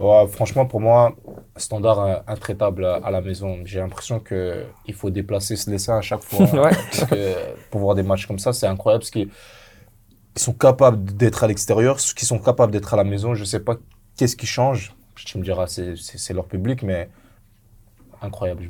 [0.00, 1.12] Ouais, franchement, pour moi,
[1.56, 3.58] standard euh, intraitable à, à la maison.
[3.64, 6.46] J'ai l'impression que il faut déplacer ce dessin à chaque fois.
[6.52, 6.70] Ouais.
[6.90, 7.16] Parce que
[7.70, 9.02] pour voir des matchs comme ça, c'est incroyable.
[9.02, 9.28] Parce qu'ils
[10.36, 13.34] ils sont capables d'être à l'extérieur, ceux qui sont capables d'être à la maison.
[13.34, 13.76] Je sais pas
[14.16, 14.94] qu'est-ce qui change.
[15.14, 15.94] Tu me diras, c'est-
[16.32, 17.08] leur public, mais
[18.22, 18.62] incroyable.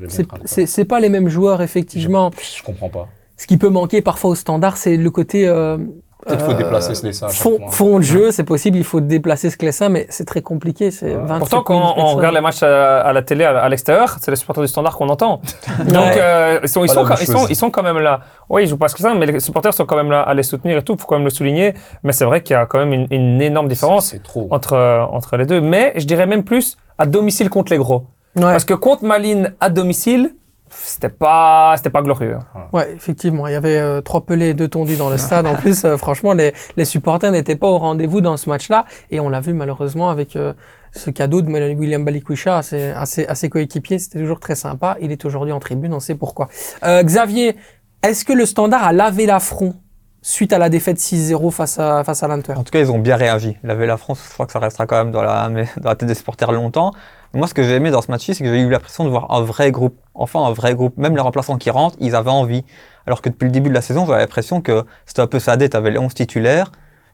[0.44, 2.30] C'est- c'est pas les mêmes joueurs, effectivement.
[2.40, 3.08] Je, je comprends pas.
[3.36, 5.48] Ce qui peut manquer parfois au standard, c'est le côté.
[5.48, 5.78] Euh,
[6.26, 9.50] Peut-être faut euh, déplacer ce dessin Fond, fond de jeu, c'est possible, il faut déplacer
[9.50, 10.90] ce clessin, mais c'est très compliqué.
[10.90, 14.16] C'est 20 Pourtant, quand on regarde les matchs à, à la télé, à, à l'extérieur,
[14.20, 15.40] c'est les supporters du standard qu'on entend.
[15.88, 16.14] Donc, Ouais.
[16.18, 18.20] euh, ils, sont, ils, sont, ils, sont, ils sont quand même là.
[18.48, 20.32] Oui, ils jouent pas ce que ça, mais les supporters sont quand même là à
[20.34, 20.96] les soutenir et tout.
[20.96, 21.74] faut quand même le souligner.
[22.04, 24.46] Mais c'est vrai qu'il y a quand même une, une énorme différence C'est trop.
[24.50, 25.60] entre, euh, entre les deux.
[25.60, 28.04] Mais je dirais même plus à domicile contre les gros.
[28.36, 28.42] Ouais.
[28.42, 30.34] Parce que contre Malines à domicile,
[30.72, 32.38] c'était pas, c'était pas glorieux.
[32.72, 35.46] Ouais, effectivement, il y avait euh, trois pelés et deux tondus dans le stade.
[35.46, 38.86] En plus, euh, franchement, les, les supporters n'étaient pas au rendez-vous dans ce match-là.
[39.10, 40.52] Et on l'a vu malheureusement avec euh,
[40.92, 43.98] ce cadeau de William Balikwisha à ses, à ses, à ses coéquipiers.
[43.98, 44.96] C'était toujours très sympa.
[45.00, 46.48] Il est aujourd'hui en tribune, on sait pourquoi.
[46.84, 47.56] Euh, Xavier,
[48.02, 49.74] est-ce que le standard a lavé l'affront
[50.20, 52.54] suite à la défaite 6-0 face à, face à l'Inter?
[52.54, 53.56] En tout cas, ils ont bien réagi.
[53.62, 55.48] Laver la France, je crois que ça restera quand même dans la,
[55.80, 56.92] dans la tête des supporters longtemps.
[57.34, 59.30] Moi, ce que j'ai aimé dans ce match-ci, c'est que j'ai eu l'impression de voir
[59.32, 59.96] un vrai groupe.
[60.14, 60.96] Enfin, un vrai groupe.
[60.98, 62.64] Même les remplaçants qui rentrent, ils avaient envie.
[63.06, 65.68] Alors que depuis le début de la saison, j'avais l'impression que c'était un peu sadé.
[65.68, 66.70] T'avais les 11 titulaires.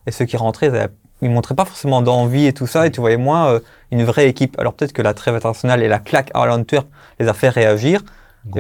[0.07, 0.89] Et ceux qui rentraient, ils, avaient-
[1.23, 2.87] ils montraient pas forcément d'envie et tout ça.
[2.87, 3.61] Et tu voyais moins euh,
[3.93, 4.59] une vraie équipe.
[4.59, 6.87] Alors peut-être que la trêve internationale et la claque à l'Antwerp
[7.21, 8.03] les a fait réagir.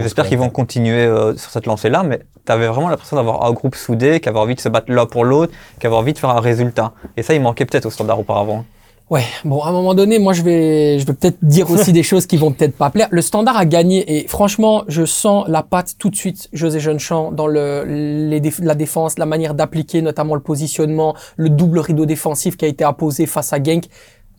[0.02, 3.52] J'espère qu'ils vont continuer euh, sur cette lancée-là, mais tu avais vraiment l'impression d'avoir un
[3.52, 6.18] groupe soudé, qui avait envie de se battre l'un pour l'autre, qui avait envie de
[6.18, 6.92] faire un résultat.
[7.16, 8.64] Et ça, il manquait peut-être au standard auparavant.
[9.10, 12.02] Ouais, bon, à un moment donné, moi, je vais, je vais peut-être dire aussi des
[12.02, 13.08] choses qui vont peut-être pas plaire.
[13.10, 17.32] Le standard a gagné et franchement, je sens la patte tout de suite, José Jeunechamp,
[17.32, 22.04] dans le, les déf- la défense, la manière d'appliquer notamment le positionnement, le double rideau
[22.04, 23.84] défensif qui a été apposé face à Genk.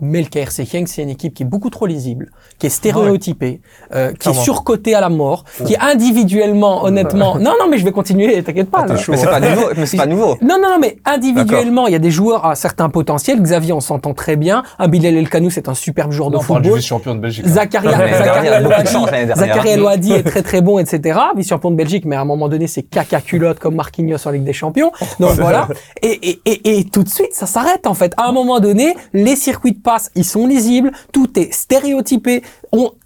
[0.02, 3.60] Mais le KRC Genk, c'est une équipe qui est beaucoup trop lisible, qui est stéréotypée,
[3.94, 7.36] euh, qui est surcotée à la mort, qui est individuellement, honnêtement.
[7.40, 8.86] Non, non, mais je vais continuer, t'inquiète pas.
[8.86, 8.96] là.
[9.08, 9.68] Mais c'est pas nouveau.
[9.76, 10.38] Mais c'est pas nouveau.
[10.42, 13.42] Non, non, non, mais individuellement, il y a des joueurs à certains potentiels.
[13.42, 14.64] Xavier, on s'entend très bien.
[14.78, 16.80] Un Bilal El c'est un superbe joueur Non, de on parle du football.
[16.80, 17.46] vice-champion de Belgique.
[17.48, 17.50] hein.
[17.52, 17.92] Zakaria,
[19.36, 21.20] Zakaria Ouadi est très très bon, etc.
[21.36, 24.44] Vice-champion de Belgique, mais à un moment donné, c'est caca culotte comme Marquinhos en Ligue
[24.44, 24.92] des Champions.
[25.20, 25.68] Donc voilà.
[26.02, 28.14] Et, et, et, et tout de suite, ça s'arrête en fait.
[28.18, 29.80] À un moment donné, les circuits de
[30.16, 32.44] ils sont lisibles, tout est stéréotypé.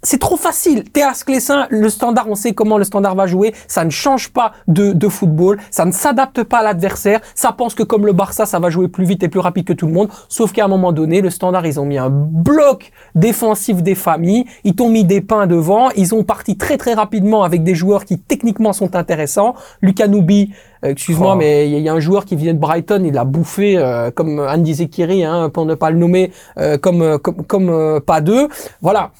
[0.01, 0.83] C'est trop facile.
[0.83, 3.53] T'es à Sclessin, le standard, on sait comment le standard va jouer.
[3.67, 5.59] Ça ne change pas de, de football.
[5.71, 7.21] Ça ne s'adapte pas à l'adversaire.
[7.35, 9.73] Ça pense que comme le Barça, ça va jouer plus vite et plus rapide que
[9.73, 10.09] tout le monde.
[10.27, 14.45] Sauf qu'à un moment donné, le standard, ils ont mis un bloc défensif des familles.
[14.63, 15.89] Ils t'ont mis des pains devant.
[15.91, 19.55] Ils ont parti très très rapidement avec des joueurs qui techniquement sont intéressants.
[19.81, 21.35] Lucas Noubi, euh, excuse-moi, Oh.
[21.37, 24.39] mais il y, a un joueur qui vient de Brighton, il a bouffé euh, comme
[24.39, 28.21] Andy Zekiri, hein, pour ne pas le nommer, euh, comme euh, comme, comme euh, pas
[28.21, 28.47] deux.
[28.81, 29.11] Voilà.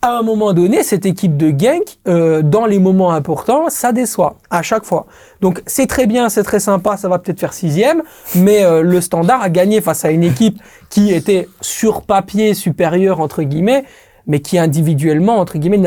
[0.00, 4.36] À un moment donné, cette équipe de Genk, euh, dans les moments importants, ça déçoit
[4.48, 5.06] à chaque fois.
[5.40, 8.04] Donc c'est très bien, c'est très sympa, ça va peut-être faire sixième,
[8.36, 13.18] mais euh, le Standard a gagné face à une équipe qui était sur papier supérieure
[13.18, 13.82] entre guillemets,
[14.28, 15.82] mais qui individuellement entre guillemets,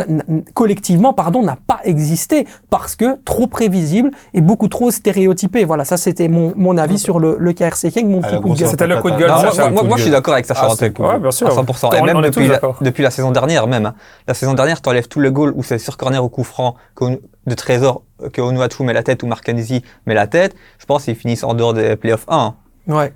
[0.54, 5.64] collectivement pardon, n'a pas existé parce que trop prévisible et beaucoup trop stéréotypé.
[5.64, 8.50] Voilà, ça c'était mon, mon avis sur le, le KRC Genk, mon Ah, petit coup
[8.54, 8.68] de gueule.
[8.68, 10.68] C'était le coup de gueule, ça, moi, ça, le je suis d'accord avec Sacha Ah,
[10.68, 10.94] Rantel.
[10.98, 11.48] c'est Ouais, bien sûr.
[11.48, 11.94] À 100%.
[11.96, 13.86] Et On- même depuis la, depuis la saison dernière, même.
[13.86, 13.94] hein.
[14.28, 16.76] La saison dernière, tu enlèves tous les goals où c'est sur corner ou coup franc
[17.00, 20.56] de Trésor que Onuachu met la tête ou Marcanesi met la tête.
[20.80, 22.56] Je pense qu'ils finissent en dehors des playoffs 1.
[22.88, 23.14] Ouais.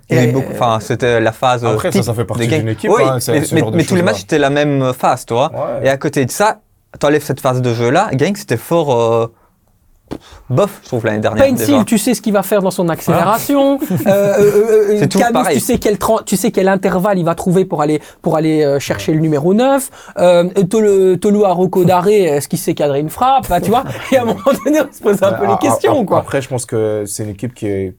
[0.52, 1.64] Enfin, c'était la phase.
[1.64, 3.18] euh, Après, ça, type ça fait partie d'une équipe, Oui, hein,
[3.72, 5.24] mais, tous les matchs, c'était la même phase.
[5.30, 5.46] Ouais.
[5.82, 6.60] Et à côté de ça,
[6.98, 8.10] t'enlèves cette phase de jeu-là.
[8.14, 8.94] Gang, c'était fort.
[9.00, 9.26] euh,
[10.48, 11.44] bof, je trouve, l'année dernière.
[11.48, 11.84] Pencil, déjà.
[11.84, 13.78] tu sais ce qu'il va faire dans son accélération.
[14.06, 17.64] Euh, euh, euh, tout Camus, tu sais quel tu sais quel intervalle il va trouver
[17.64, 19.90] pour aller pour aller euh, chercher le numéro 9.
[20.18, 23.48] Euh, Tolu Tolu Aroko Daré, est-ce qu'il sait cadrer une frappe?
[23.48, 25.68] Bah, Tu vois Et à un moment donné, on se pose un peu Ah, les
[25.68, 26.18] questions, quoi.
[26.18, 27.94] Après, je pense que c'est une équipe qui, est,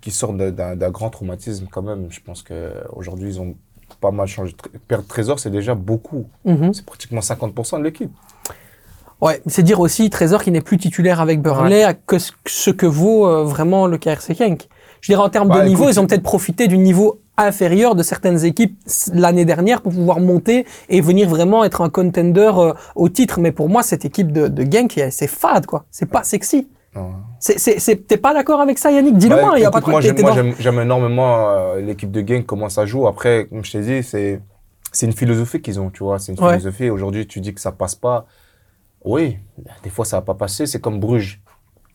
[0.00, 2.06] qui sort de- d'un grand traumatisme quand même.
[2.10, 3.54] Je pense qu'aujourd'hui, ils ont
[4.00, 4.54] pas mal changé.
[4.86, 6.26] Perdre Trésor, c'est déjà beaucoup.
[6.44, 6.72] Mhm.
[6.74, 8.10] C'est pratiquement 50% de l'équipe.
[9.20, 12.86] Ouais, c'est dire aussi Trésor qui n'est plus titulaire avec Burnley, à que ce- que
[12.86, 14.68] vaut euh, vraiment le KRC Genk.
[15.00, 17.94] Je dirais en termes Bah, de niveau, écoute, ils ont peut-être profité du niveau inférieur
[17.96, 18.78] de certaines équipes
[19.12, 23.40] l'année dernière pour pouvoir monter et venir vraiment être un contender euh, au titre.
[23.40, 25.84] Mais pour moi, cette équipe de, de Genk, euh, c'est fade, quoi.
[25.90, 26.68] C'est pas sexy.
[28.08, 29.16] T'es pas d'accord avec ça, Yannick?
[29.16, 32.44] Dis-le Ouais, moi, il y a pas de moi, j'aime, énormément euh, l'équipe de Gang,
[32.44, 33.06] comment ça joue.
[33.06, 34.40] Après, comme je t'ai dit, c'est,
[34.92, 36.18] c'est une philosophie qu'ils ont, tu vois.
[36.18, 36.58] C'est une Ouais.
[36.58, 36.90] philosophie.
[36.90, 38.26] Aujourd'hui, tu dis que ça passe pas.
[39.04, 39.38] Oui,
[39.82, 40.66] des fois, ça va pas passer.
[40.66, 41.40] C'est comme Bruges.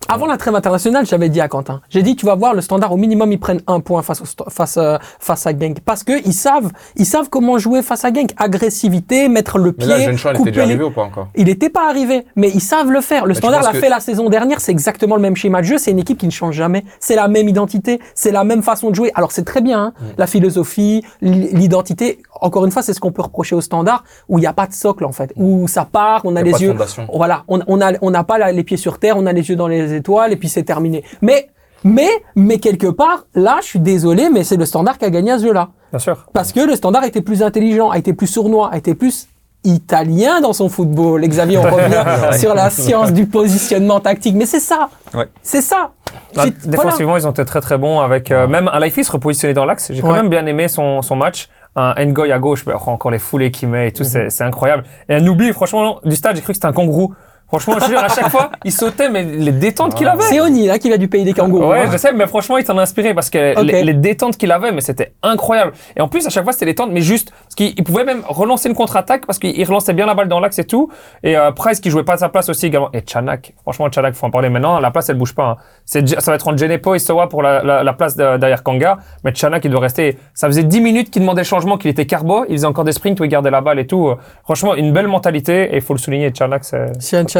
[0.09, 2.91] Avant la trêve internationale, j'avais dit à Quentin, j'ai dit tu vas voir le standard
[2.91, 6.13] au minimum ils prennent un point face au face euh, face à Genk parce que
[6.25, 9.99] ils savent ils savent comment jouer face à Genk, agressivité, mettre le Mais pied, là,
[10.01, 11.27] Jeune Chan était couper déjà arrivé ou pas encore?
[11.35, 13.23] Il n'était pas arrivé, mais ils savent le faire.
[13.25, 15.65] Le Mais Standard l'a que- fait la saison dernière, c'est exactement le même schéma de
[15.65, 15.77] jeu.
[15.77, 16.83] C'est une équipe qui ne change jamais.
[16.99, 19.11] C'est la même identité, c'est la même façon de jouer.
[19.15, 20.05] Alors c'est très bien, hein, Mm.
[20.17, 22.19] la philosophie, l'identité.
[22.41, 24.67] Encore une fois, c'est ce qu'on peut reprocher au Standard, où il n'y a pas
[24.67, 26.75] de socle en fait, où ça part, on a, a les yeux,
[27.13, 29.49] voilà, on on a on n'a pas la- les pieds sur terre, on a les
[29.49, 31.03] yeux dans les étoiles et puis c'est terminé.
[31.21, 31.49] Mais
[31.85, 35.31] mais mais quelque part, là, je suis désolé, mais c'est le Standard qui a gagné
[35.31, 35.69] à ce jeu-là.
[35.91, 36.25] Bien sûr.
[36.33, 39.27] Parce que le standard était plus intelligent, a été plus sournois, a été plus
[39.65, 41.21] italien dans son football.
[41.27, 44.35] Xavier, on revient sur la science du positionnement tactique.
[44.35, 44.89] Mais c'est ça.
[45.13, 45.27] Ouais.
[45.41, 45.91] C'est ça.
[46.35, 46.51] Là, voilà.
[46.65, 49.65] défensivement, ils ont été très très bons avec euh, même un Lifey se repositionner dans
[49.65, 49.91] l'axe.
[49.93, 50.15] J'ai quand Ouais.
[50.21, 51.49] même bien aimé son, son match.
[51.75, 54.09] Un Ngoy à gauche, bah, encore les foulées qu'il met et tout, Mhm.
[54.09, 54.83] c'est- c'est incroyable.
[55.09, 57.13] Et un oubli, franchement, du stade, j'ai cru que c'était un kangourou.
[57.47, 60.23] Franchement, je veux dire, à chaque fois, il sautait, mais les détentes qu'il avait.
[60.23, 61.67] C'est Oni là qui vient du pays des kangourous.
[61.69, 61.89] Ouais, hein.
[61.91, 64.71] je sais, mais franchement, il t'en a inspiré parce que les, les détentes qu'il avait,
[64.71, 65.73] mais c'était incroyable.
[65.95, 68.05] Et en plus, à chaque fois, c'était les détentes, mais juste, parce qu'il il pouvait
[68.05, 70.89] même relancer une contre-attaque parce qu'il il relançait bien la balle dans l'axe et tout.
[71.21, 72.89] Et euh, Price qui jouait pas à sa place aussi également.
[72.91, 74.79] Et Chanak, franchement, Chanak, faut en parler maintenant.
[74.79, 75.45] La place, elle bouge pas.
[75.45, 75.57] hein.
[75.85, 78.63] C'est, ça va être entre Genepo et Sowa pour la, la, la place de- derrière
[78.63, 78.97] Kanga.
[79.23, 80.17] Mais Chanak, il doit rester.
[80.33, 82.45] Ça faisait 10 minutes qu'il demandait le changement, qu'il était carbo.
[82.49, 84.11] Il faisait encore des sprints où il gardait la balle et tout.
[84.43, 85.71] Franchement, une belle mentalité.
[85.71, 86.91] Et il faut le souligner, Chanak, c'est.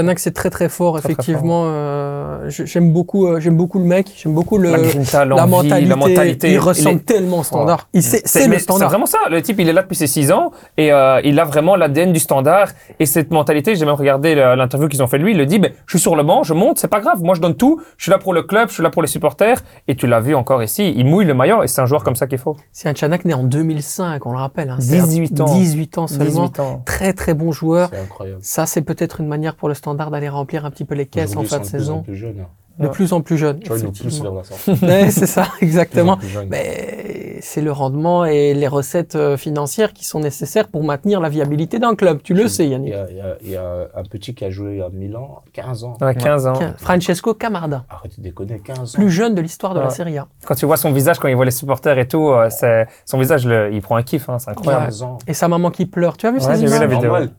[0.03, 1.63] Chanak, c'est très très fort, Très, effectivement.
[1.67, 5.85] euh, j'aime beaucoup, euh, j'aime beaucoup le mec, j'aime beaucoup le, La grinta, la mentalité.
[5.85, 6.51] la mentalité.
[6.51, 7.87] Il ressemble tellement au standard.
[7.99, 8.87] C'est c'est le standard.
[8.89, 9.19] C'est vraiment ça.
[9.29, 12.11] Le type, il est là depuis ses 6 ans et euh, il a vraiment l'ADN
[12.13, 12.69] du standard.
[12.99, 15.31] Et cette mentalité, j'ai même regardé l'interview qu'ils ont fait de lui.
[15.31, 17.21] Il le dit, ben, je suis sur le banc, je monte, c'est pas grave.
[17.23, 17.81] Moi, je donne tout.
[17.97, 19.61] Je suis là pour le club, je suis là pour les supporters.
[19.87, 22.15] Et tu l'as vu encore ici, il mouille le maillot et c'est un joueur comme
[22.15, 22.55] ça qu'il faut.
[22.71, 24.69] Sian Chanak né en 2005, on le rappelle.
[24.69, 24.77] hein.
[24.79, 25.45] C'est un- 18 ans.
[25.45, 26.25] 18 ans seulement.
[26.47, 26.81] 18 ans.
[26.85, 27.89] Très très bon joueur.
[27.91, 28.39] C'est incroyable.
[28.41, 31.35] Ça, c'est peut-être une manière pour le standard d'aller remplir un petit peu les caisses
[31.35, 32.01] en fin de ils sont de plus en saison.
[32.03, 32.47] plus jeunes, hein.
[32.79, 32.91] de Ouais.
[32.91, 33.59] plus en plus jeune.
[33.59, 34.31] Tu vois, ils nous poussent effectivement.
[34.31, 34.85] vers la sortie.
[34.85, 36.17] Ouais, c'est ça, exactement.
[36.49, 41.27] Mais c'est le rendement et les recettes euh, financières qui sont nécessaires pour maintenir la
[41.29, 42.21] viabilité d'un club.
[42.23, 42.93] Tu le sais, Il Yannick.
[42.93, 45.41] y, a, il y a- il y a un petit qui a joué à Milan,
[45.51, 45.97] 15 ans.
[46.01, 46.53] Ouais, 15 ans.
[46.77, 48.97] Francesco Camarda, Arrêtez de déconner, 15 ans.
[48.97, 49.91] plus jeune de l'histoire de la Ouais.
[49.93, 50.27] Serie A.
[50.45, 52.49] Quand tu vois son visage, quand il voit les supporters et tout, euh,
[53.05, 54.85] son visage, le- il prend un kiff, hein, c'est incroyable.
[54.85, 55.17] 15 ans.
[55.27, 56.15] Et sa maman qui pleure.
[56.17, 57.09] Tu as vu Ouais, ces j'ai vu la images vidéo.
[57.11, 57.29] Normal.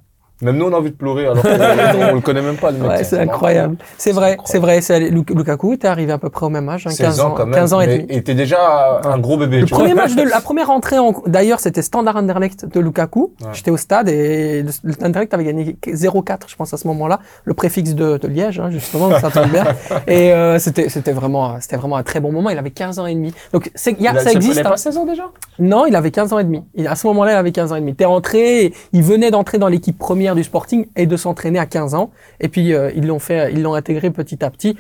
[0.43, 2.91] Même nous, on a envie de pleurer alors qu'on le connaît même pas, le mec.
[2.91, 3.76] Ouais, c'est incroyable.
[3.99, 4.80] C'est vrai, c'est vrai.
[5.11, 7.55] Lukaku était arrivé à peu près au même âge, hein, 16 15 ans, quand même.
[7.55, 8.07] 15 ans et demi.
[8.11, 9.61] Il était déjà un gros bébé.
[9.61, 9.85] Le tu vois.
[9.85, 13.32] premier match de la première entrée en d'ailleurs c'était Standard Anderlecht de Lukaku.
[13.41, 13.49] Ouais.
[13.53, 17.20] J'étais au stade et le le Anderlecht avait gagné 0-4 je pense à ce moment-là,
[17.45, 19.64] le préfixe de, de Liège hein, justement ça tombe bien.
[20.09, 23.14] Et euh, c'était vraiment c'était vraiment un très bon moment, il avait 15 ans et
[23.14, 23.32] demi.
[23.53, 24.70] Donc il y a- Il a- ça existe Il hein.
[24.70, 25.24] pas 16 ans déjà?
[25.61, 26.62] Non, il avait 15 ans et demi.
[26.74, 27.95] Il- à ce moment-là, il avait 15 ans et demi.
[27.95, 31.95] T'es rentré, il venait d'entrer dans l'équipe première du Sporting et de s'entraîner à 15
[31.95, 32.11] ans.
[32.41, 34.77] Et puis euh, ils l'ont fait, ils l'ont intégré petit à petit.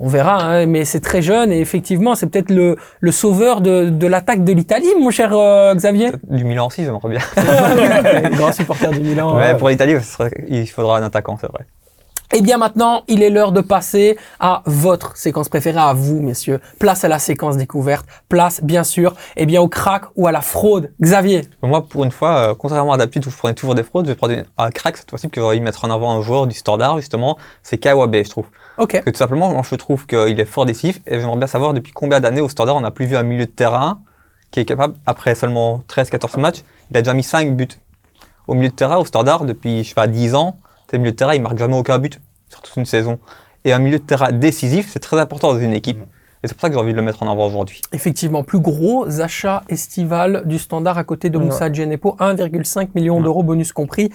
[0.00, 3.90] On verra, hein, mais c'est très jeune et effectivement, c'est peut-être le, le sauveur de,
[3.90, 6.10] de l'attaque de l'Italie, mon cher euh, Xavier.
[6.28, 7.20] Du Milan aussi, j'aimerais bien.
[8.36, 9.36] Grand supporter du Milan.
[9.36, 9.94] Ouais, pour l'Italie,
[10.48, 11.66] il faudra un attaquant, c'est vrai.
[12.36, 16.60] Eh bien maintenant, il est l'heure de passer à votre séquence préférée, à vous, messieurs.
[16.80, 18.06] Place à la séquence découverte.
[18.28, 20.92] Place, bien sûr, eh bien au crack ou à la fraude.
[21.00, 21.42] Xavier.
[21.62, 24.10] Moi, pour une fois, euh, contrairement à d'habitude où je prenais toujours des fraudes, je
[24.10, 26.56] vais prendre un crack cette fois-ci, que envie de mettre en avant un joueur du
[26.56, 28.46] Standard, justement, c'est Kawabe, je trouve.
[28.78, 28.94] Ok.
[28.94, 31.72] Parce que tout simplement, moi, je trouve qu'il est fort décisif et j'aimerais bien savoir
[31.72, 34.00] depuis combien d'années au Standard on n'a plus vu un milieu de terrain
[34.50, 37.68] qui est capable, après seulement 13-14 matchs, il a déjà mis 5 buts.
[38.48, 40.58] Au milieu de terrain, au Standard, depuis, je sais pas, 10 ans,
[40.88, 42.20] tes milieu de terrain, il marque jamais aucun but
[42.54, 43.18] sur toute une saison.
[43.64, 45.98] Et un milieu de terrain décisif, c'est très important dans une équipe.
[46.42, 47.80] Et c'est pour ça que j'ai envie de le mettre en avant aujourd'hui.
[47.92, 51.38] Effectivement, plus gros achat estival du standard à côté de.
[51.38, 54.10] Moussa Djenepo, 1,5 million d'euros bonus compris.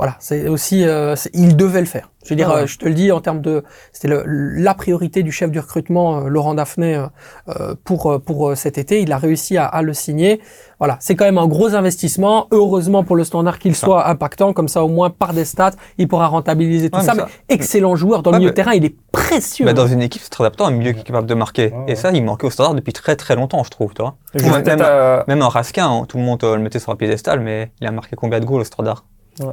[0.00, 2.08] Voilà, c'est aussi, euh, il devait le faire.
[2.24, 2.62] Je veux dire, Ah ouais.
[2.62, 5.58] euh, je te le dis en termes de, c'était le- la priorité du chef du
[5.58, 7.04] recrutement, euh, Laurent Daphné,
[7.50, 9.02] euh, pour pour cet été.
[9.02, 10.40] Il a réussi à, à le signer.
[10.78, 12.46] Voilà, c'est quand même un gros investissement.
[12.50, 16.08] Heureusement pour le standard qu'il soit impactant, comme ça au moins par des stats, il
[16.08, 17.14] pourra rentabiliser tout Ouais, ça.
[17.14, 19.66] mais excellent joueur dans le milieu mais- de terrain, il est précieux.
[19.66, 19.74] Mais hein.
[19.74, 21.72] dans une équipe, c'est très important, un milieu qui est capable de marquer.
[21.74, 23.92] Ouais, Et ça, il manquait au Standard depuis très très longtemps, je trouve,
[24.34, 27.40] même, euh, même un Raskin, hein, tout le monde euh, le mettait sur un piédestal,
[27.40, 29.04] mais il a marqué combien de goals au Standard?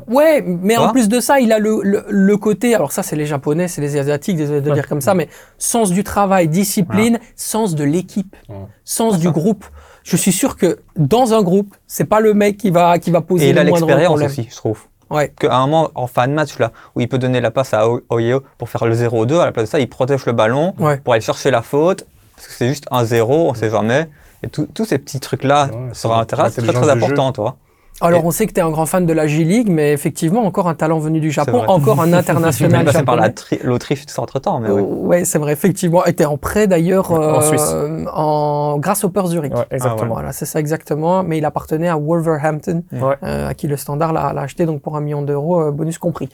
[0.08, 3.04] Ouais, mais en vois plus de ça, il a le, le, le côté, alors ça
[3.04, 4.74] c'est les Japonais, c'est les Asiatiques, désolé de Ouais.
[4.76, 8.56] dire comme ça, mais sens du travail, discipline, sens de l'équipe, Ouais.
[8.84, 9.66] sens du groupe.
[10.04, 13.22] Je suis sûr que dans un groupe, c'est pas le mec qui va qui va
[13.22, 14.80] poser Et il a l'expérience aussi, je trouve.
[15.10, 15.32] Ouais.
[15.40, 17.88] Qu'à un moment, en fin de match, là, où il peut donner la passe à
[18.10, 20.98] Oyeo pour faire le 0-2, à la place de ça, il protège le ballon Ouais.
[20.98, 22.06] pour aller chercher la faute,
[22.36, 24.10] parce que c'est juste un 0, on sait jamais.
[24.44, 27.56] Et tous ces petits trucs-là Ouais, sur un terrain, c'est très très important, toi.
[28.00, 30.46] Alors Et- on sait que tu es un grand fan de la J-League, mais effectivement
[30.46, 33.30] encore un talent venu du Japon, encore un international passé par la
[33.64, 34.82] l'Autriche entre temps, mais Oh, oui.
[35.08, 36.06] ouais, c'est vrai, effectivement.
[36.06, 37.76] était en prêt d'ailleurs Ouais, en euh, Suisse.
[38.14, 39.54] en Grasshopper Zurich.
[39.56, 40.14] ouais, exactement.
[40.14, 41.24] Voilà, c'est ça exactement.
[41.24, 43.16] Mais il appartenait à Wolverhampton, Ouais.
[43.24, 45.98] euh, à qui le standard l'a l'a acheté donc pour un million d'euros, euh, bonus
[45.98, 46.30] compris.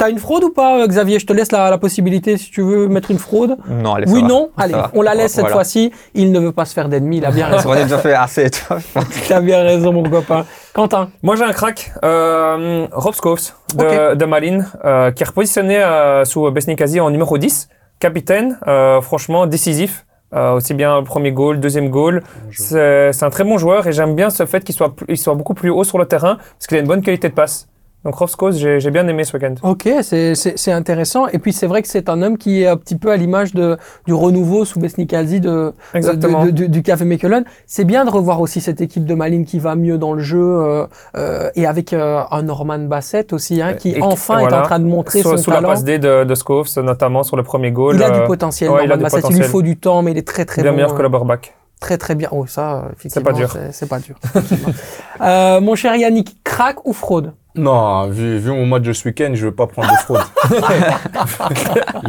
[0.00, 1.18] T'as une fraude ou pas, euh, Xavier?
[1.18, 3.56] Je te laisse la, la possibilité si tu veux mettre une fraude.
[3.68, 4.28] Non, allez, ça oui, va.
[4.28, 4.50] non?
[4.56, 4.90] Ça Allez, va.
[4.94, 5.92] on la laisse cette fois-ci.
[6.14, 7.18] Il ne veut pas se faire d'ennemis.
[7.18, 7.70] Il a bien On raison.
[7.72, 8.78] a déjà fait assez, tu vois.
[9.28, 10.46] T'as bien raison, mon copain.
[10.72, 11.10] Quentin.
[11.22, 13.36] Moi j'ai un crack, euh, Rob Scholes
[13.76, 14.16] de, Ok.
[14.16, 19.46] de Malines, euh, qui est repositionné euh, sous Besnikazi en numéro 10, capitaine, euh, franchement
[19.46, 20.06] décisif.
[20.32, 22.22] Euh, aussi bien le premier goal, deuxième goal.
[22.52, 25.34] C'est un très bon joueur et j'aime bien ce fait qu'il soit, plus- il soit
[25.34, 27.66] beaucoup plus haut sur le terrain parce qu'il a une bonne qualité de passe.
[28.04, 29.54] Donc Rob Scholes, j'ai j'ai bien aimé ce week-end.
[29.62, 31.26] Ok, c'est- c'est c'est intéressant.
[31.28, 33.52] Et puis c'est vrai que c'est un homme qui est un petit peu à l'image
[33.52, 33.76] de
[34.06, 36.46] du renouveau sous Besnikazi de, Exactement.
[36.46, 37.44] de- de- du Café Mechelen.
[37.66, 40.40] C'est bien de revoir aussi cette équipe de Malines qui va mieux dans le jeu
[40.40, 40.86] euh,
[41.16, 44.60] euh, et avec euh, un Norman Bassett aussi, hein, qui Et enfin est voilà.
[44.60, 45.68] en train de montrer Sur- son sous la talent.
[45.68, 47.96] passe D de, de Scholes, notamment sur le premier goal.
[47.96, 49.24] Il a du euh, potentiel, ouais, il Norman du Bassett.
[49.30, 50.76] Il lui faut du temps, mais il est très très bien bon.
[50.76, 51.54] meilleur que euh, le Borback.
[51.80, 52.28] Très très bien.
[52.32, 53.50] Oh, ça, effectivement, pas dur.
[53.52, 54.14] c'est- C'est pas dur.
[55.20, 57.32] euh, mon cher Yannick, crack ou fraude?
[57.56, 60.20] Non, vu, vu mon match de ce week-end, je veux pas prendre de fraude.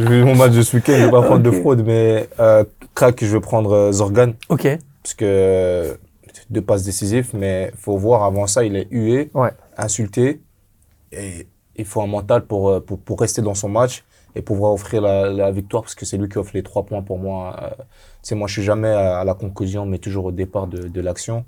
[0.00, 2.64] vu mon match de ce week-end, je veux pas prendre de fraude, mais euh,
[2.94, 4.68] crack, je veux prendre euh, Zorgan, Ok.
[5.02, 5.94] parce que euh,
[6.50, 9.50] deux passes décisives, mais faut voir avant ça, il est hué, Ouais.
[9.76, 10.40] insulté,
[11.12, 14.72] et il faut un mental pour, euh, pour, pour rester dans son match et pouvoir
[14.72, 17.56] offrir la, la victoire, parce que c'est lui qui offre les trois points pour moi.
[17.62, 17.70] Euh,
[18.22, 21.00] c'est moi, je suis jamais à, à la conclusion, mais toujours au départ de, de
[21.00, 21.44] l'action.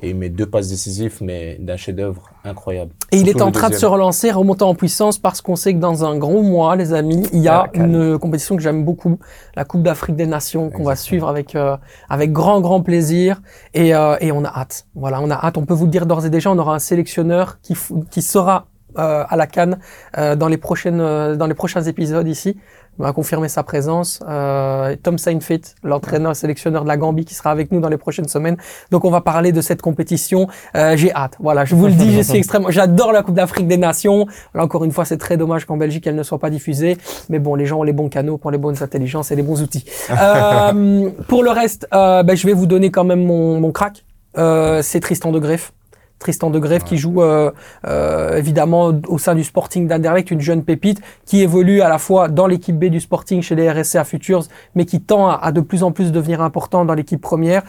[0.00, 2.92] Et il met deux passes décisives, mais d'un chef-d'œuvre incroyable.
[3.10, 5.74] Et il Surtout est en train de se relancer, remonter en puissance parce qu'on sait
[5.74, 8.84] que dans un grand mois, les amis, il y a Ah, une compétition que j'aime
[8.84, 9.18] beaucoup,
[9.56, 11.76] la Coupe d'Afrique des Nations, qu'on va suivre avec euh,
[12.08, 13.40] avec grand grand plaisir
[13.74, 14.86] et euh, et on a hâte.
[14.94, 15.58] Voilà, on a hâte.
[15.58, 17.76] On peut vous le dire d'ores et déjà, on aura un sélectionneur qui
[18.10, 18.66] qui sera
[18.98, 19.78] euh, à la Cannes
[20.16, 22.56] euh, dans les prochaines euh, dans les prochains épisodes ici.
[22.98, 24.20] On va confirmer sa présence.
[24.28, 28.26] Euh, Tom Seinfeld, l'entraîneur sélectionneur de la Gambie, qui sera avec nous dans les prochaines
[28.26, 28.56] semaines.
[28.90, 30.48] Donc on va parler de cette compétition.
[30.74, 31.36] Euh, j'ai hâte.
[31.38, 32.70] Voilà, je vous le dis, je suis extrêmement.
[32.70, 34.26] J'adore la Coupe d'Afrique des Nations.
[34.52, 36.96] Là encore une fois, c'est très dommage qu'en Belgique elle ne soit pas diffusée.
[37.28, 39.62] Mais bon, les gens ont les bons canaux pour les bonnes intelligences et les bons
[39.62, 39.84] outils.
[40.18, 44.04] Euh, pour le reste, euh, ben, je vais vous donner quand même mon, mon crack.
[44.36, 45.72] Euh, c'est Tristan de Greff.
[46.18, 47.50] Tristan de Greff qui joue euh,
[47.86, 52.28] euh, évidemment au sein du Sporting d'Anderlecht, une jeune pépite qui évolue à la fois
[52.28, 55.52] dans l'équipe B du Sporting chez les RSC à Futures, mais qui tend à, à
[55.52, 57.62] de plus en plus devenir important dans l'équipe première.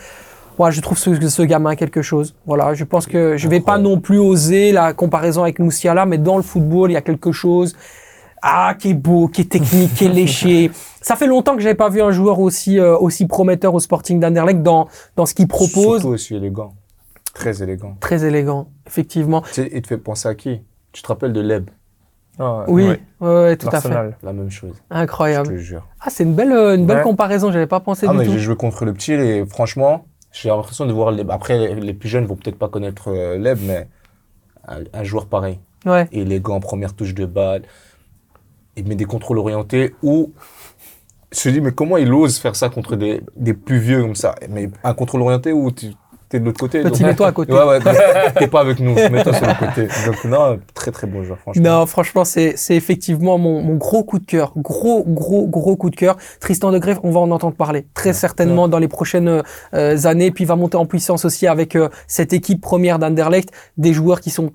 [0.59, 2.35] Moi, je trouve ce, ce gamin quelque chose.
[2.45, 6.17] Voilà, je pense que je vais pas non plus oser la comparaison avec Moussiala, mais
[6.17, 7.77] dans le football, il y a quelque chose.
[8.41, 10.71] Ah, qui est beau, qui est technique, qui est léché.
[11.01, 14.19] Ça fait longtemps que j'avais pas vu un joueur aussi euh, aussi prometteur au Sporting
[14.19, 16.01] d'Anderlecht dans dans ce qu'il propose.
[16.01, 16.73] Surtout aussi élégant.
[17.33, 17.95] Très élégant.
[17.99, 19.41] Très élégant, effectivement.
[19.41, 20.61] Tu sais, il te fait penser à qui?
[20.91, 21.69] Tu te rappelles de Leb?
[22.39, 22.99] Ah, Oui, Ouais.
[23.21, 23.89] ouais, ouais, tout à fait.
[24.23, 24.73] La même chose.
[24.89, 25.49] Je Incroyable.
[25.49, 25.87] te jure.
[26.01, 27.51] Ah, c'est une belle, euh, une belle comparaison.
[27.51, 28.31] J'avais pas pensé Ah, du mais tout.
[28.31, 31.13] j'ai joué contre le petit et franchement, j'ai l'impression de voir.
[31.29, 33.87] Après, les- plus jeunes vont peut-être pas connaître euh, Leb, mais
[34.67, 35.59] un, un joueur pareil.
[35.85, 36.07] Ouais.
[36.11, 37.63] Élégant, première touche de balle.
[38.75, 40.31] Il met des contrôles orientés où.
[41.31, 44.15] Je me dis, mais comment il ose faire ça contre des, des plus vieux comme
[44.15, 44.33] ça?
[44.49, 45.87] Mais un contrôle orienté où tu
[46.37, 46.81] es de l'autre côté.
[46.81, 47.53] Petit, mets-toi à côté.
[47.53, 47.79] Ouais, ouais,
[48.37, 48.93] t'es pas avec nous.
[48.93, 49.87] Mets-toi sur le côté.
[50.05, 51.63] Donc, non, très très bon joueur, franchement.
[51.63, 54.53] Non, franchement, c'est c'est effectivement mon, mon gros coup de cœur.
[54.55, 56.17] Gros, gros, gros coup de cœur.
[56.39, 59.43] Tristan de Greff, on va en entendre parler très certainement dans les prochaines
[59.73, 60.31] euh, années.
[60.31, 64.21] Puis il va monter en puissance aussi avec euh, cette équipe première d'Anderlecht, des joueurs
[64.21, 64.51] qui sont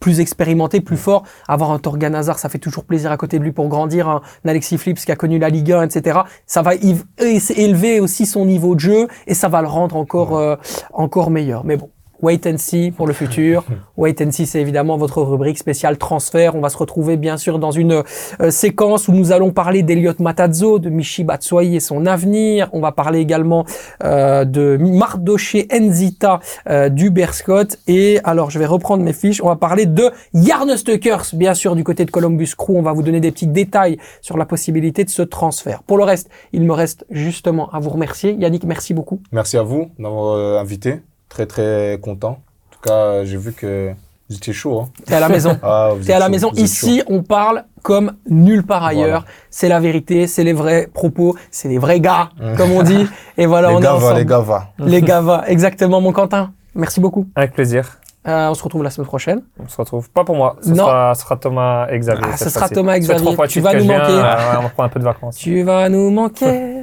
[0.00, 1.24] plus expérimentés, plus forts.
[1.48, 4.08] Avoir un Torgan Hazard, ça fait toujours plaisir à côté de lui pour grandir.
[4.08, 6.20] Un Alexis Flips qui a connu la Ligue 1, etc.
[6.46, 10.56] Ça va élever aussi son niveau de jeu et ça va le rendre encore, euh,
[10.92, 11.64] encore meilleur.
[11.64, 11.90] Mais bon.
[12.22, 13.64] Wait and see pour le futur.
[13.96, 16.54] Wait and see, c'est évidemment votre rubrique spéciale transfert.
[16.54, 18.02] On va se retrouver bien sûr dans une
[18.40, 22.68] euh, séquence où nous allons parler d'Eliot Matazzo, de Michi Batshuayi et son avenir.
[22.72, 23.64] On va parler également
[24.04, 27.78] euh, de Mardoché Enzita euh, du Scott.
[27.86, 29.42] Et alors, je vais reprendre mes fiches.
[29.42, 32.76] On va parler de Jarno Stukers, bien sûr, du côté de Columbus Crew.
[32.76, 35.82] On va vous donner des petits détails sur la possibilité de ce transfert.
[35.82, 38.34] Pour le reste, il me reste justement à vous remercier.
[38.34, 39.20] Yannick, merci beaucoup.
[39.32, 41.00] Merci à vous d'avoir euh, invité.
[41.28, 42.38] Très très content.
[42.70, 43.92] En tout cas, j'ai vu que
[44.28, 44.80] vous étiez chaud.
[44.80, 44.88] Hein.
[45.06, 45.58] T'es à la maison.
[45.62, 46.50] Ah, T'es à la chaud, maison.
[46.54, 49.24] Ici, on parle comme nulle part ailleurs.
[49.50, 53.06] C'est la vérité, c'est les vrais propos, c'est les vrais gars, comme on dit.
[53.38, 53.76] Et voilà, chaud.
[53.76, 54.68] on Les est les gars, va.
[54.78, 55.44] Les gars, va.
[55.48, 56.52] Exactement, mon Quentin.
[56.74, 57.26] Merci beaucoup.
[57.36, 57.98] Avec plaisir.
[58.28, 59.42] Euh, on se retrouve la semaine prochaine.
[59.64, 60.10] On se retrouve.
[60.10, 60.56] Pas pour moi.
[60.60, 60.84] Ce Non.
[60.84, 62.24] Sera, ce sera Thomas et Xavier.
[62.32, 62.68] Ah, ce sera.
[62.68, 63.22] Thomas et Xavier.
[63.22, 64.12] trois fois de Tu vas nous je viens, manquer.
[64.12, 65.36] euh, ouais, on va prendre un peu de vacances.
[65.36, 66.82] Tu vas nous manquer.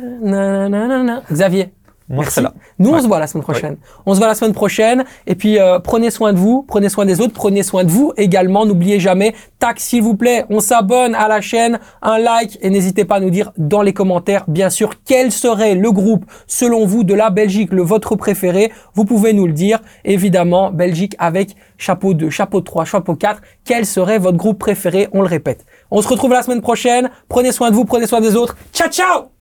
[1.31, 1.73] Xavier.
[2.21, 2.41] Merci.
[2.41, 2.53] là.
[2.79, 3.77] Nous, on se voit la semaine prochaine.
[4.05, 5.03] On se voit la semaine prochaine.
[5.27, 8.13] Et puis, euh, prenez soin de vous, prenez soin des autres, prenez soin de vous
[8.17, 8.65] également.
[8.65, 13.05] N'oubliez jamais, tac, s'il vous plaît, on s'abonne à la chaîne, un like et n'hésitez
[13.05, 17.03] pas à nous dire dans les commentaires, bien sûr, quel serait le groupe, selon vous,
[17.03, 18.71] de la Belgique, le vôtre préféré.
[18.93, 19.79] Vous pouvez nous le dire.
[20.05, 23.41] Évidemment, Belgique avec chapeau 2, chapeau 3, chapeau 4.
[23.65, 25.07] Quel serait votre groupe préféré?
[25.11, 25.65] On le répète.
[25.91, 27.09] On se retrouve la semaine prochaine.
[27.29, 28.55] Prenez soin de vous, prenez soin des autres.
[28.73, 29.42] Ciao, ciao!